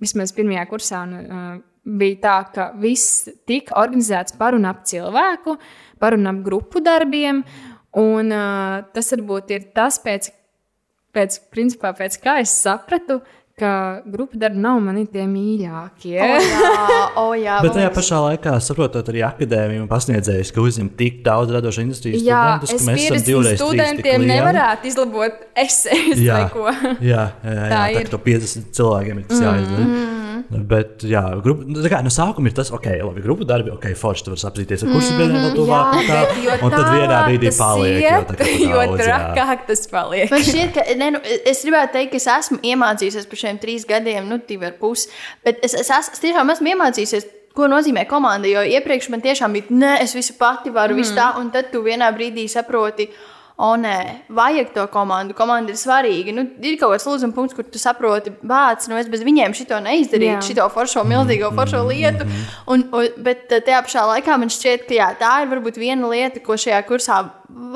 vismaz 0.01 0.33
pirmajā 0.35 0.65
kursā, 0.71 1.03
un, 1.05 1.15
uh, 1.15 1.55
bija 1.85 2.21
tā, 2.23 2.37
ka 2.55 2.69
viss 2.81 3.29
tika 3.47 3.77
organizēts 3.81 4.35
par 4.39 4.57
un 4.57 4.65
ap 4.65 4.83
cilvēku, 4.89 5.57
par 6.01 6.17
un 6.17 6.31
ap 6.31 6.41
grupu 6.45 6.81
darbiem. 6.83 7.43
Un 7.95 8.33
uh, 8.33 8.81
tas 8.95 9.13
varbūt 9.13 9.53
ir 9.55 9.69
tas, 9.75 10.01
pēc, 10.03 10.31
pēc, 11.15 11.39
principā, 11.53 11.93
pēc 11.95 12.17
kā 12.23 12.39
es 12.43 12.55
sapratu, 12.65 13.21
ka 13.55 14.01
grupu 14.03 14.35
darbi 14.35 14.59
nav 14.59 14.81
mani 14.83 15.05
tie 15.07 15.23
mīļākie. 15.31 16.17
O, 16.19 16.39
jā, 16.43 16.97
o, 17.21 17.25
jā, 17.39 17.59
Bet 17.63 17.77
tajā 17.77 17.91
pašā 17.95 18.17
laikā, 18.25 18.55
saprotot, 18.65 19.07
arī 19.13 19.21
akadēmija 19.23 19.83
un 19.85 19.87
pasniedzējs, 19.91 20.51
ka 20.51 20.59
uzņem 20.65 20.89
tik 20.99 21.21
daudz 21.23 21.53
radošu 21.55 21.85
industrijas 21.85 22.19
Jā, 22.25 22.41
studentus, 22.59 22.73
ka 22.75 22.89
mēs 22.91 23.05
esam 23.07 23.23
divreiz 23.29 23.61
studentiem 23.63 24.27
nevarētu 24.27 24.91
izlabot 24.91 25.39
esejas 25.63 26.19
vai 26.27 26.43
ko. 26.51 26.67
jā, 26.99 27.23
jā, 27.31 27.55
jā, 27.55 27.55
Tā 27.55 27.63
jā 27.63 27.71
tā 27.71 27.87
ir. 27.95 28.01
kā 28.09 28.13
to 28.17 28.21
50 28.27 28.69
cilvēkiem 28.75 29.23
ir 29.23 29.27
tas 29.31 29.45
jāizdara. 29.47 29.87
Mm. 29.87 30.24
Bet, 30.69 31.06
jā, 31.08 31.21
grupa, 31.43 31.65
nu, 31.67 31.80
tā 31.84 31.91
kā 31.91 32.02
no 32.06 32.12
sākuma 32.13 32.52
ir 32.52 32.56
tas, 32.58 32.71
ok, 32.76 32.88
labi, 33.02 33.24
grupu 33.26 33.48
darbi, 33.48 33.71
ok, 33.74 33.88
forši, 34.00 34.26
tu 34.26 34.34
vari 34.34 34.48
apzīties 34.50 34.86
ar 34.86 34.91
kursu 34.93 35.13
biedriem 35.19 35.45
vēl 35.45 35.56
tuvāk. 35.58 35.93
un 36.00 36.10
tā, 36.10 36.19
bet 36.21 36.41
jo 36.43 36.58
Un 36.60 36.76
tad 36.76 36.89
vienā 36.91 37.21
brīdī 37.28 37.54
paliek, 37.58 38.02
jo 38.02 38.10
iet, 38.10 38.28
tā 38.32 38.39
kā 38.41 38.50
jo 38.63 38.82
daudz, 38.82 39.06
jā. 39.06 39.21
trakāk 39.36 39.65
tas 39.69 39.86
paliek. 39.91 40.34
Man 40.34 40.45
šķiet, 40.50 40.76
ka 40.76 41.00
ne, 41.02 41.12
nu, 41.15 41.24
es 41.54 41.63
gribētu 41.65 41.98
teikt, 41.98 42.13
ka 42.13 42.21
es 42.21 42.28
esmu 42.36 42.60
iemācījusies 42.74 43.30
par 43.32 43.41
šiem 43.45 43.62
trīs 43.62 43.88
gadiem, 43.89 44.30
nu, 44.30 44.41
divi 44.50 44.69
ar 44.69 44.78
pusi. 44.82 45.10
Bet 45.45 45.63
es, 45.65 45.78
es, 45.78 45.89
es, 45.89 46.12
es 46.17 46.24
tiešām 46.24 46.54
esmu 46.56 46.74
iemācījusies, 46.74 47.30
ko 47.56 47.69
nozīmē 47.71 48.04
komanda. 48.10 48.50
Jo 48.52 48.65
iepriekš 48.67 49.10
man 49.13 49.24
tiešām 49.24 49.56
bija, 49.56 49.71
nē, 49.71 49.93
es 50.04 50.15
visu 50.17 50.36
pati 50.39 50.74
varu, 50.76 50.95
mm. 50.95 51.02
visu 51.02 51.15
tā, 51.17 51.32
un 51.39 51.52
tad 51.54 51.71
tu 51.71 51.82
vienā 51.86 52.12
brīdī 52.15 52.48
saproti. 52.52 53.08
O, 53.55 53.69
nē, 53.79 54.25
vajag 54.35 54.73
to 54.75 54.83
komandu. 54.91 55.31
Komanda 55.35 55.71
ir 55.71 55.77
svarīga. 55.79 56.33
Nu, 56.35 56.43
ir 56.59 56.75
kaut 56.75 56.91
kāds 56.91 57.05
lūzuma 57.07 57.31
punkts, 57.37 57.55
kur 57.55 57.63
tu 57.63 57.79
saproti, 57.79 58.33
bācis, 58.43 58.89
nu 58.91 58.97
es 58.99 59.07
bez 59.11 59.23
viņiem 59.23 59.55
šito 59.55 59.79
neizdarītu, 59.85 60.33
Jā. 60.33 60.41
šito 60.43 60.65
foršo, 60.73 61.05
milzīgo 61.07 61.53
foršo 61.55 61.85
lietu. 61.87 62.27
Un, 62.67 62.83
un, 62.91 63.07
bet 63.23 63.47
eh, 63.55 63.63
tajā 63.63 63.79
pašā 63.87 64.03
laikā 64.09 64.35
man 64.41 64.51
šķiet, 64.51 64.83
ka 64.89 64.97
jā, 64.97 65.07
tā 65.21 65.31
ir 65.45 65.53
varbūt 65.53 65.79
viena 65.79 66.11
lieta, 66.11 66.43
ko 66.43 66.59
šajā 66.59 66.81
kursā 66.89 67.21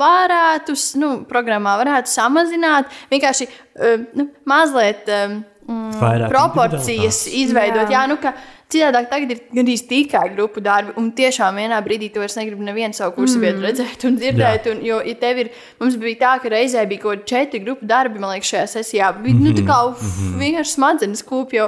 varētu, 0.02 0.76
nu, 1.00 1.14
programmā 1.30 1.78
varētu 1.80 2.12
samazināt. 2.12 2.92
Vienkārši 3.08 3.48
eh, 3.48 4.04
nu, 4.20 4.28
mazliet 4.52 5.08
eh, 5.08 5.38
mm, 5.64 5.96
Vairāk 6.02 6.36
proporcijas 6.36 7.24
izveidot. 7.24 7.86
Jā. 7.88 8.02
Jā, 8.02 8.08
nu, 8.12 8.20
ka 8.20 8.36
Citādi 8.70 9.08
tagad 9.10 9.32
ir 9.34 9.40
gandrīz 9.50 9.82
tikai 9.90 10.28
grupu 10.36 10.62
darbi, 10.62 10.92
un 11.00 11.08
tiešām 11.16 11.56
vienā 11.58 11.80
brīdī 11.82 12.10
tu 12.14 12.22
vairs 12.22 12.36
negribi 12.38 12.68
nevienu 12.68 12.94
savu 12.94 13.16
kursu 13.16 13.40
vietu 13.42 13.64
redzēt 13.64 14.06
un 14.06 14.18
dzirdēt. 14.20 14.68
Un, 14.70 14.84
jo, 14.86 15.00
ja 15.02 15.16
tev 15.18 15.42
ir, 15.42 15.50
mums 15.82 15.98
bija 15.98 16.20
tā, 16.20 16.36
ka 16.42 16.52
reizē 16.54 16.84
bija 16.90 17.02
kaut 17.02 17.24
kādi 17.24 17.30
četri 17.32 17.62
grupu 17.64 17.88
darbi, 17.90 18.22
man 18.22 18.36
liekas, 18.36 18.52
šajā 18.54 18.68
sesijā. 18.76 19.10
Bija 19.24 19.40
nu, 19.40 19.56
tā 19.58 19.66
kā 19.66 19.80
uf, 19.90 20.04
vienkārši 20.38 20.76
smadzenes 20.76 21.26
kūpjo. 21.26 21.66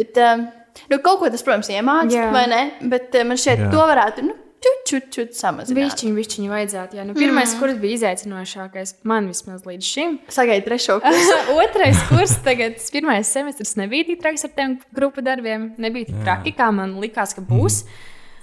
Bet, 0.00 0.22
um, 0.24 0.48
nu, 0.88 1.00
kaut 1.04 1.20
ko 1.20 1.32
tas, 1.34 1.44
protams, 1.44 1.68
iemācīja, 1.74 2.30
vai 2.32 2.46
ne? 2.48 2.62
Bet 2.94 3.12
uh, 3.12 3.28
man 3.28 3.40
šķiet, 3.40 3.66
Jā. 3.66 3.72
to 3.74 3.84
varētu. 3.92 4.28
Nu, 4.30 4.38
Čut 4.88 5.36
samazināt. 5.36 5.76
Višķiņu, 5.78 6.14
višķiņu 6.16 6.50
vajadzētu. 6.50 6.96
Jā. 6.98 7.04
Nu, 7.06 7.14
pirmais 7.14 7.52
mm. 7.52 7.60
kurs 7.60 7.76
bija 7.78 7.98
izaicinošākais 7.98 8.94
man 9.06 9.28
vismaz 9.30 9.66
līdz 9.68 9.86
šim. 9.86 10.16
Sagaidiet 10.32 10.66
trešo 10.66 10.96
kursu. 11.04 11.36
Otrais 11.54 12.00
kurs, 12.08 12.34
tagad 12.46 12.78
tas 12.80 12.88
pirmais 12.94 13.30
semestris 13.30 13.76
nebija 13.78 14.08
tik 14.08 14.22
traks 14.24 14.48
ar 14.48 14.54
tiem 14.56 14.78
grupu 14.96 15.22
darbiem. 15.24 15.70
Nebija 15.78 16.10
tik 16.10 16.22
traki, 16.24 16.54
kā 16.58 16.70
man 16.74 16.96
likās, 17.02 17.36
ka 17.36 17.44
būs. 17.44 17.82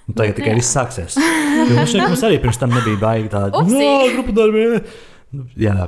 Un 0.05 0.19
Tagad 0.19 0.37
tikai 0.37 0.53
viss 0.59 0.71
sāksies. 0.77 1.17
Jo 1.17 1.65
Mums, 1.71 1.91
šeit, 1.91 2.03
mums 2.05 2.23
arī 2.27 2.37
pirms 2.43 2.61
tam 2.61 2.75
nebija 2.77 3.01
baigi 3.01 3.31
tāda 3.33 3.65
no, 3.65 3.91
grupu 4.13 4.35
darbi. 4.37 4.65
Jā, 5.59 5.87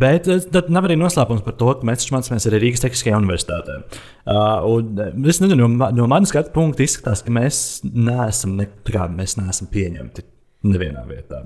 bet 0.00 0.28
eh, 0.30 0.42
tad 0.52 0.70
nav 0.72 0.88
arī 0.88 0.96
noslēpums 0.98 1.44
par 1.46 1.54
to, 1.60 1.70
ka 1.78 1.86
mēs 1.86 2.08
mācāmies 2.14 2.48
arī 2.48 2.62
Rīgas 2.64 2.82
Tehniskajā 2.84 3.18
universitātē. 3.20 3.78
Uh, 4.22 4.80
es 5.28 5.42
nezinu, 5.42 5.68
no, 5.68 5.90
no 5.94 6.08
manas 6.10 6.32
skatu 6.32 6.54
punkta 6.54 6.84
izskatās, 6.86 7.24
ka 7.26 7.34
mēs 7.34 7.82
neesam, 7.86 8.56
ne, 8.58 8.68
kā 8.88 9.06
mēs 9.12 9.36
neesam 9.38 9.70
pieņemti. 9.72 10.26
Nevienā 10.62 11.00
vietā. 11.08 11.40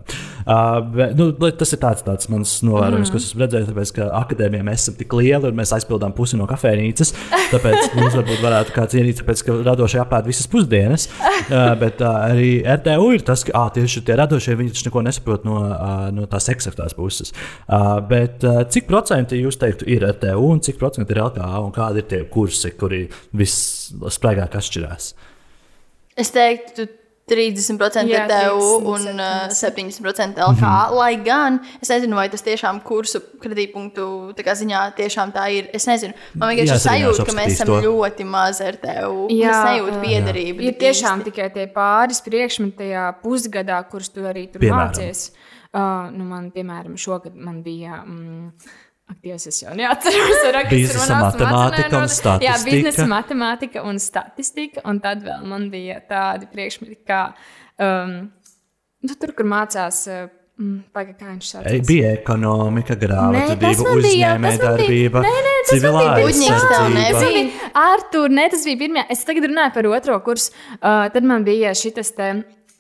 Uh, 0.45 0.83
bet, 0.93 1.15
nu, 1.17 1.31
tas 1.57 1.71
ir 1.73 1.79
tāds, 1.81 2.03
tāds 2.05 2.29
mans 2.29 2.51
novērojums, 2.67 3.09
mm. 3.09 3.13
ko 3.15 3.21
esmu 3.23 3.41
redzējis. 3.43 3.69
Tāpēc, 3.71 3.93
ka 3.97 4.09
akadēmijā 4.19 4.67
mēs 4.67 4.83
esam 4.83 4.99
tik 4.99 5.15
lieli 5.17 5.49
un 5.49 5.57
mēs 5.57 5.73
aizpildām 5.73 6.13
pusi 6.17 6.37
no 6.37 6.45
kafejnīcas. 6.51 7.15
Tāpēc 7.49 7.89
mums 7.97 8.17
varbūt 8.19 8.43
varētu 8.45 8.75
kāds 8.77 8.99
ienīst, 9.01 9.23
tāpēc, 9.23 9.45
ka 9.47 9.57
radošie 9.71 10.03
apēd 10.03 10.29
visas 10.29 10.51
pusdienas. 10.53 11.07
Uh, 11.47 11.73
bet 11.81 12.05
uh, 12.05 12.19
arī 12.27 12.51
RTU 12.75 13.09
ir 13.17 13.25
tas, 13.25 13.47
ka 13.49 13.57
ah, 13.57 13.71
tieši 13.73 14.05
tie 14.05 14.19
radošie 14.21 14.59
viņi 14.61 14.75
taču 14.75 14.91
neko 14.91 15.05
nesaprot 15.09 15.49
no, 15.49 15.63
uh, 15.65 15.95
no 16.13 16.29
tās 16.29 16.51
eksaktās 16.53 16.93
puses. 16.99 17.33
Uh, 17.65 17.97
bet 18.13 18.45
uh, 18.45 18.67
cik 18.69 18.85
procenti 18.91 19.41
jūs 19.41 19.57
teiktu 19.65 19.89
ir 19.97 20.05
RTU 20.13 20.45
un 20.51 20.61
cik 20.61 20.77
procenti 20.83 21.17
ir 21.17 21.23
LKA 21.25 21.65
un 21.65 21.73
kādi 21.73 22.05
ir 22.05 22.11
tie 22.13 22.21
kursi, 22.29 22.75
kuri 22.77 23.07
visspraigāk 23.33 24.61
atšķirās? 24.61 25.11
Es 26.21 26.37
teiktu, 26.37 26.89
30% 27.27 28.07
Jā, 28.07 28.21
TU 28.31 28.59
30, 28.85 28.87
un 28.87 29.19
uh, 29.19 29.49
70% 29.51 30.39
LK. 30.39 30.61
Mhm. 30.63 30.93
Lai 30.95 31.17
gan 31.27 31.59
es 31.83 31.91
nezinu, 31.91 32.15
vai 32.15 32.29
tas 32.31 32.45
tiešām 32.47 32.79
kursu 32.87 33.19
kredītpunktu 33.43 34.07
ziņā 34.37 34.85
tiešām 34.95 35.33
tā 35.35 35.49
ir. 35.51 35.67
Es 35.75 35.89
nezinu, 35.91 36.15
man 36.39 36.55
Jā, 36.55 36.63
vienkārši 36.63 36.79
ir 36.79 36.85
sajūta, 36.85 37.27
ka 37.27 37.35
mēs 37.41 37.57
esam 37.57 37.73
to. 37.73 37.81
ļoti 37.89 38.29
maz 38.31 38.63
ar 38.63 38.79
TU. 38.79 39.27
Es 39.35 39.59
nejūtu 39.67 39.99
piederību. 40.05 40.69
Ir 40.71 40.79
tiešām 40.79 41.27
tikai 41.27 41.51
tie 41.55 41.67
pāris 41.75 42.23
priekšmeti 42.23 42.79
tajā 42.85 43.09
pusgadā, 43.25 43.83
kurus 43.91 44.13
tu 44.15 44.23
arī 44.23 44.47
tur 44.53 44.63
Piemēram? 44.63 44.95
mācies. 44.95 45.33
Uh, 45.77 46.07
nu 46.15 46.25
man, 46.25 46.53
piemēram, 46.55 46.95
šogad 46.97 47.35
man 47.35 47.59
bija. 47.67 48.05
Mm, 48.07 48.53
Ak, 49.07 49.21
Dievs, 49.23 49.45
es 49.47 49.61
jau 49.63 49.75
neatceros, 49.79 50.41
ar 50.49 50.57
kas 50.67 50.73
Biznesa 50.73 51.05
tur 51.07 51.21
matemātika 51.23 51.99
un 52.01 52.09
nenotiek. 52.09 52.43
Jā, 52.43 52.55
statistika. 52.57 52.71
biznesa 52.73 53.05
matemātika 53.11 53.85
un 53.87 54.01
statistika. 54.03 54.83
Un 54.91 54.99
tad 55.05 55.23
vēl 55.23 55.45
man 55.47 55.69
bija 55.71 56.01
tādi 56.09 56.49
priekšmeti, 56.51 56.99
kā 57.07 57.21
um, 57.79 58.17
nu, 59.07 59.15
tur, 59.15 59.35
kur 59.39 59.47
mācās. 59.47 60.01
Uh, 60.11 60.27
mm, 60.59 60.81
Pagaid, 60.97 61.15
kā 61.21 61.31
viņš 61.31 61.53
sauc? 61.53 61.71
Bija 61.87 62.11
ekonomika, 62.17 62.97
Nē, 62.99 63.03
grāmatvedība, 63.05 63.95
uzņēmējdarbība, 63.95 65.23
Nē, 65.29 65.33
nē, 65.47 65.55
civilā 65.71 66.05
aizsardzība. 66.17 67.23
bija 67.23 67.71
Artur, 67.87 68.35
ne, 68.41 68.51
tas 68.57 68.67
bija 68.67 68.83
pirmā. 68.83 69.07
Es 69.15 69.23
tagad 69.29 69.47
runāju 69.47 69.77
par 69.79 69.91
otro 69.95 70.19
kursu. 70.27 70.51
Uh, 70.81 71.07
tad 71.15 71.23
man 71.23 71.47
bija 71.47 71.77
šis 71.79 72.11
te. 72.19 72.35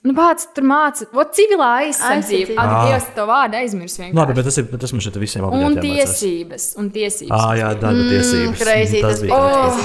Nu, 0.07 0.12
Bācis 0.14 0.47
tur 0.55 0.62
mācīja, 0.71 1.09
ko 1.11 1.25
civilā 1.35 1.69
aizsardzība. 1.83 2.55
Ak, 2.62 2.69
Ah. 2.71 2.85
Dievs, 2.87 3.07
to 3.16 3.25
vārdu 3.27 3.59
aizmirsu 3.59 3.99
vienkārši. 4.05 4.19
Labi, 4.21 4.35
bet 4.38 4.45
tas, 4.47 4.59
ir, 4.61 4.69
tas 4.85 4.92
mums 4.95 5.07
šeit 5.09 5.16
visiem 5.19 5.42
Un 5.45 5.51
obligāti 5.51 5.88
jāmācās. 5.90 6.12
tiesības. 6.21 6.66
Un 6.79 6.90
tiesības. 6.95 7.33
Ah, 7.35 7.55
jā, 7.59 7.73
darba 7.81 8.05
tiesības. 8.12 8.61
crazy, 8.62 9.01
tas 9.03 9.16
tas 9.16 9.23
bija. 9.25 9.35
Uh, 9.35 9.81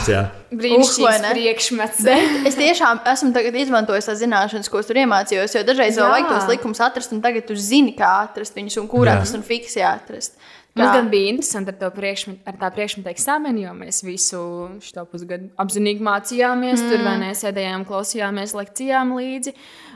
vai 0.51 0.59
Brīnišķīgs 0.61 1.21
ne? 1.23 1.31
priekšmets. 1.33 2.05
Es 2.51 2.55
tiešām 2.59 3.01
esmu 3.07 3.31
tagad 3.33 3.55
izmantojis 3.55 4.05
tās 4.11 4.19
zināšanas, 4.21 4.69
ko 4.69 4.81
tur 4.83 4.99
iemācījos. 5.01 5.55
Jo 5.57 5.63
dažreiz 5.63 5.97
vēl 5.97 6.11
vajag 6.13 6.29
tos 6.29 6.47
likumus 6.51 6.81
atrast, 6.85 7.13
un 7.15 7.21
tagad 7.23 7.47
tu 7.47 7.55
zini, 7.55 7.95
kā 7.97 8.11
atrast 8.27 8.53
viņus 8.59 8.77
un 8.83 8.87
kurā 8.91 9.15
Jā. 9.15 9.23
tas 9.25 9.33
un 9.33 9.41
fiksi 9.47 9.81
atrast. 9.81 10.35
Mums 10.75 10.87
Kā- 10.87 10.93
gan 10.95 11.09
bija 11.11 11.29
interesanti 11.33 11.69
ar, 11.73 11.75
to 11.81 11.89
priekšmetu, 11.91 12.39
ar 12.47 12.53
tā 12.61 12.69
priekšmetu 12.71 13.09
eksāmenu, 13.11 13.59
jo 13.65 13.71
mēs 13.75 13.97
visu 14.07 14.39
šo 14.79 15.03
pusgadu 15.11 15.49
apzinīgi 15.59 15.99
mācījāmies. 16.07 16.79
Mm. 16.79 16.89
Tur 16.93 17.03
vai 17.03 17.15
nesēdējām, 17.25 17.83
klausījāmies 17.89 18.53
lekcijām 18.55 19.11
līdzi. 19.17 19.51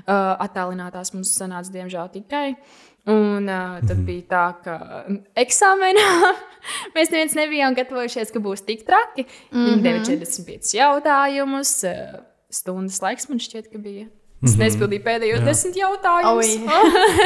Uh, 0.05 0.35
attālinātās 0.45 1.13
mums 1.15 1.31
sanāca, 1.39 1.71
diemžēl, 1.71 2.11
tikai. 2.17 2.57
Un 3.07 3.47
uh, 3.47 3.79
tad 3.87 3.97
Mhm. 3.97 4.05
bija 4.05 4.21
tā, 4.33 4.45
ka 4.63 5.05
eksāmenā 5.37 6.05
mēs 6.95 7.11
neviens 7.13 7.35
nebijām 7.37 7.75
gatavojušies, 7.77 8.31
ka 8.33 8.39
būs 8.39 8.65
tik 8.65 8.83
traki. 8.85 9.25
Mm 9.51 9.57
-hmm. 9.57 9.65
Viņi 9.69 9.81
deva 9.83 9.99
45 10.03 10.73
jautājumus. 10.75 11.83
Uh, 11.87 12.19
stundas 12.49 13.01
laiks 13.01 13.29
man 13.29 13.39
šķiet, 13.39 13.71
ka 13.71 13.77
bija. 13.77 14.07
Es 14.43 14.51
Mhm. 14.53 14.61
nespildīju 14.61 15.01
pēdējos 15.01 15.43
desmit 15.45 15.75
jautājumus. 15.79 16.49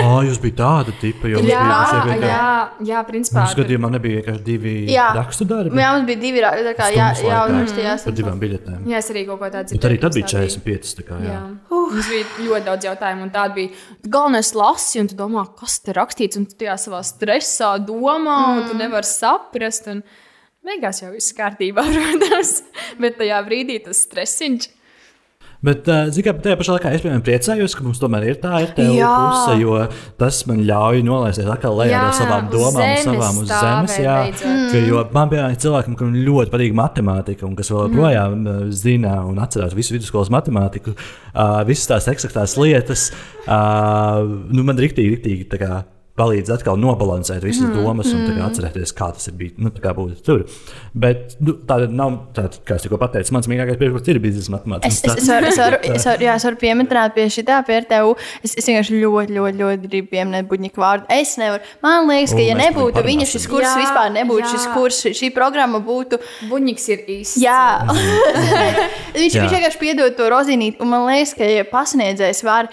Oh, 0.06 0.22
jūs 0.28 0.38
bijat 0.40 0.56
tāda 0.62 0.94
tipa, 1.02 1.28
jo 1.28 1.40
mums 1.42 1.50
Jā, 1.50 1.64
vienkārši- 2.06 2.30
jā, 2.30 2.70
jā, 2.86 3.00
principā. 3.08 3.42
Mums 3.44 3.56
gadījumā 3.58 3.90
nebija 3.96 4.22
vienkārši 4.22 4.44
divi 4.46 4.74
Jā. 4.94 5.08
rakstu 5.18 5.48
darbi. 5.50 5.76
Jā, 5.82 5.90
mums 5.98 6.06
bija 6.08 6.20
divi 6.22 6.40
ra- 6.46 6.54
tā 6.54 6.76
kā 6.78 6.88
jā, 6.94 7.08
jā, 7.26 7.40
uzrakstījās. 7.50 8.04
Par 8.06 8.14
divām 8.14 8.40
biļetēm. 8.40 8.86
Jā, 8.88 8.98
es 9.02 9.10
arī 9.12 9.26
kaut 9.26 9.40
ko 9.42 9.50
tādu 9.50 9.74
Bet 9.74 9.90
arī 9.90 10.00
tad 10.00 10.14
bija 10.14 10.26
tā 10.30 10.30
45. 10.38 10.96
Tā 11.02 11.04
kā, 11.10 11.20
jā. 11.26 11.34
Jā. 11.34 11.44
Mums 11.72 12.08
bija 12.14 12.26
ļoti 12.46 12.66
daudz 12.70 12.84
jautājumu, 12.88 13.22
un 13.24 13.30
tāda 13.32 13.54
bija 13.56 13.70
galvenais 14.08 14.54
lasi, 14.56 15.00
un 15.02 15.08
tu 15.08 15.16
domā, 15.16 15.48
kas 15.60 15.80
te 15.80 15.92
rakstīts, 15.98 16.38
un 16.38 16.46
tu 16.46 16.56
tajā 16.56 16.78
savā 16.78 17.02
stresā 17.04 17.74
domā, 17.84 18.38
un 18.62 18.70
tu 18.70 18.78
nevari 18.78 19.04
saprast. 19.10 19.88
Un 19.92 20.04
beigās 20.64 21.02
jau 21.02 21.12
viss 21.12 21.34
kārtībā, 21.34 21.84
protams, 21.96 22.62
bet 23.00 23.18
tajā 23.18 23.44
brīdī 23.50 23.84
tas 23.84 24.06
stresiņš. 24.08 24.70
Bet, 25.60 25.90
uh, 25.92 26.08
zināmā 26.08 26.38
mērā, 26.38 26.44
tajā 26.46 26.58
pašā 26.62 26.76
laikā 26.78 26.92
es 26.96 27.02
piemēram, 27.04 27.24
priecājos, 27.28 27.74
ka 27.76 27.84
mums 27.84 28.00
tomēr 28.00 28.30
ir 28.30 28.38
tā 28.40 28.62
Jā. 28.64 29.10
puse, 29.12 29.58
jo 29.60 29.74
tas 30.22 30.40
man 30.48 30.62
ļauj 30.64 31.02
nolaisties 31.04 31.50
atkal 31.52 31.76
lejā 31.82 31.98
Jā, 31.98 32.04
ar 32.06 32.16
savām 32.16 32.48
domām, 32.54 32.94
savām 33.04 33.42
uz 33.42 33.52
zemes. 33.52 33.98
Jā, 34.00 34.16
beidzot. 34.30 34.64
ka, 34.72 34.84
jo 34.88 35.04
man 35.18 35.34
piemēram, 35.34 35.58
ir 35.58 35.62
cilvēkam, 35.66 36.00
kam 36.00 36.16
ļoti 36.16 36.54
patīk 36.56 36.80
matemātika, 36.80 37.48
un 37.50 37.60
kas 37.60 37.74
vēl 37.74 37.90
joprojām 37.90 38.40
mm. 38.40 38.74
zina 38.86 39.18
un 39.28 39.44
atcerās 39.44 39.76
visu 39.76 39.98
vidusskolas 39.98 40.32
matemātiku, 40.32 40.96
uh, 40.96 41.60
visas 41.68 41.92
tās 41.92 42.08
eksaktās 42.16 42.56
lietas, 42.62 43.10
uh, 43.44 44.24
nu, 44.24 44.64
man 44.64 44.80
rīktīgi, 44.80 45.18
rīktīgi 45.18 45.60
kā 45.60 45.84
palīdz 46.20 46.54
atkal 46.58 46.80
nobalansēt 46.80 47.44
visas 47.46 47.66
mm, 47.68 47.80
domas 47.80 48.12
un 48.14 48.26
mm. 48.26 48.44
atcerēties, 48.50 48.94
kā 48.98 49.10
tas 49.16 49.32
ir 49.32 49.38
bijis. 49.40 49.56
Nu, 49.60 49.72
tā 49.74 49.84
kā 49.84 49.96
būtu 49.98 50.20
tur. 50.26 50.46
Bet 50.94 51.38
nu, 51.44 51.56
tāda 51.70 51.90
nav, 51.92 52.18
tāda, 52.36 52.62
kā 52.68 52.78
es 52.78 52.86
tikko 52.86 53.00
pateicu, 53.02 53.34
mans 53.36 53.50
mīļākais 53.50 53.80
priekšmets 53.80 54.14
ir 54.14 54.22
biznesa 54.24 54.56
matemātikā. 54.58 54.92
Es, 54.92 55.02
es, 55.04 55.24
es, 55.24 55.32
varu, 55.32 55.50
es, 55.50 55.60
varu, 55.62 55.82
es, 55.96 56.08
varu, 56.10 56.28
jā, 56.28 56.36
es 56.40 56.48
varu 56.50 56.62
pieminēt 56.62 57.16
pie 57.16 57.28
šī 57.32 57.46
tā, 57.48 57.62
pie 57.68 57.80
RTU. 57.86 58.16
Es, 58.44 58.56
es 58.60 58.70
vienkārši 58.70 59.00
ļoti, 59.00 59.38
ļoti, 59.38 59.62
ļoti 59.64 59.92
gribu 59.92 60.14
pieminēt 60.14 60.50
buļbuļsāļu 60.50 60.58
vārdu. 60.84 61.08
Es 61.14 61.36
nevaru. 61.40 61.64
Man 61.86 62.10
liekas, 62.10 62.36
ka, 62.36 62.44
ja 62.44 62.58
nebūtu 62.60 63.04
viņa 63.06 63.28
šis 63.30 63.48
kurs, 63.50 63.68
Jā, 63.68 63.76
vispār 63.80 64.14
nebūtu 64.16 64.46
jā. 64.46 64.52
šis 64.54 64.68
kurs, 64.76 65.02
šī 65.20 65.32
programma 65.36 65.82
būtu. 65.84 66.20
Buņģis 66.50 66.88
ir 66.94 67.04
īsts. 67.16 67.42
Jā, 67.44 67.64
viņš, 69.16 69.36
Jā. 69.36 69.44
viņš 69.44 69.58
vienkārši 69.58 69.82
piedod 69.82 70.16
to 70.18 70.30
rozīnīti. 70.32 70.80
Un 70.84 70.94
man 70.94 71.08
liekas, 71.10 71.36
ka 71.38 71.48
ja 71.48 71.66
pasniedzējs 71.70 72.44
var 72.48 72.72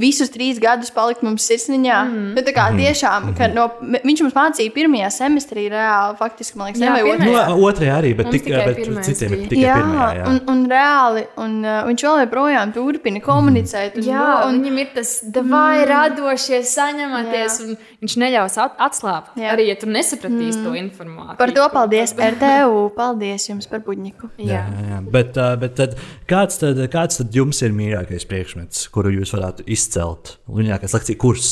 visus 0.00 0.30
trīs 0.32 0.56
gadus 0.62 0.88
palikt 0.94 1.20
mums 1.22 1.44
sirsniņā. 1.44 1.96
Mm. 2.08 2.28
Nu, 2.36 2.40
tā 2.46 2.52
kā 2.56 2.70
Mhm. 2.70 2.78
tiešām, 2.80 3.26
ka 3.36 3.48
no, 3.52 3.66
m- 3.84 4.00
viņš 4.08 4.22
mums 4.24 4.32
mācīja 4.38 4.72
pirmajā 4.72 5.10
semestrī 5.12 5.66
reāli, 5.68 6.16
faktiski, 6.16 6.56
man 6.56 6.70
liekas, 6.72 6.80
Jā, 6.80 6.94
pirmajā. 6.96 7.12
otrajā. 7.18 7.48
Nu, 7.50 7.66
otrajā 7.68 7.96
arī, 8.00 8.16
bet, 8.16 8.30
tik, 8.30 8.44
tikai 8.44 8.64
bet 8.66 9.04
citiem 9.04 9.32
ir 9.36 9.42
tikai 9.50 9.64
Jā, 9.66 9.74
pirmajā. 9.76 10.14
Jā. 10.16 10.26
un, 10.28 10.40
un 10.48 10.62
reāli, 10.70 11.26
un 11.36 11.58
uh, 11.64 11.84
viņš 11.90 12.04
vēl 12.08 12.22
joprojām 12.24 12.72
turpina 12.72 13.20
komunicēt. 13.20 13.96
Un, 14.00 14.02
Jā, 14.08 14.46
un, 14.46 14.54
un 14.54 14.62
viņam 14.64 14.78
ir 14.80 14.88
tas 14.94 15.12
vai 15.44 15.84
radošie 15.84 16.62
saņematies, 16.64 17.60
un 17.66 17.76
viņš 18.00 18.16
neļaus 18.16 18.56
at 18.64 18.78
atslābt. 18.78 19.36
Jā. 19.36 19.52
Arī, 19.52 19.68
ja 19.68 19.76
tu 19.76 19.86
nesapratīsi 19.92 20.56
mm. 20.56 20.64
to 20.64 20.72
informāciju. 20.80 21.36
par 21.36 21.50
to 21.52 21.68
paldies 21.68 22.14
RTU. 22.16 22.88
Paldies 22.96 23.48
jums 23.50 23.66
par 23.68 23.80
buļbuļsāļu. 23.80 24.30
Jā. 24.38 24.64
Jā, 24.64 24.88
jā. 24.94 25.00
Bet, 25.10 25.36
uh, 25.36 25.56
bet 25.60 25.74
tad, 25.76 25.96
kāds, 26.26 26.56
tad, 26.58 26.78
kāds 26.88 27.18
tad 27.20 27.30
jums 27.36 27.60
ir 27.60 27.70
mīļākais 27.76 28.24
priekšmets, 28.30 28.88
kuru 28.88 29.10
jūs 29.10 29.34
varētu 29.36 29.49
izcelt? 29.66 30.36
Mīļākais 30.50 30.94
lekciju 30.96 31.20
kurs. 31.20 31.50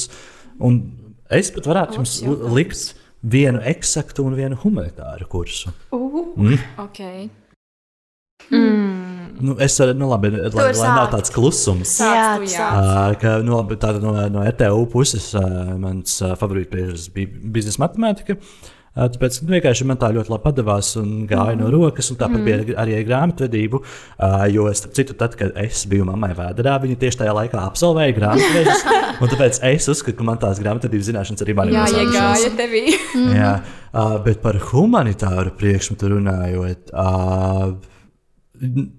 Un 0.64 0.80
es 1.30 1.50
pat 1.54 1.68
varētu 1.70 2.00
jums 2.00 2.14
li- 2.24 2.54
likt 2.60 2.94
vienu 3.22 3.60
eksaktu 3.66 4.24
un 4.26 4.36
vienu 4.38 4.58
humanitāru 4.62 5.28
kursu. 5.30 5.74
Okay. 6.86 7.28
Nu, 9.40 9.54
es 9.62 9.76
varu, 9.78 9.92
nu, 9.98 10.08
labi, 10.10 10.30
lai, 10.32 10.70
lai 10.72 10.88
nav 10.94 11.10
tāds 11.12 11.30
klusums. 11.34 11.96
Jā, 12.02 12.38
jā. 12.48 12.68
Uh, 12.70 13.12
ka, 13.20 13.36
no, 13.46 13.60
tātad 13.74 14.02
no, 14.02 14.14
no 14.32 14.42
RTU 14.46 14.86
puses 14.90 15.28
uh, 15.38 15.74
mans 15.78 16.16
uh, 16.24 16.32
favorīts 16.38 16.70
priekšmets 16.72 17.08
bija 17.14 17.52
biznesa 17.58 17.82
matemātika. 17.84 18.38
Uh, 18.38 18.77
tāpēc 18.98 19.38
nu, 19.44 19.52
vienkārši 19.54 19.86
man 19.88 19.98
tā 20.00 20.10
ļoti 20.14 20.32
labi 20.32 20.44
padavās 20.44 20.90
un 21.00 21.10
gāja 21.28 21.54
mm. 21.54 21.60
no 21.62 21.70
rokas. 21.74 22.10
un 22.12 22.18
Tāpat 22.20 22.40
mm. 22.40 22.46
bija 22.46 22.78
arī 22.82 22.96
ar 22.98 23.04
grāmatvedību. 23.08 23.80
Uh, 23.82 24.44
jo, 24.52 24.66
starp 24.76 24.96
citu, 24.98 25.16
tad, 25.18 25.36
kad 25.38 25.56
es 25.62 25.84
biju 25.90 26.06
mammai 26.08 26.32
vēdā, 26.38 26.76
viņa 26.82 27.00
tieši 27.02 27.20
tajā 27.22 27.34
laikā 27.38 27.60
absolvēja 27.62 28.16
grāmatvedības. 28.18 28.86
tāpēc 29.34 29.60
es 29.70 29.90
uzskatu, 29.94 30.16
ka 30.18 30.28
man 30.28 30.40
tās 30.42 30.62
grāmatvedības 30.62 31.10
zināšanas 31.12 31.44
arī 31.46 31.58
man 31.58 31.74
Jā, 31.74 31.84
ir 31.92 32.00
iegāja 32.04 32.54
tevī. 32.58 32.84
Jā, 33.40 33.52
uh, 33.92 34.16
bet 34.24 34.42
par 34.44 34.58
humanitāru 34.70 35.54
priekšmetu 35.58 36.14
runājot, 36.16 36.90
uh, 36.94 37.76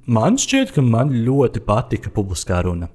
man 0.08 0.40
šķiet, 0.40 0.72
ka 0.76 0.86
man 0.86 1.12
ļoti 1.28 1.64
patika 1.66 2.14
publiskā 2.16 2.64
runa. 2.68 2.90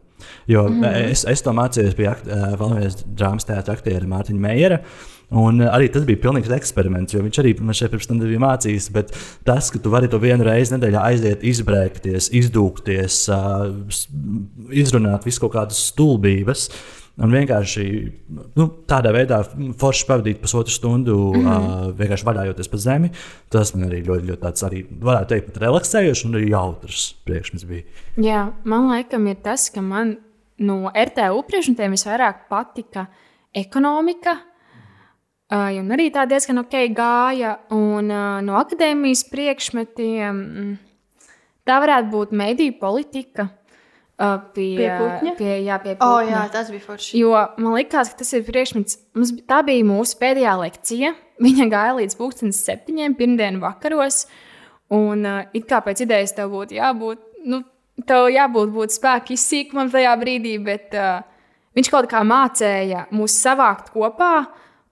Jo 0.48 0.66
mm. 0.68 0.84
es, 1.10 1.24
es 1.28 1.42
to 1.44 1.52
mācījos 1.56 1.96
pie 1.98 2.08
uh, 2.10 2.54
Valmijas 2.60 3.02
drāmas 3.04 3.46
teātras 3.48 3.80
aktiera 3.80 4.08
Mārtiņa 4.08 4.40
Meijera. 4.40 4.80
Un 5.34 5.62
uh, 5.62 5.70
arī 5.72 5.88
tas 5.92 6.04
bija 6.08 6.20
pilnīgs 6.24 6.52
eksperiments, 6.56 7.14
jo 7.14 7.22
viņš 7.24 7.40
arī 7.42 7.54
man 7.60 7.76
šeit 7.76 7.94
pirms 7.94 8.10
tam 8.10 8.20
bija 8.22 8.42
mācījis. 8.42 8.90
Bet 8.94 9.14
tas, 9.46 9.70
ka 9.72 9.80
tu 9.82 9.92
vari 9.94 10.10
to 10.10 10.20
vienu 10.22 10.46
reizi 10.46 10.76
nedēļā 10.76 11.06
aiziet, 11.12 11.46
izbrēkties, 11.46 12.28
izdūkties, 12.42 13.22
izrunāt 14.84 15.24
visu 15.26 15.46
kaut 15.46 15.56
kādas 15.56 15.80
stulbības. 15.92 16.68
Un 17.14 17.30
vienkārši 17.30 17.84
nu, 18.58 18.64
tādā 18.90 19.12
veidā 19.14 19.36
forši 19.78 20.06
pavadīt 20.08 20.40
pusotru 20.42 20.72
stundu, 20.74 21.14
mm. 21.30 21.44
-hmm. 21.44 21.66
uh, 21.68 21.92
vienkārši 21.98 22.26
vaļājoties 22.26 22.70
pa 22.70 22.80
zemi. 22.82 23.10
Tas 23.54 23.70
man 23.74 23.86
arī 23.86 24.00
ļoti, 24.02 24.26
ļoti 24.30 24.42
tāds, 24.42 24.64
arī, 24.66 24.80
varētu 25.00 25.30
teikt, 25.30 25.46
pat 25.52 25.60
relaksējošs 25.62 26.24
un 26.26 26.34
arī 26.34 26.48
jautrs 26.50 27.04
priekšmets 27.24 27.68
bija. 27.70 27.82
Jā, 28.18 28.40
man 28.64 28.90
liekas, 28.90 29.28
ir 29.30 29.38
tas, 29.46 29.68
ka 29.70 29.82
man 29.82 30.16
no 30.58 30.90
RTU 30.90 31.44
priekšmetiem 31.46 31.94
visvairāk 31.94 32.48
patika 32.50 33.06
ekonomika. 33.54 34.36
Uh, 35.54 35.68
un 35.78 35.92
arī 35.94 36.08
tā 36.10 36.24
diezgan 36.26 36.58
ok 36.64 36.72
gāja. 36.96 37.52
Un 37.74 38.08
uh, 38.10 38.40
no 38.42 38.56
akadēmijas 38.58 39.22
priekšmetiem 39.30 40.38
mm, 40.40 40.72
tā 41.68 41.76
varētu 41.84 42.10
būt 42.10 42.32
mediju 42.34 42.74
politika. 42.80 43.50
Uh, 44.14 44.38
pie, 44.54 44.72
Pie 44.78 44.88
Putņa? 44.98 45.34
Pie, 45.38 45.52
jā, 45.66 45.76
pie 45.82 45.92
O, 45.94 45.98
Putņa. 45.98 46.30
jā, 46.30 46.40
tas 46.54 46.68
bija 46.70 46.82
forši. 46.86 47.18
Jo 47.18 47.34
man 47.58 47.76
liekas, 47.76 48.10
ka 48.12 48.20
tas 48.22 48.32
ir 48.34 48.42
priekšmets. 48.46 48.98
Mums, 49.18 49.32
tā 49.50 49.60
bija 49.66 49.86
mūsu 49.86 50.18
pēdējā 50.20 50.56
lekcija. 50.60 51.12
Viņa 51.44 51.68
gāja 51.70 51.94
līdz 51.98 52.18
pusdienas 52.18 52.60
septiņiem, 52.66 53.14
pirmdienas 53.18 53.62
vakaros. 53.62 54.24
Un 54.94 55.22
uh, 55.26 55.40
it 55.54 55.66
kā 55.70 55.80
pēc 55.86 56.02
idejas 56.04 56.34
tev 56.34 56.50
būtu 56.54 56.76
jābūt, 56.76 57.22
nu, 57.50 57.62
tev 58.06 58.26
jābūt 58.30 58.74
būt 58.74 58.94
spēka 58.94 59.34
izsīkumam 59.34 59.90
tajā 59.90 60.12
brīdī, 60.20 60.56
bet 60.62 60.94
uh, 60.98 61.22
viņš 61.78 61.90
kaut 61.94 62.10
kā 62.10 62.22
mācīja 62.26 63.06
mūs 63.14 63.38
savākt 63.38 63.90
kopā. 63.94 64.34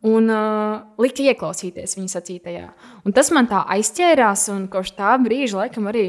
Un 0.02 0.26
uh, 0.34 0.82
lika 0.98 1.22
ieklausīties 1.30 1.94
viņa 1.94 2.10
sacītajā. 2.16 2.66
Un 3.06 3.14
tas 3.14 3.30
man 3.34 3.46
tā 3.50 3.62
aizķērās, 3.76 4.48
un 4.50 4.64
kopš 4.70 4.96
tā 4.96 5.14
brīža, 5.22 5.60
laikam, 5.60 5.86
arī 5.92 6.08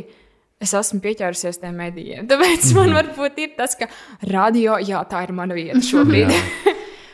es 0.63 0.73
esmu 0.73 1.01
pieķērusies 1.03 1.61
tiem 1.61 1.77
medijiem. 1.77 2.25
Tāpēc 2.29 2.71
man 2.77 2.95
varbūt 2.97 3.41
ir 3.43 3.53
tas, 3.57 3.77
ka 3.77 3.89
radio, 4.31 4.79
jā, 4.81 5.03
tā 5.09 5.25
ir 5.27 5.35
mana 5.37 5.57
vieta 5.57 5.81
šobrīd. 5.91 6.33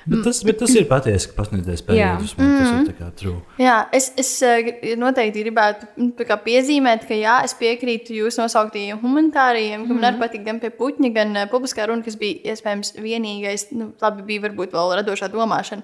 Bet 0.09 0.23
tas, 0.25 0.39
bet 0.43 0.57
tas 0.61 0.71
ir 0.75 0.85
patiesi, 0.89 1.27
ka 1.29 1.35
pasniedzējs 1.43 1.83
pēdējais. 1.87 2.31
Tas 2.35 2.47
Mhm. 2.49 2.79
ir 2.79 2.87
tā 2.89 2.95
kā 2.97 3.09
true. 3.19 3.35
Jā, 3.61 3.75
es, 3.93 4.07
es 4.17 4.31
eh, 4.43 4.69
noteikti 4.97 5.43
gribētu 5.43 5.87
tā 6.17 6.25
kā 6.29 6.37
piezīmēt, 6.43 7.05
ka 7.07 7.13
jā, 7.19 7.35
es 7.45 7.53
piekrītu 7.59 8.15
jūsu 8.17 8.41
nosauktajiem 8.43 8.99
humanitāriem, 9.03 9.85
ka 9.87 9.93
man 9.93 10.07
arī 10.09 10.19
patīk 10.23 10.45
gan 10.45 10.59
pie 10.59 10.69
puķa, 10.71 11.13
gan 11.13 11.35
uh, 11.37 11.45
publiskā 11.51 11.87
runa, 11.87 12.03
kas 12.03 12.15
bija 12.19 12.53
iespējams 12.55 12.93
vienīgais, 12.97 13.67
nu, 13.77 13.91
labi, 14.01 14.25
bija 14.31 14.47
varbūt 14.49 14.71
vēl 14.73 14.95
radošā 15.03 15.29
domāšana. 15.33 15.83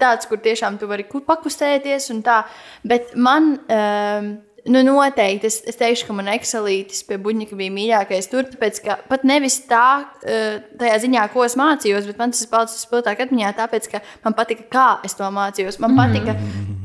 Tāds, 0.00 0.26
kur 0.28 0.38
tiešām 0.38 0.78
tu 0.80 0.86
vari 0.86 1.04
ku- 1.04 1.20
pakustēties 1.20 2.10
un 2.14 2.22
tā. 2.22 2.44
Bet 2.84 3.14
man. 3.16 3.58
Um, 3.68 4.38
Nu, 4.66 4.80
noteikti 4.82 5.46
es, 5.46 5.60
es 5.68 5.78
teikšu, 5.78 6.08
ka 6.08 6.14
man 6.16 6.30
ekselītis 6.32 7.04
pie 7.06 7.18
buļbuļsāļa 7.22 7.58
bija 7.60 7.74
mīļākais 7.74 8.28
tur. 8.32 8.48
Tāpēc, 8.50 8.80
ka 8.82 8.96
pat 9.10 9.22
nevis 9.28 9.60
tā, 9.70 10.06
eh, 10.26 10.58
tajā 10.80 10.96
ziņā, 11.04 11.26
ko 11.32 11.44
es 11.46 11.54
mācījos, 11.58 12.08
bet 12.10 12.18
man 12.18 12.34
tas 12.34 12.42
ir 12.42 12.50
palicis 12.50 12.82
spilgtāk 12.86 13.22
atmiņā, 13.26 13.52
tāpēc, 13.60 13.90
ka 13.92 14.00
man 14.24 14.34
patika, 14.38 14.66
kā 14.72 14.86
es 15.06 15.14
to 15.14 15.28
mācījos. 15.30 15.78
Man 15.82 15.94
patika 15.98 16.34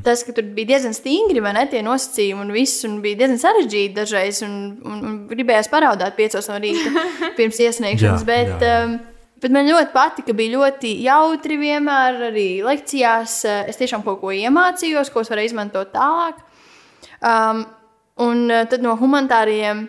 tas, 0.05 0.23
ka 0.25 0.33
tur 0.37 0.45
bija 0.55 0.75
diezgan 0.75 0.93
stingri, 0.97 1.41
vai 1.41 1.53
ne 1.57 1.65
tie 1.69 1.81
nosacījumi 1.85 2.45
un 2.45 2.51
viss, 2.55 2.83
un 2.85 2.99
bija 3.01 3.23
diezgan 3.23 3.41
sarežģīti 3.41 3.97
dažreiz, 3.97 4.41
un, 4.45 4.57
un, 4.85 4.99
un 5.05 5.17
gribējās 5.29 5.69
paraudāt 5.73 6.17
piecos 6.17 6.49
no 6.49 6.59
rīta 6.61 7.05
pirms 7.37 7.61
iesniegšanas. 7.61 8.21
Jā, 8.21 8.27
bet, 8.27 8.53
jā. 8.61 8.83
um, 8.85 8.99
Bet 9.41 9.49
man 9.49 9.65
ļoti 9.65 9.89
patika, 9.89 10.33
bija 10.37 10.53
ļoti 10.53 10.91
jautri 11.01 11.55
vienmēr 11.57 12.27
arī 12.27 12.61
lekcijās. 12.61 13.39
eh, 13.49 13.63
Es 13.71 13.79
tiešām 13.79 14.03
kaut 14.05 14.19
ko 14.21 14.29
iemācījos, 14.29 15.09
ko 15.09 15.23
es 15.25 15.31
varēju 15.33 15.49
izmantot 15.49 15.89
tālāk. 15.95 16.37
Um, 17.21 17.65
un 18.21 18.47
uh, 18.49 18.63
tad 18.69 18.81
no 18.81 18.95
humanitāriem 18.97 19.85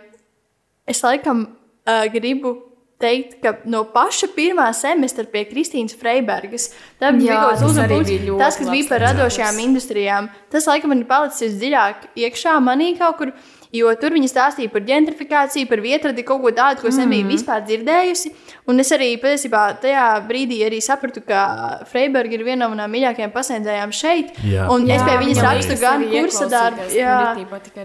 es 0.88 1.00
laikam 1.04 1.46
uh, 1.46 2.04
gribu 2.12 2.56
teikt, 3.02 3.38
ka 3.42 3.56
no 3.70 3.82
paša 3.90 4.28
pirmā 4.36 4.68
semestra 4.76 5.24
pie 5.30 5.42
Kristīnas 5.48 5.96
Freibergas, 5.98 6.68
tā 7.00 7.10
bija 7.16 7.40
tas 7.50 7.64
uzmanības, 7.66 8.12
bija 8.12 8.36
tas, 8.38 8.58
kas 8.60 8.70
bija 8.70 8.88
par 8.90 9.02
radošajām 9.08 9.58
industrijām, 9.64 10.28
tas 10.52 10.68
laikam 10.70 10.92
man 10.92 11.02
ir 11.02 11.08
palicis 11.10 11.56
dziļāk 11.58 12.12
iekšā 12.26 12.54
manī 12.62 12.92
kaut 13.00 13.18
kur. 13.18 13.34
Jo 13.72 13.88
tur 13.96 14.12
viņi 14.12 14.28
stāstīja 14.28 14.68
par 14.68 14.82
gentrifikāciju, 14.84 15.68
par 15.70 15.80
vietradi, 15.80 16.24
kaut 16.28 16.42
ko 16.42 16.50
tādu, 16.52 16.82
ko 16.82 16.90
es 16.90 16.98
nebiju 17.00 17.24
vispār 17.30 17.62
dzirdējusi. 17.64 18.32
Un 18.68 18.82
es 18.82 18.90
arī 18.92 19.14
patiesībā 19.22 19.62
tajā 19.80 20.02
brīdī 20.28 20.58
arī 20.66 20.80
sapratu, 20.84 21.22
ka 21.24 21.44
Freiberga 21.88 22.36
ir 22.36 22.44
viena 22.44 22.66
no 22.66 22.74
manām 22.74 22.92
mīļākajām 22.92 23.32
pasniedzējām 23.32 23.94
šeit. 23.96 24.34
Jā. 24.44 24.66
Un 24.74 24.84
es 24.84 25.00
Jā, 25.00 25.06
pie 25.08 25.14
viņas 25.22 25.40
man 25.40 25.48
rakstu 25.48 25.72
liekas, 25.72 25.84
gan 25.86 26.04
kursa 26.12 26.48
darbu, 26.52 26.88
jā, 26.98 27.16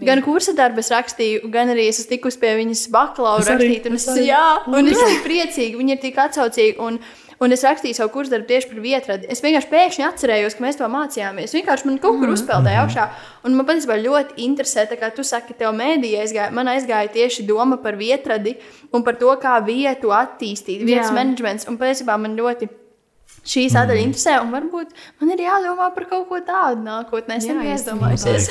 gan 0.09 0.23
kursa 0.25 0.55
darbu 0.59 0.83
es 0.83 0.91
rakstīju, 0.91 1.53
gan 1.55 1.71
arī 1.71 1.87
es 1.87 2.01
esmu 2.03 2.17
tikusi 2.17 2.41
pie 2.43 2.51
viņas 2.59 2.83
bakalaura 2.91 3.45
Es 3.47 3.53
rakstīt. 3.53 3.87
Un 3.87 3.95
es, 4.01 4.09
es 4.11 4.21
jā, 4.27 4.43
un 4.67 4.91
es 4.91 4.99
esmu 4.99 5.23
priecīga, 5.23 5.79
viņa 5.79 5.95
ir 5.95 6.03
tik 6.03 6.19
atsaucīga. 6.27 6.83
Un, 6.83 6.99
Un 7.39 7.51
es 7.53 7.61
rakstīju 7.61 7.93
savu 7.93 8.09
kursu 8.09 8.31
darbu 8.33 8.47
tieši 8.49 8.69
par 8.71 8.79
vietradi. 8.81 9.27
Es 9.29 9.43
vienkārši 9.45 9.69
pēkšņi 9.69 10.05
atcerējos, 10.07 10.55
ka 10.57 10.63
mēs 10.63 10.79
to 10.79 10.87
mācījāmies. 10.89 11.53
Vienkārši 11.53 11.85
man 11.85 11.99
kaut 12.01 12.17
kur 12.19 12.31
uzpeldēja 12.33 12.81
augšā. 12.85 13.05
Un 13.45 13.53
man 13.59 13.67
patiesībā 13.67 13.97
ļoti 14.01 14.39
interesē, 14.47 14.87
tā 14.89 14.97
kā 14.97 15.11
tu 15.13 15.21
saki, 15.27 15.53
tev 15.53 15.75
mēdīja 15.77 16.23
aizgāja. 16.25 16.49
Man 16.51 16.71
aizgāja 16.71 17.11
tieši 17.13 17.45
doma 17.45 17.77
par 17.77 17.95
vietradi 17.99 18.55
un 18.91 19.05
par 19.05 19.19
to, 19.21 19.29
kā 19.43 19.53
vietu 19.65 20.09
attīstīt, 20.17 20.81
vietas 20.81 21.11
Jā. 21.11 21.15
menedžments. 21.19 21.67
Un 21.69 21.77
patiesībā 21.77 22.17
man 22.17 22.35
ļoti 22.37 22.69
šī 23.47 23.67
sadaļa 23.69 24.01
Mhm. 24.01 24.07
interesē. 24.09 24.41
Un 24.41 24.51
varbūt 24.51 24.89
man 25.21 25.29
ir 25.31 25.45
jādomā 25.45 25.93
par 25.93 26.05
kaut 26.09 26.27
ko 26.29 26.41
tādu 26.41 26.81
nākotnē. 26.83 27.37
Es 27.37 27.45
īstenībā. 27.45 27.73
aizdomājusies. 27.77 28.49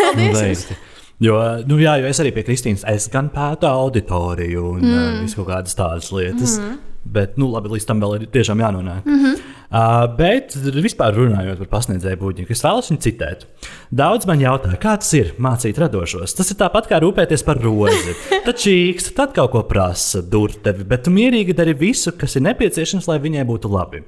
Paldies! 0.00 0.66
Jo, 1.20 1.62
nu, 1.64 1.78
jā, 1.80 1.94
jo 2.02 2.08
es 2.10 2.18
arī 2.20 2.28
pie 2.36 2.42
Kristīnas, 2.44 2.82
es 2.92 3.08
gan 3.08 3.30
pētu 3.32 3.64
auditoriju 3.64 4.64
un 4.74 4.82
mm. 4.82 4.96
uh, 4.98 5.20
visu 5.22 5.38
kaut 5.38 5.48
kādas 5.48 5.74
tādas 5.78 6.10
lietas. 6.12 6.58
Mm 6.58 6.64
-hmm. 6.64 6.76
Bet, 7.06 7.36
nu, 7.40 7.48
labi, 7.52 7.70
līdz 7.74 7.86
tam 7.86 8.00
vēl 8.02 8.16
ir 8.16 8.24
tiešām 8.34 8.60
jānonāk. 8.60 9.04
Mm 9.06 9.20
-hmm. 9.22 9.44
Uh, 9.66 10.04
bet 10.16 10.54
vispār 10.54 11.14
runājot 11.16 11.58
par 11.58 11.68
pasniedzēju 11.72 12.18
būtņu, 12.20 12.46
es 12.50 12.62
vēlos 12.62 12.90
viņu 12.90 13.02
citēt. 13.02 13.46
Daudz 13.90 14.26
man 14.26 14.40
jautā, 14.40 14.76
kā 14.78 14.94
tas 14.96 15.12
ir 15.18 15.32
mācīt 15.42 15.78
radošos. 15.78 16.34
Tas 16.38 16.50
ir 16.50 16.56
tāpat 16.56 16.86
kā 16.86 17.00
rūpēties 17.02 17.44
par 17.44 17.58
rozi. 17.62 18.14
Tad 18.46 18.54
čīkst, 18.62 19.14
tad 19.16 19.34
kaut 19.34 19.50
ko 19.50 19.62
prasa, 19.62 20.22
dur 20.22 20.54
tevi, 20.62 20.84
bet 20.84 21.02
tu 21.02 21.10
mierīgi 21.10 21.54
dari 21.54 21.74
visu, 21.74 22.12
kas 22.12 22.36
ir 22.36 22.42
nepieciešams, 22.42 23.08
lai 23.08 23.18
viņai 23.18 23.44
būtu 23.44 23.72
labi. 23.72 24.04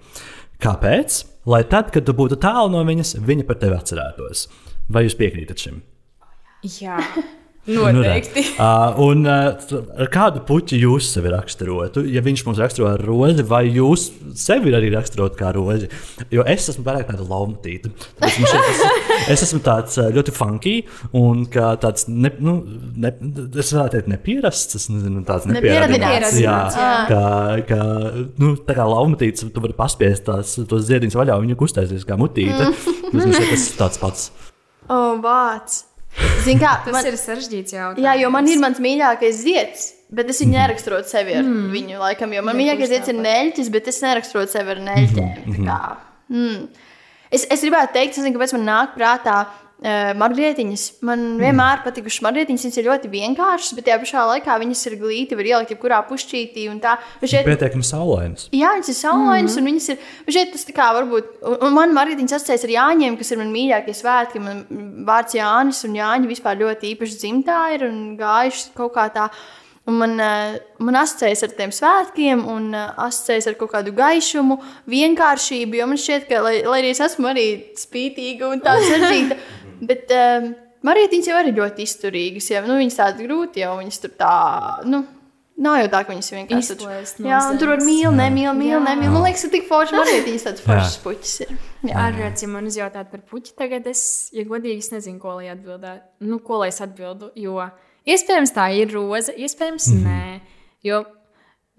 Kāpēc? 0.63 1.25
Lai 1.47 1.63
tad, 1.65 1.91
kad 1.91 2.05
tu 2.05 2.13
būtu 2.13 2.37
tālu 2.37 2.71
no 2.71 2.85
viņas, 2.85 3.17
viņa 3.25 3.47
par 3.47 3.57
tevi 3.57 3.77
atcerētos. 3.79 4.49
Vai 4.89 5.05
jūs 5.07 5.15
piekrītat 5.19 5.59
šim? 5.59 5.83
Jā, 6.81 6.99
Nu, 7.69 7.85
noteikti. 7.93 8.45
Uh, 8.57 8.97
un 9.09 9.27
uh, 9.29 10.07
kādu 10.13 10.41
puķi 10.49 10.79
jūs 10.81 11.11
sevi 11.13 11.33
raksturotu? 11.35 12.05
Ja 12.09 12.23
viņš 12.25 12.45
mums 12.47 12.61
raksturo 12.63 12.89
ar 12.95 13.03
rozi, 13.05 13.45
vai 13.49 13.67
jūs 13.69 14.09
sevi 14.39 14.73
arī 14.77 14.89
raksturot 14.95 15.37
kā 15.39 15.51
rozi? 15.57 15.91
Jo 16.33 16.47
es 16.49 16.71
esmu 16.73 16.87
vairāk 16.87 17.11
tāda 17.11 17.27
laumatīta. 17.29 17.93
Es, 18.25 18.39
es 19.35 19.45
esmu 19.49 19.61
tāds 19.67 19.99
uh, 20.01 20.09
ļoti 20.15 20.35
funky 20.37 20.77
un 21.19 21.45
kā 21.53 21.75
tāds, 21.83 22.09
ne, 22.09 22.33
nu, 22.41 22.57
ne, 22.97 23.13
es 23.21 23.75
varētu 23.75 23.99
teikt, 23.99 24.13
nepierasts. 24.15 24.79
Es 24.79 24.89
nezinu, 24.93 25.25
tāds 25.29 25.49
Nepieradināts. 25.49 26.39
Jā, 26.41 26.57
kā, 27.11 27.25
kā, 27.69 27.83
nu, 28.41 28.55
tā 28.65 28.79
kā 28.79 28.89
laumatīts, 28.89 29.49
tu 29.53 29.65
vari 29.65 29.77
paspiest 29.77 30.25
tās, 30.29 30.57
tos 30.71 30.89
ziediņus 30.89 31.19
vaļā, 31.21 31.37
un 31.37 31.49
viņa 31.49 31.61
kustēsies 31.61 32.09
kā 32.09 32.17
mutīte. 32.21 32.73
Tas 32.73 33.29
šķiet, 33.29 33.53
tas 33.53 33.69
ir 33.69 33.79
tāds 33.85 34.03
pats. 34.03 34.33
O, 34.89 35.03
vāc! 35.25 35.88
Zini, 36.45 36.59
kā 36.63 36.75
Tas 36.85 36.95
man, 36.95 37.07
ir 37.07 37.17
sarežģīts 37.21 37.75
jautājums. 37.77 38.05
Jā, 38.05 38.17
jo 38.23 38.31
man 38.33 38.49
ir 38.49 38.61
mans 38.63 38.81
mīļākais 38.83 39.41
zieds, 39.43 39.87
bet 40.15 40.31
es 40.33 40.41
viņu 40.43 40.55
neraksturotu 40.55 41.11
sevi 41.11 41.37
ar 41.37 41.45
mm. 41.45 41.71
viņu. 41.75 41.99
Laikam, 42.01 42.35
jo 42.35 42.45
man 42.47 42.59
mīļākais 42.59 42.93
zieds 42.93 43.13
ir 43.13 43.19
neļķis, 43.21 43.71
bet 43.75 43.91
es 43.93 44.01
neraksturotu 44.05 44.55
sevi 44.57 44.75
ar 44.75 44.83
neļķiem. 44.89 45.33
Tā 45.45 45.65
kā, 45.69 45.79
mm. 46.33 46.85
es, 47.31 47.47
es 47.47 47.65
gribētu 47.67 47.97
teikt, 47.99 48.17
es 48.17 48.23
nezinu, 48.23 48.39
kāpēc 48.39 48.55
man 48.57 48.69
nāk 48.71 48.95
prātā 48.97 49.39
uh, 49.83 50.13
margrietiņas. 50.19 50.85
Man 51.07 51.25
vienmēr 51.41 51.83
patikušas 51.85 52.23
margrietiņas, 52.27 52.65
viņas 52.67 52.79
ir 52.81 52.89
ļoti 52.89 53.11
vienkāršas, 53.13 53.75
bet 53.77 53.87
tajā 53.89 53.99
pašā 54.03 54.25
laikā 54.33 54.57
viņas 54.63 54.85
ir 54.91 54.97
glīti, 55.03 55.39
var 55.39 55.51
ielikt 55.53 55.75
jebkurā 55.75 56.01
pušķītī. 56.09 56.69
un 56.71 56.81
tā. 56.81 56.97
Bet 57.21 57.31
šeit- 57.31 57.47
Pietiekami 57.49 57.85
saulainas. 57.85 58.49
Jā, 58.53 58.73
viņas 58.77 58.89
ir 58.89 58.99
saulainas, 58.99 59.57
mm 59.57 59.59
-hmm. 59.59 59.69
un 59.69 59.71
viņas 59.73 59.89
ir. 59.89 59.99
Šeit 60.29 60.53
tas 60.53 60.65
tā 60.65 60.75
kā 60.75 60.89
varbūt. 60.99 61.25
Un, 61.63 61.73
man 61.73 61.95
margaritīns 61.95 62.35
asociēts 62.35 62.65
ar 62.65 62.75
Jāņiem, 62.79 63.19
kas 63.19 63.31
ir 63.33 63.39
man 63.39 63.53
mīļākie 63.53 63.95
svētki. 63.95 64.41
Man 64.41 64.67
vārds 65.07 65.35
Jānis 65.35 65.85
un 65.85 65.95
Jāņi 65.95 66.27
vispār 66.29 66.59
ļoti 66.59 66.95
īpaši 66.95 67.19
dzimtā 67.23 67.75
ir 67.75 67.89
un 67.89 68.17
gājuši 68.19 68.75
kaut 68.75 68.95
kā 68.95 69.09
tā. 69.13 69.31
Un 69.89 69.97
man, 69.97 70.19
eh, 70.21 70.59
man 70.85 70.99
asociējas 71.01 71.47
ar 71.47 71.53
tiem 71.57 71.71
svētkiem, 71.73 72.43
un 72.53 72.75
eh, 72.75 72.91
asociējas 73.07 73.47
ar 73.49 73.55
kaut 73.55 73.71
kādu 73.73 73.95
gaišumu, 73.97 74.59
vienkāršību. 74.93 75.79
Jo 75.81 75.87
man 75.89 75.97
šķiet, 75.97 76.27
ka, 76.29 76.43
lai, 76.45 76.59
lai 76.69 76.83
arī 76.83 76.91
es 76.93 77.01
esmu 77.01 77.31
arī 77.31 77.47
spītīga 77.73 78.51
un 78.53 78.61
tāda 78.61 78.85
sarežģīta, 78.85 79.39
bet 79.81 80.11
um, 80.15 80.51
marītiņas 80.87 81.31
jau 81.31 81.39
arī 81.39 81.55
ļoti 81.57 81.87
izturīgas. 81.87 82.51
Ja, 82.53 82.65
nu, 82.67 82.79
viņas 82.81 82.99
tādas 82.99 83.23
grūti, 83.23 83.65
jau 83.65 83.77
viņas 83.81 84.05
tur 84.05 84.15
tā. 84.19 84.35
Nu, 84.89 85.05
Nav 85.59 85.75
jau 85.81 85.87
tā, 85.91 86.05
ka 86.07 86.15
viņas 86.15 86.29
vienkārši 86.31 86.75
tur 86.79 86.87
no 86.87 87.31
Jā, 87.33 87.39
un 87.51 87.57
tur 87.59 87.73
var 87.73 87.81
mīlēt, 87.83 88.15
nemīlēt, 88.15 88.59
mīlēt. 88.61 88.77
Jā. 88.77 88.83
Nemīl. 88.85 89.09
Man 89.11 89.25
liekas, 89.25 89.43
ka 89.43 89.49
tik 89.57 89.65
forši 89.67 89.97
marītiņas 89.97 90.45
tādas 90.47 90.63
foršas 90.63 90.95
puķis 91.03 91.33
ir. 91.43 91.51
Jā. 91.83 91.97
Ārprāts, 92.05 92.45
ja 92.45 92.51
man 92.53 92.69
uzjautāt 92.71 93.11
par 93.11 93.25
puķi, 93.27 93.57
tagad 93.59 93.89
es, 93.91 94.03
ja 94.31 94.47
godīgi, 94.47 94.85
es 94.87 94.93
nezinu, 94.95 95.19
ko 95.19 95.35
lai 95.41 95.51
atbildētu. 95.51 96.07
Nu, 96.31 96.39
ko 96.47 96.61
lai 96.63 96.71
es 96.71 96.79
atbildu, 96.85 97.33
jo 97.43 97.59
iespējams 98.07 98.55
tā 98.55 98.69
ir 98.79 98.95
roze, 98.95 99.35
iespējams 99.35 99.91
mm 99.91 99.99
-hmm. 99.99 100.15
nē. 100.15 100.69
Jo 100.87 101.03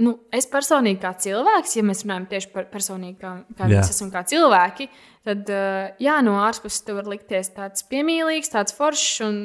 nu, 0.04 0.16
es 0.36 0.48
personīgi 0.52 1.00
kā 1.00 1.14
cilvēks, 1.26 1.76
ja 1.78 1.86
mēs 1.88 2.04
runājam 2.04 2.28
tieši 2.34 2.52
par 2.54 2.68
personīgi, 2.72 3.18
kā, 3.22 3.34
kā 3.58 3.68
mēs 3.72 3.92
esam 3.96 4.12
kā 4.12 4.24
cilvēki, 4.28 4.90
tad, 5.30 5.54
uh, 5.54 5.94
jā, 6.02 6.18
no 6.26 6.36
ārpuses 6.42 6.84
tu 6.86 6.98
vari 6.98 7.16
likties 7.16 7.54
tāds 7.56 7.86
piemīlīgs, 7.92 8.52
tāds 8.54 8.76
foršs, 8.76 9.22
un, 9.28 9.40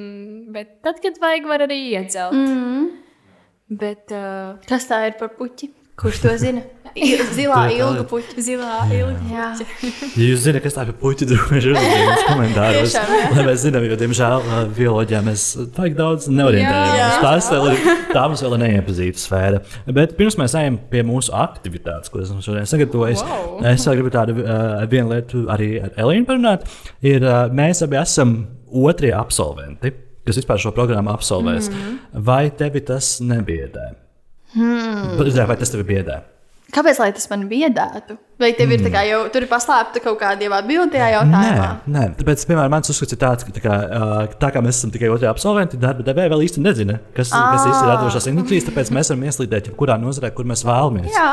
bet 0.54 0.78
tad, 0.86 1.00
kad 1.04 1.20
vajag, 1.22 1.48
var 1.52 1.66
arī 1.68 1.80
iedzelt. 1.92 2.34
Mm 2.34 2.52
-hmm. 2.52 2.92
Bet 3.84 4.12
uh, 4.12 4.60
Kas 4.68 4.88
tā 4.90 5.06
ir 5.08 5.18
par 5.20 5.34
puķi? 5.38 5.70
Kurš 6.00 6.22
to 6.24 6.32
zina? 6.38 6.60
I- 6.94 7.18
Zilā 7.34 7.56
Tā 7.58 7.70
ilga 7.74 8.02
tā. 8.02 8.06
puķa. 8.10 8.34
zilā 8.46 8.74
ilga. 8.94 9.18
Jā. 9.30 9.46
Ja 10.14 10.26
jūs 10.28 10.44
zināt, 10.44 10.62
kas 10.62 10.76
tā 10.76 10.84
ir 10.86 10.92
puķa, 11.00 11.26
droši 11.26 11.72
vien 11.72 11.80
uzrakstiet 11.80 12.26
komentāros. 12.30 12.94
Jā. 12.94 13.02
Lai 13.34 13.44
mēs 13.48 13.64
zinām, 13.64 13.86
jo, 13.88 13.96
diemžēl, 13.98 14.44
bioloģijā 14.76 15.22
mēs 15.26 15.46
baigi 15.74 15.98
daudz 15.98 16.28
neorientējamies. 16.30 17.48
Vēl 17.50 17.66
ir 17.72 17.82
tā 18.14 18.22
mums 18.30 18.44
vēl 18.46 18.54
ir 18.58 18.62
neiepazīta 18.62 19.22
sfēra. 19.24 19.62
Bet 19.98 20.14
pirms 20.20 20.38
mēs 20.38 20.54
ejam 20.60 20.78
pie 20.92 21.02
mūsu 21.08 21.34
aktivitātes, 21.34 22.12
ko 22.14 22.22
esmu 22.22 22.38
šodien 22.46 22.70
sagatavojis, 22.70 23.24
Wow. 23.26 23.58
es 23.72 23.88
vēl 23.88 23.98
gribu 23.98 24.14
tādu 24.14 24.38
uh, 24.44 24.84
vienu 24.90 25.10
lietu 25.16 25.44
arī 25.50 25.72
ar 25.82 25.90
Elīnu 26.06 26.28
parunāt. 26.30 26.68
Ir, 27.02 27.26
uh, 27.26 27.48
mēs 27.50 27.82
abi 27.86 27.98
esam 28.04 28.36
otrie 28.70 29.10
absolventi, 29.18 29.90
kas 30.26 30.38
vispār 30.38 30.62
šo 30.62 30.70
programmu 30.78 31.10
absolvēs. 31.10 31.70
Mm 31.70 31.74
-hmm. 31.82 31.98
Vai 32.30 32.50
tevi 32.50 32.80
tas 32.86 33.16
nebiedē? 33.20 34.03
Hmm. 34.54 35.18
Vai 35.18 35.58
tas 35.58 35.74
tevi 35.74 35.86
biedē? 35.88 36.22
Kāpēc 36.74 36.98
tas 36.98 37.26
man 37.30 37.44
biedētu? 37.46 38.16
Vai 38.40 38.50
tev 38.58 38.72
ir 38.74 38.82
tā 38.82 38.90
kā 38.90 39.04
jau 39.06 39.20
tur 39.30 39.44
ir 39.44 39.50
paslēpta 39.50 40.00
kaut 40.02 40.16
kāda 40.18 40.48
atbilde 40.56 40.96
tajā 40.96 41.10
jautājumā? 41.12 41.66
Nē, 41.84 41.90
nē. 41.94 42.04
tāpēc, 42.18 42.44
piemēram, 42.48 42.72
mans 42.72 42.90
uzskats 42.90 43.14
ir 43.14 43.20
tāds, 43.20 43.46
ka 43.46 43.54
tā 43.54 43.62
kā, 43.62 43.74
tā 44.42 44.50
kā 44.54 44.62
mēs 44.64 44.80
esam 44.80 44.90
tikai 44.94 45.10
otrie 45.14 45.28
absolventi, 45.30 45.78
darba 45.78 46.06
devēja 46.06 46.32
vēl 46.32 46.46
īsti 46.48 46.64
nezina, 46.64 46.98
kas, 47.14 47.30
kas 47.30 47.68
īsti 47.68 47.84
ir 47.84 47.92
radošās 47.92 48.26
industrijas, 48.32 48.66
tāpēc 48.70 48.90
mēs 48.96 49.12
varam 49.12 49.28
ieslīdēt 49.28 49.70
jebkurā 49.70 49.98
nozarē, 50.02 50.32
kur 50.34 50.48
mēs 50.50 50.64
vēlamies. 50.66 51.12
Jā. 51.14 51.28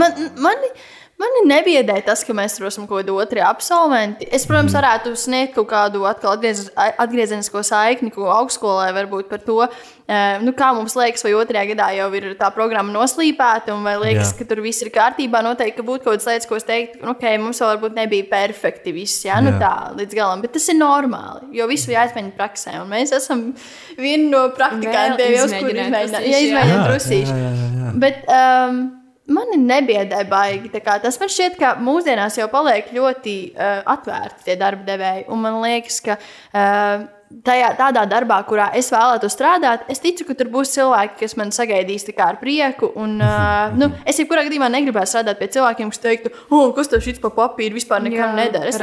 Man, 0.00 0.18
mani, 0.42 0.72
mani 1.20 1.44
nebiedē 1.48 1.98
tas, 2.06 2.22
ka 2.24 2.34
mēs 2.36 2.56
tur 2.56 2.68
esam 2.70 2.86
kaut 2.88 3.02
kādi 3.02 3.14
otrie 3.14 3.42
absolventi. 3.44 4.28
Es, 4.32 4.46
protams, 4.48 4.74
varētu 4.76 5.12
sniegt 5.18 5.54
kaut 5.56 5.68
kādu 5.70 6.04
atgriez, 6.08 6.68
atgriezenisko 6.74 7.62
saikni, 7.66 8.12
ko 8.14 8.30
augstskolē 8.32 8.90
varbūt 8.96 9.28
par 9.30 9.42
to, 9.44 9.58
eh, 9.64 10.38
nu, 10.44 10.54
kā 10.56 10.70
mums 10.76 10.96
liekas, 10.98 11.24
vai 11.26 11.34
otrajā 11.38 11.70
gadā 11.72 11.90
jau 11.98 12.08
ir 12.18 12.28
tā 12.40 12.50
programma 12.54 12.92
noslīpēta, 12.94 13.74
un 13.76 13.84
vai 13.86 13.96
liekas, 14.00 14.32
Jā. 14.32 14.38
ka 14.38 14.48
tur 14.50 14.62
viss 14.64 14.82
ir 14.82 14.92
kārtībā. 14.94 15.42
Noteikti, 15.44 15.76
ka 15.78 15.86
būtu 15.86 16.06
kaut 16.06 16.16
kādas 16.16 16.28
lietas, 16.30 16.48
ko 16.48 16.56
es 16.60 16.68
teiktu, 16.68 17.02
nu, 17.04 17.14
ok, 17.14 17.26
mums 17.42 17.60
vēl 17.60 17.74
varbūt 17.74 17.98
nebija 17.98 18.28
perfekti 18.30 18.94
viss, 18.96 19.24
jā, 19.26 19.40
nu 19.44 19.54
Jā. 19.54 19.60
tā 19.60 19.74
līdz 20.00 20.16
galam, 20.16 20.44
bet 20.44 20.54
tas 20.56 20.68
ir 20.72 20.80
normāli, 20.80 21.52
jo 21.58 21.68
visu 21.70 21.92
jāizmēģina 21.92 22.36
praksē, 22.38 22.78
un 22.82 22.88
mēs 22.90 23.12
esam 23.16 23.50
vieni 23.98 24.30
no 24.32 24.48
praktikantiem, 24.56 25.36
jau 25.36 25.50
kuriem 25.58 25.90
izmēģināt 25.90 26.24
ja 26.24 26.38
jā. 26.38 26.46
izmēģināt 26.48 26.90
jā. 27.20 27.92
Bet 28.00 28.24
um, 28.30 28.99
mani 29.30 29.60
nebiedē 29.60 30.24
baigi. 30.30 30.72
Tas 30.72 31.20
man 31.20 31.30
šķiet, 31.30 31.56
ka 31.60 31.76
mūsdienās 31.82 32.38
jau 32.40 32.48
paliek 32.52 32.90
ļoti 32.94 33.36
uh, 33.52 33.80
atvērti 33.94 34.46
tie 34.48 34.58
darba 34.60 34.86
devēji. 34.88 35.26
Un 35.30 35.42
man 35.44 35.60
liekas, 35.62 36.00
ka 36.04 36.16
uh, 36.16 37.04
tajā, 37.46 37.70
tādā 37.78 38.06
darbā, 38.10 38.40
kurā 38.48 38.70
es 38.78 38.90
vēlētos 38.90 39.36
strādāt, 39.36 39.84
es 39.92 40.02
ticu, 40.02 40.26
ka 40.28 40.34
tur 40.38 40.50
būs 40.50 40.74
cilvēki, 40.74 41.20
kas 41.22 41.36
man 41.38 41.54
sagaidīs 41.54 42.08
ar 42.16 42.40
prieku. 42.42 42.90
Un, 42.96 43.18
uh, 43.22 43.70
nu, 43.80 43.92
es 44.08 44.18
jebkurā 44.22 44.46
gadījumā 44.48 44.70
negribētu 44.72 45.14
strādāt 45.14 45.42
pie 45.42 45.50
cilvēkiem, 45.56 45.94
kas 45.94 46.04
teiktu, 46.06 46.34
oh, 46.50 46.70
kas 46.76 46.90
tev 46.90 47.04
šis 47.06 47.22
pa 47.22 47.32
papīru 47.34 47.78
vispār 47.78 48.02
nekam 48.06 48.34
nedara. 48.38 48.72
Es 48.72 48.80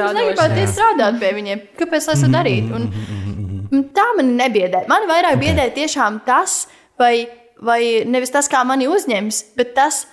iet 0.62 0.76
strādāt 0.76 1.20
pie 1.24 1.34
viņiem. 1.42 1.66
Kāpēc 1.80 2.12
lai 2.12 2.20
es 2.20 2.28
to 2.28 2.36
darītu? 2.38 2.78
Un, 2.78 2.92
Un 3.72 3.88
Tā 3.96 4.06
man 4.18 4.36
nebiedē. 4.40 4.86
Man 4.90 5.08
vairāk 5.10 5.40
biedē 5.42 5.68
tiešām 5.76 6.22
tas, 6.28 6.66
vai, 7.00 7.28
vai 7.60 7.82
nevis 8.08 8.32
tas, 8.34 8.50
kā 8.52 8.64
mani 8.68 8.88
uzņems, 8.92 9.44
bet 9.58 9.74
tas, 9.78 10.06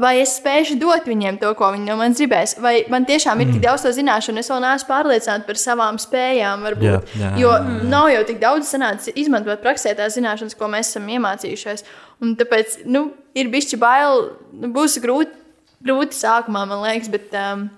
vai 0.00 0.14
es 0.22 0.34
spēšu 0.38 0.78
dot 0.80 1.08
viņiem 1.08 1.38
to, 1.40 1.50
ko 1.58 1.70
viņi 1.74 1.88
no 1.90 1.96
manis 2.00 2.20
gribēs. 2.20 2.56
Vai 2.62 2.74
man 2.92 3.06
tiešām 3.08 3.40
ir 3.42 3.48
mm. 3.48 3.56
tik 3.56 3.64
daudz 3.66 3.84
to 3.84 3.92
zināšanu, 3.94 4.40
es 4.40 4.50
vēl 4.50 4.62
neesmu 4.64 4.88
pārliecināta 4.88 5.46
par 5.48 5.60
savām 5.60 6.00
spējām. 6.00 6.64
Varbūt, 6.68 6.86
Jā, 6.88 7.00
jā, 7.20 7.32
jo 7.42 7.52
jā, 7.52 7.78
nav 7.90 8.10
jau 8.14 8.22
tik 8.30 8.40
daudz 8.42 8.70
sanācis 8.72 9.16
izmantot 9.20 9.62
praksē 9.64 9.94
tās 9.98 10.16
zināšanas, 10.16 10.56
ko 10.58 10.70
mēs 10.72 10.92
esam 10.92 11.08
iemācījušies. 11.16 11.84
Un 12.24 12.36
tāpēc 12.40 12.80
nu, 12.88 13.10
ir 13.36 13.50
bijis 13.52 13.76
bail, 13.80 14.30
nu, 14.56 14.72
būs 14.74 14.96
grūti, 15.04 15.36
grūti 15.84 16.16
sākumā, 16.16 16.64
man 16.70 16.84
liekas. 16.86 17.12
Bet, 17.12 17.28
um, 17.36 17.68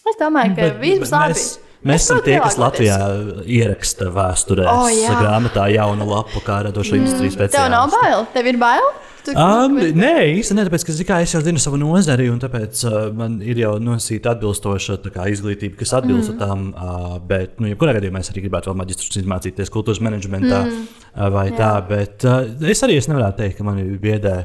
es 0.00 0.20
domāju, 0.20 0.56
ka 0.56 0.70
viss 0.80 1.04
būs 1.04 1.14
labi. 1.16 1.36
Mēs, 1.36 1.46
mēs 1.92 2.08
esam 2.08 2.24
tie, 2.24 2.38
kas. 2.40 2.56
Latvijā 2.60 2.98
ieraksta 3.44 4.08
vēsturē, 4.16 4.66
O, 4.68 4.88
jā. 4.92 5.12
grāmatā 5.20 5.68
jaunu 5.72 6.08
lapu, 6.08 6.40
kā 6.44 6.62
radošo 6.68 6.96
industriju 7.00 7.52
Tev 7.52 7.70
nav 7.72 7.92
bail? 7.92 8.28
Tev 8.32 8.48
ir 8.52 8.60
bail? 8.60 8.92
Um, 9.28 9.76
nē, 9.76 10.12
īstenībā, 10.38 10.66
tāpēc, 10.68 10.84
ka 10.88 10.94
kā, 11.08 11.18
es 11.24 11.34
jau 11.34 11.40
zinu 11.44 11.60
savu 11.62 11.78
nozari, 11.80 12.28
un 12.32 12.40
tāpēc 12.40 12.82
uh, 12.88 12.96
man 13.16 13.38
ir 13.44 13.60
jau 13.60 13.74
nosīta 13.82 14.32
atbilstoša 14.34 14.96
kā, 15.06 15.26
izglītība, 15.32 15.76
kas 15.80 15.92
atbilst 15.98 16.32
mm. 16.34 16.38
tam. 16.40 16.70
Uh, 16.72 17.16
bet, 17.28 17.58
nu, 17.60 17.68
jebkurā 17.70 17.94
gadījumā 17.98 18.22
es 18.24 18.32
arī 18.32 18.44
gribētu 18.46 18.70
vēl 18.70 18.78
maģistrus 18.80 19.20
izmācīties 19.20 19.72
kultūras 19.72 20.00
menedžmentā 20.04 20.60
mm. 20.64 20.86
uh, 21.10 21.26
vai 21.34 21.46
jā. 21.50 21.56
tā. 21.58 21.72
Bet 21.90 22.28
uh, 22.28 22.46
es 22.72 22.84
arī 22.86 22.96
es 23.00 23.10
nevaru 23.10 23.28
teikt, 23.38 23.58
ka 23.58 23.66
man 23.66 23.82
ir 23.82 23.98
biedē, 24.02 24.36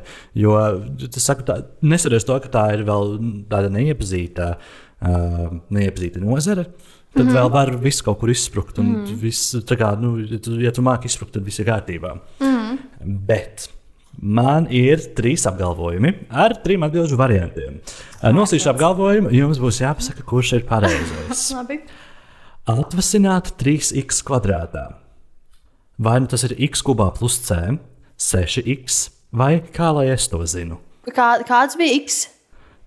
jo 0.41 0.57
tas 1.05 1.29
saku, 1.31 1.47
tā, 1.47 1.61
nesaries 1.85 2.27
to, 2.27 2.39
ka 2.43 2.51
tā 2.57 2.65
ir 2.75 2.83
vēl 2.87 3.15
tāda 3.51 3.71
neiepazīta, 3.73 4.51
uh, 4.57 5.47
neiepazīta 5.75 6.23
nozara. 6.23 6.67
Tad 7.15 7.23
mm 7.23 7.31
-hmm. 7.31 7.37
vēl 7.37 7.51
var 7.51 7.69
visu 7.79 8.03
kaut 8.03 8.19
kur 8.19 8.29
izsprukt. 8.29 8.79
Un 8.79 8.85
mm 8.85 9.05
-hmm. 9.05 9.21
viss, 9.21 9.55
kā, 9.55 9.95
nu, 9.99 10.17
ja 10.19 10.39
tu, 10.39 10.59
ja 10.59 10.71
tu 10.71 10.81
māki 10.81 11.05
izsprukt, 11.05 11.31
tad 11.33 11.45
viss 11.45 11.59
ir 11.59 11.65
kārtībā. 11.65 12.13
Mm 12.39 12.55
-hmm. 12.55 12.77
Bet 13.05 13.69
Man 14.21 14.67
ir 14.71 15.01
trīs 15.17 15.43
apgalvojumi 15.49 16.11
ar 16.31 16.55
trim 16.63 16.85
atbildžu 16.87 17.17
variantiem. 17.19 17.81
Nosīšu 18.35 18.71
apgalvojumu, 18.71 19.31
jums 19.35 19.59
būs 19.61 19.81
jāpasaka, 19.83 20.23
kurš 20.27 20.53
ir 20.59 20.67
pareizais. 20.69 21.49
Labi. 21.57 21.81
Atvasināt 22.71 23.51
3x 23.59 24.23
kvadrātā. 24.25 24.87
Vai 26.01 26.17
nu 26.23 26.31
tas 26.31 26.43
ir 26.47 26.55
x 26.67 26.81
kubā 26.83 27.11
plus 27.15 27.37
c, 27.45 27.77
6x, 28.19 29.01
vai 29.35 29.59
kā 29.75 29.91
lai 29.95 30.07
es 30.15 30.25
to 30.31 30.41
zinu? 30.49 30.79
Kā, 31.13 31.35
kāds 31.47 31.77
bija 31.79 31.99
x? 32.01 32.23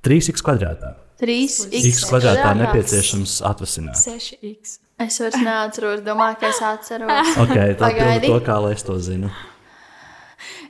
3x 0.04 0.42
kvadrātā. 0.44 0.96
3 1.18 1.70
x 1.74 2.04
kvadrātā 2.06 2.52
nepieciešams 2.58 3.40
atvasināt. 3.46 3.98
6x. 3.98 4.78
Es 4.98 5.18
vairs 5.22 5.38
neatceros, 5.38 6.02
domāju, 6.06 6.40
ka 6.40 6.50
es 6.50 6.58
atceros. 6.62 7.32
Okay, 7.44 7.74
tad 7.78 7.94
Pagaidi. 7.94 8.30
to, 8.30 8.38
kā 8.46 8.58
lai 8.62 8.72
es 8.74 8.82
to 8.86 8.96
zinu. 9.02 9.30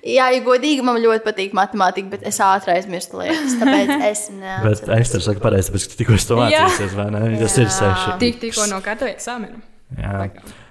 Jā, 0.09 0.29
ja 0.33 0.43
godīgi, 0.45 0.85
man 0.87 1.01
ļoti 1.03 1.25
patīk 1.27 1.57
matemātika, 1.57 2.13
bet 2.15 2.23
es 2.29 2.39
ātri 2.45 2.73
aizmirstu 2.77 3.21
lietas. 3.21 3.57
Tāpēc 3.61 3.91
es 4.09 4.23
nedomāju. 4.33 4.63
bet 4.65 4.93
Einsteins 4.97 5.27
saka, 5.29 5.43
pareizi, 5.43 5.69
tāpēc, 5.69 5.89
ka 5.91 5.99
tikko 6.01 6.17
es 6.17 6.29
to 6.29 6.39
mācījos, 6.39 6.95
vai 6.97 7.09
ne? 7.13 7.25
Tas 7.43 7.59
ir 7.61 7.69
seši. 7.75 8.15
Tik, 8.23 8.39
tikko 8.47 8.69
no 8.71 8.81
katra 8.85 9.11
eksāmena. 9.13 9.61
Jā. 9.99 10.15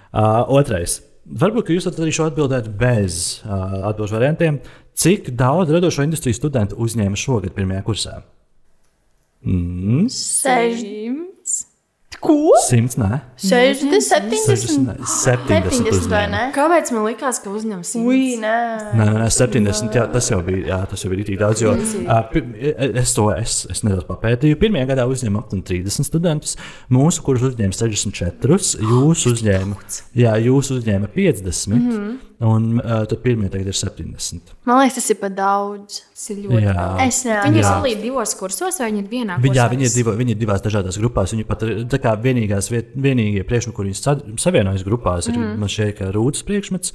Uh, 0.09 0.41
otrais. 0.57 1.01
Varbūt 1.27 1.73
jūs 1.75 1.85
varat 1.89 2.01
arī 2.05 2.15
šo 2.15 2.29
atbildēt 2.31 2.71
bez 2.79 3.19
uh, 3.43 3.83
atbildžu 3.91 4.17
variantiem. 4.17 4.61
Cik 4.97 5.29
daudz 5.37 5.73
radošo 5.75 6.05
industriju 6.07 6.37
studentu 6.37 6.79
uzņēma 6.81 7.19
šogad 7.19 7.53
pirmajā 7.53 7.83
kursā? 7.85 8.15
Mm. 9.45 10.07
60. 10.09 11.06
Ko? 12.23 12.35
simts, 12.65 12.97
nē, 12.97 13.19
60, 13.37 14.01
60, 14.01 14.33
70. 14.41 15.05
70 15.05 15.69
70 15.77 16.09
vai 16.11 16.23
ne? 16.31 16.43
Kāpēc 16.55 16.89
man 16.95 17.05
likās, 17.05 17.39
ka 17.43 17.51
uzņems 17.53 17.93
Ui, 18.01 18.21
nē. 18.41 18.55
Nē, 18.97 19.05
nē, 19.05 19.17
nē, 19.21 19.27
70. 19.33 19.97
Jā, 19.97 20.07
tas 20.11 20.29
jau 20.31 20.39
bija, 20.45 20.63
jā, 20.71 20.79
tas 20.89 21.05
jau 21.05 21.11
bija 21.13 21.27
tik 21.29 21.39
daudz. 21.41 21.61
Jo, 21.61 21.75
uh, 21.77 22.37
es 23.03 23.13
to 23.17 23.27
es, 23.35 23.59
es 23.71 23.83
nedaudz 23.85 24.07
papētīju. 24.09 24.57
Pirmajā 24.61 24.89
gadā 24.93 25.05
uzņēma 25.11 25.43
aptuveni 25.43 25.67
30 25.69 26.09
studentus. 26.09 26.57
Mūsu 26.93 27.25
kurus 27.25 27.45
uzņēma 27.51 27.77
64, 27.77 28.59
jūsu 28.81 29.35
uzņēma, 29.35 29.77
jā, 30.17 30.33
jūsu 30.47 30.81
uzņēma 30.81 31.11
50, 31.13 31.77
mm 31.77 31.91
-hmm. 31.91 32.17
Un 32.45 32.65
uh, 32.77 33.03
tad 33.09 33.21
pirmie 33.23 33.49
tagad 33.49 33.71
ir 33.71 33.77
70. 33.77 34.51
Man 34.69 34.81
liekas, 34.83 34.99
tas 34.99 35.09
ir 35.09 35.17
par 35.21 35.31
daudz. 35.33 36.01
Tas 36.13 36.25
ir 36.33 36.43
ļoti 36.43 36.61
Jā. 36.67 36.73
daudz. 36.77 36.99
Es 37.07 37.21
Viņi 37.25 37.61
ir 37.61 37.65
salīdzīti 37.65 38.03
divos 38.03 38.33
kursos, 38.37 38.77
vai 38.81 38.91
viņi 38.91 39.01
ir 39.01 39.07
vienā 39.09 39.37
Viņi, 39.41 39.57
jā, 39.57 39.63
kursā? 39.65 39.73
viņi, 39.73 39.87
ir 39.89 39.95
divo, 39.95 40.13
viņi 40.19 40.35
ir 40.35 40.41
divās 40.43 40.65
dažādās 40.65 40.99
grupās. 41.01 41.33
Viņi 41.33 41.47
pat 41.49 41.65
tā 41.93 42.01
kā 42.03 42.13
vienīgās, 42.21 42.69
viet, 42.73 42.91
vienīgie 43.07 43.45
priekšmeti, 43.47 43.75
kur 43.79 43.89
viņi 43.89 43.97
sa- 44.01 44.19
savienojas 44.43 44.85
grupās, 44.85 45.31
ir 45.31 45.39
mm. 45.39 45.57
man 45.63 45.73
šķiet, 45.73 45.95
ka 45.97 46.11
rūtas 46.13 46.45
priekšmets. 46.45 46.93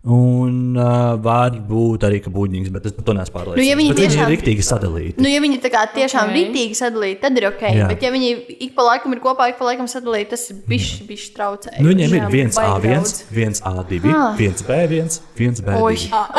Un 0.00 0.78
uh, 0.80 1.18
var 1.20 1.50
būt 1.68 2.06
arī 2.08 2.22
būdņīgs, 2.24 2.70
bet 2.72 2.86
es 2.88 2.94
par 2.96 3.04
to 3.04 3.12
neesmu 3.18 3.34
pārliecināts. 3.34 3.60
Nu, 3.60 3.64
ja 3.68 3.74
viņi 3.76 3.90
Bet 3.90 3.98
viņi 4.00 4.08
tiešām- 4.08 4.22
ir 4.24 4.32
rīktīgi 4.32 4.64
sadalīti. 4.64 5.20
Nu, 5.20 5.28
ja 5.28 5.40
viņi 5.44 5.58
tiešām 5.60 6.22
Ok. 6.24 6.30
okay. 6.30 6.38
ritīgi 6.38 6.78
sadalīti, 6.78 7.20
tad 7.20 7.36
ir 7.36 7.46
ok. 7.50 7.60
Jā. 7.76 7.88
Bet, 7.90 8.00
ja 8.02 8.10
viņi 8.14 8.30
ik 8.64 8.72
pa 8.74 8.82
laikam 8.86 9.12
ir 9.12 9.20
kopā, 9.20 9.50
ik 9.52 9.58
pa 9.58 9.68
laikam 9.68 9.84
sadalīti, 9.92 10.30
tas 10.32 10.46
ir 10.50 10.56
bišķi, 10.72 11.04
bišķi 11.10 11.34
traucējis. 11.36 11.82
Nu, 11.84 11.92
viņiem 11.92 12.16
ir 12.16 12.26
viens 12.32 12.56
baigi 12.56 12.88
A1, 12.88 12.96
daudz. 12.96 13.24
viens 13.30 13.60
A2, 13.60 14.00
viens 14.40 14.62
B1, 14.64 15.20
viens 15.36 15.60
B2. 15.60 15.76
Oi, 15.84 15.96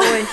oi, 0.09 0.26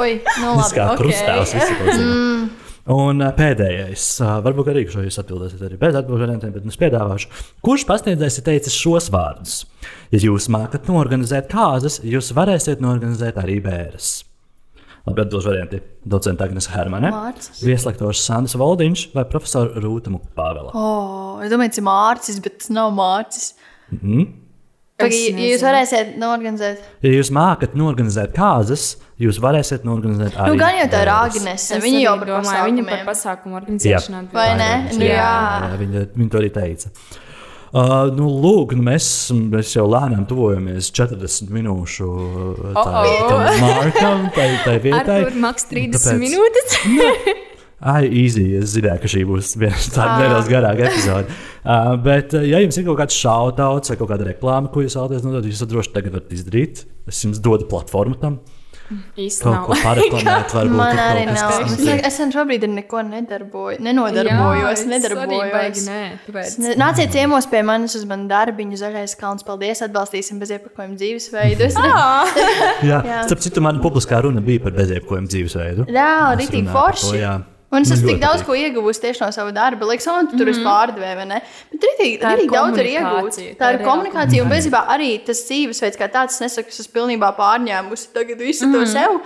oi. 0.00 0.12
Nu, 0.42 0.56
Tas 0.58 0.74
kā 0.74 0.90
labi. 0.90 0.98
krustāvs 1.04 1.54
visi. 1.54 2.63
Un 2.92 3.22
pēdējais, 3.32 4.06
varbūt 4.44 4.66
arī 4.68 4.82
šo 4.92 5.06
jūs 5.06 5.16
atbildēsiet 5.22 5.62
arī 5.64 5.78
bez 5.80 5.96
atbildēm, 5.96 6.42
bet 6.52 6.66
es 6.68 6.76
piedāvāšu. 6.82 7.30
Kurš 7.64 7.86
pasniedzējs 7.88 8.36
ir 8.42 8.44
teicis 8.50 8.76
šos 8.76 9.08
vārdus? 9.14 9.62
Ja 10.12 10.20
jūs 10.20 10.50
mākat 10.52 10.90
norganizēt 10.92 11.48
kāzas, 11.52 12.02
jūs 12.04 12.28
varēsiet 12.36 12.84
norganizēt 12.84 13.40
arī 13.40 13.56
bēres. 13.64 14.18
Labi, 15.04 15.24
atbildēšu 15.24 15.48
varianti. 15.48 15.80
Docents 16.12 16.44
Agnēs 16.44 16.68
Hermane, 16.74 17.10
vieslektors 17.64 18.20
Sandrs 18.24 18.58
Valdiņš 18.60 19.08
vai 19.16 19.24
profesors 19.32 19.80
Rūta 19.80 20.12
Pāvela. 20.36 20.76
Oh, 20.76 21.40
es 21.44 21.52
domāju, 21.52 21.72
tas 21.72 21.80
ir 21.80 21.88
Mārcis, 21.88 22.40
bet 22.44 22.60
tas 22.60 22.72
nav 22.72 22.92
Mārcis. 22.96 23.54
Mhm. 23.96 24.28
Pagaid, 24.28 24.43
Es 25.02 25.14
ja 25.18 25.34
jūs 25.50 25.62
varēsiet 25.66 26.12
norganizēt, 26.22 26.82
Ja 27.02 27.10
jūs 27.16 27.30
mākat 27.34 27.72
norganizēt 27.74 28.30
kāzas, 28.36 28.84
jūs 29.18 29.40
varēsiet 29.42 29.82
norganizēt 29.88 30.36
arī 30.38 30.52
nu 30.54 30.60
gan 30.60 30.76
jau 30.78 30.86
tā 30.92 31.00
ir. 31.02 31.10
Agnese, 31.10 31.76
Es 31.80 31.82
viņa 31.82 32.02
jau 32.04 32.12
par 32.20 32.30
domāju, 32.30 32.64
viņa 32.70 32.84
par 32.92 33.02
pasākumu 33.08 33.58
organizēšanu 33.58 34.20
atbild. 34.20 34.36
Vai 34.38 34.48
ne? 34.60 34.70
Nu, 34.94 35.02
jā, 35.02 35.16
jā. 35.18 35.32
jā, 35.66 35.78
viņa, 35.82 36.04
viņa 36.14 36.30
to 36.30 36.38
arī 36.44 36.50
teica. 36.54 36.92
Uh, 37.74 38.06
nu, 38.14 38.28
lūk, 38.38 38.76
nu 38.78 38.84
mēs, 38.86 39.06
mēs 39.50 39.72
jau 39.74 39.88
lēnām 39.90 40.28
tuvojamies 40.30 40.92
40 40.94 41.50
minūšu 41.56 42.06
uh, 42.06 42.68
tam 42.78 43.64
markam, 43.64 44.28
tai, 44.36 44.46
tai 44.62 44.76
Ar 44.78 44.84
vietai. 44.84 45.16
kur 45.26 45.40
maks 45.42 45.66
30 45.72 45.98
Tāpēc- 45.98 46.22
minūtes? 46.22 46.78
Ai, 47.84 48.06
īsi, 48.08 48.46
es 48.62 48.72
zināju, 48.78 49.02
ka 49.02 49.08
šī 49.12 49.22
būs 49.28 49.54
tāda 49.94 50.16
nedaudz 50.22 50.48
garāka 50.48 50.86
epizode. 50.88 51.28
Uh, 51.64 51.94
bet, 52.00 52.32
ja 52.48 52.62
jums 52.64 52.78
ir 52.80 52.86
kaut 52.88 53.00
kāds 53.02 53.16
šautauts 53.20 53.92
vai 53.92 53.98
kaut 54.00 54.08
kāda 54.14 54.30
reklāma, 54.32 54.72
ko 54.72 54.84
jūs 54.84 54.96
vēlaties 54.96 55.24
nodot, 55.26 55.44
jūs 55.48 55.60
to 55.60 55.68
droši 55.68 55.92
tagad 55.96 56.16
varat 56.16 56.32
izdarīt. 56.32 56.84
Es 57.08 57.20
jums 57.26 57.42
dodu 57.44 57.68
platformu 57.68 58.16
tam. 58.22 58.40
Ko 58.84 59.72
pareklamēt, 59.80 60.50
varbūt. 60.56 60.76
Man 60.76 60.98
arī 61.00 61.22
kas, 61.30 61.38
nav. 61.40 61.52
kas 61.62 61.78
ne- 61.86 61.94
es 62.04 62.18
sen 62.20 62.32
šobrīd 62.34 62.66
neko 62.68 63.00
nedarboju, 63.08 63.78
nenodarbojos, 63.84 64.82
Jā, 64.82 64.84
arī 64.84 64.90
nedarbojos. 64.92 65.86
Nē. 65.88 66.02
Ne- 66.66 66.74
Nāciet 66.82 67.14
ciemos 67.16 67.48
pie 67.48 67.62
manis 67.64 67.96
uz 67.96 68.04
manu 68.08 68.28
darbiņu, 68.28 68.76
zaļais 68.82 69.16
kalns. 69.20 69.46
Paldies, 69.48 69.80
atbalstīsim 69.88 70.40
bez 70.42 70.52
iepakojuma 70.56 71.00
dzīvesveidu. 71.00 71.64
Es 71.70 71.80
ne- 71.80 71.88
Jā, 72.90 73.00
Jā. 73.08 73.22
starp 73.24 73.40
citu, 73.44 73.64
man 73.64 73.80
publiskā 73.84 74.20
runa 74.24 74.44
bija 74.44 74.66
par 74.68 74.76
bezjebkojumu 74.76 75.32
dzīvesveidu. 75.32 75.88
Jā, 75.88 76.12
par 76.36 76.44
to, 76.44 76.64
forši. 76.76 77.24
Un 77.72 77.82
es 77.82 77.90
Man 77.90 77.96
esmu 77.96 78.10
tik 78.12 78.20
daudz 78.22 78.42
ko 78.46 78.54
ieguvusi 78.54 79.00
tieši 79.02 79.24
no 79.24 79.30
sava 79.34 79.50
darba. 79.54 79.86
Liekas, 79.88 80.06
man 80.12 80.28
tu 80.30 80.38
tur 80.38 80.50
mm. 80.50 80.60
pārdevēja, 80.66 81.16
vai 81.18 81.24
ne? 81.30 81.40
Bet 81.72 81.80
Tā 81.82 81.88
ir 81.88 82.42
rītīgi 82.42 82.52
daudz 82.52 82.78
ir 82.78 82.90
komunikācija, 82.90 83.00
iegūts. 83.00 83.58
tā 83.58 83.70
ir 83.72 83.78
ir 83.80 83.86
komunikācija, 83.88 84.44
un 84.44 84.52
bezībā 84.52 84.84
arī 84.94 85.10
tas 85.26 85.40
dzīvesveids, 85.48 85.98
kā 85.98 86.10
tāds, 86.12 86.36
es 86.36 86.44
nesaku, 86.44 86.70
es 86.70 86.84
esmu 86.84 86.94
pilnībā 87.00 87.32
pārņēmusi 87.40 88.12
tagad 88.14 88.44
visu 88.46 88.70
to 88.70 88.84
sev. 88.86 89.18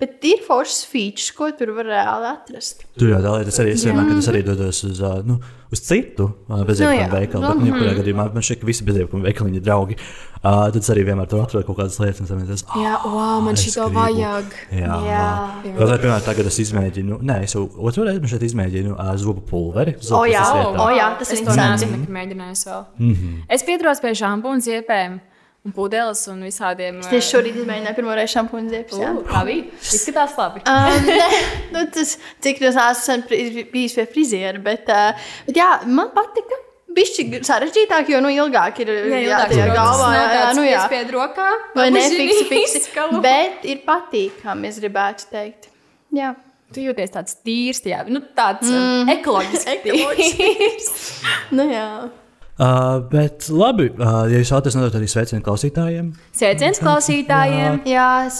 Bet 0.00 0.24
ir 0.26 0.40
foršs 0.46 0.84
features, 0.90 1.30
ko 1.36 1.50
tur 1.58 1.70
var 1.76 1.86
reāli 1.86 2.26
atrast. 2.32 2.84
Tur 2.98 3.08
jau 3.12 3.20
tādā 3.22 3.36
veidā 3.44 3.52
arī 3.62 3.74
es 3.76 3.84
vienmēr, 3.86 4.08
kad 4.10 4.18
es 4.18 4.28
arī 4.32 4.42
dodos 4.46 4.80
uz, 4.84 5.00
nu, 5.28 5.38
uz 5.74 5.80
citu 5.86 6.26
bezjēdzības 6.48 6.80
Nu 6.84 7.00
jā. 7.00 7.08
veikalu. 7.12 7.42
Bet, 7.46 7.58
nu, 7.60 7.66
jebkurā 7.70 7.92
gadījumā 8.00 8.26
man 8.34 8.42
šķiet, 8.46 8.60
ka 8.62 8.66
visi 8.66 8.86
bezjēdzības 8.88 9.24
veikaliņi 9.28 9.60
ir 9.60 9.64
draugi. 9.68 9.96
Uh, 10.44 10.66
tad 10.68 10.76
es 10.82 10.90
arī 10.92 11.04
vienmēr 11.08 11.28
tur 11.30 11.40
atrodu 11.40 11.64
kaut 11.70 11.78
kādas 11.78 11.96
lietas, 12.02 12.28
un 12.30 12.42
es 12.44 12.64
domāju, 12.66 12.82
Jā, 12.84 12.96
wow, 13.08 13.38
man 13.40 13.54
es 13.56 13.62
šito 13.64 13.86
gribu. 13.86 14.00
vajag. 14.00 14.50
Jā, 14.76 14.96
Jā. 15.08 15.22
Vēl 15.64 15.88
tā, 15.88 15.96
piemēram, 16.02 16.24
tagad 16.26 16.50
es 16.50 16.58
izmēģinu, 16.66 17.16
nē, 17.24 17.36
es 17.46 17.54
jau 17.56 17.62
otru 17.80 18.04
reizi 18.04 18.28
šeit 18.34 18.44
izmēģinu 18.50 18.92
uh, 18.92 19.14
zobu 19.16 19.40
pulveri. 19.48 19.94
O, 20.12 20.24
jā, 20.28 20.42
zopas 20.44 20.58
vietā. 20.58 20.84
o, 20.84 20.90
jā, 20.98 21.06
tas 21.22 21.32
es 21.32 21.40
ir 21.40 21.46
to 21.46 21.54
neesmu 21.56 21.64
interesanti. 21.64 21.92
nekad 21.96 22.12
mēģinājis 22.18 22.66
vēl. 22.68 22.84
Mm 22.98 23.14
-hmm. 23.14 23.38
Es 23.56 23.62
pieturos 23.64 24.00
pie 24.04 24.12
šampūna 24.20 24.60
ziepēm 24.68 25.20
un 25.64 25.72
pudeles 25.72 26.20
un 26.28 26.42
visādiem. 26.44 26.98
Es 27.00 27.08
tieši 27.12 27.30
šorīt 27.32 27.56
izmēģināju 27.62 27.96
pirmo 27.96 28.16
reizi 28.16 28.36
šampūnu 28.36 28.72
ziepes. 28.72 28.98
jā. 29.00 29.14
Uh, 29.14 29.24
kā 29.28 29.40
bija? 29.48 29.64
Izskatās 29.80 30.36
labi. 30.40 30.64
Um, 30.74 31.06
ne, 31.08 31.40
nu, 31.72 31.82
tas, 31.94 32.16
cik 32.44 32.60
tas 32.60 32.76
esmu 32.82 33.24
pri- 33.30 33.64
bijis 33.72 33.94
pie 33.96 34.04
friziera, 34.10 34.60
bet, 34.60 34.90
uh, 34.92 35.30
bet 35.48 35.60
jā, 35.60 35.70
man 35.88 36.12
patika. 36.16 36.60
Bišķi 36.94 37.40
sarežģītāk, 37.42 38.06
jo 38.12 38.20
nu, 38.22 38.28
ilgāk 38.30 38.76
ir 38.84 38.90
jā, 39.10 39.40
tajā 39.50 39.64
galvā. 39.72 40.12
Jā, 40.14 40.26
jā, 40.30 40.42
nu, 40.54 40.62
jā. 40.62 40.84
Pie 40.92 41.00
rokā. 41.10 41.46
Vai 41.74 41.88
ne 41.90 42.04
fiksi, 42.12 42.44
fiksi. 42.46 42.82
Bet 43.24 43.64
ir 43.66 43.80
patīkami, 43.82 44.70
es 44.70 44.78
gribētu 44.78 45.26
teikt. 45.32 45.66
Jā. 46.14 46.36
Tu 46.70 46.84
jūties 46.86 47.10
tāds 47.16 47.34
tīrs, 47.42 47.82
jā, 47.90 48.04
nu, 48.06 48.22
tāds 48.36 48.70
mm. 48.70 49.10
ekoloģisks. 49.16 49.74
tīrs. 50.38 50.92
Nu, 51.50 51.66
jā. 51.66 51.88
Uh, 52.54 53.00
bet 53.10 53.48
labi, 53.50 53.88
uh, 53.98 54.28
ja 54.30 54.38
jūs 54.38 54.52
vēlaties 54.52 54.76
nodot 54.78 54.94
arī 54.94 55.08
sveicienu 55.10 55.42
klausītājiem, 55.42 56.12
Sveiciens 56.38 56.78
klausītājiem! 56.78 57.80
Jā, 57.90 58.10
es, 58.28 58.36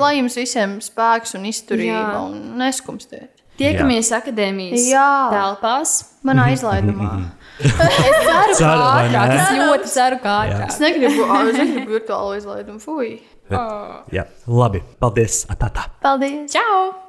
lai 0.00 0.16
jums 0.16 0.34
visiem 0.40 0.80
spēks 0.82 1.36
un 1.38 1.46
izturība 1.46 2.00
Jā. 2.00 2.24
un 2.24 2.56
neskumstiet. 2.58 3.30
Tiekamies 3.60 4.10
akadēmijas 4.16 4.88
Jā. 4.90 5.10
telpās. 5.30 5.94
Manā 6.26 6.48
izlaidumā. 6.56 7.12
Es 7.62 7.76
ceru, 7.76 8.56
ka 8.58 8.70
ātrāk. 8.72 9.32
Es 9.36 9.52
ļoti 9.60 9.90
ceru, 9.92 10.18
ka 10.24 10.32
ātrāk. 10.40 10.64
Es 10.72 10.80
negribu, 10.82 11.28
es 11.52 11.60
negribu 11.60 11.94
virtuālo 11.98 12.34
izlaidumu. 12.40 12.82
Fui. 12.82 13.12
bet, 13.52 14.10
jā, 14.16 14.26
labi, 14.50 14.82
paldies! 14.98 15.44
Atā, 15.52 15.70
tā. 15.76 15.86
Paldies! 16.02 16.50
Čau! 16.56 17.01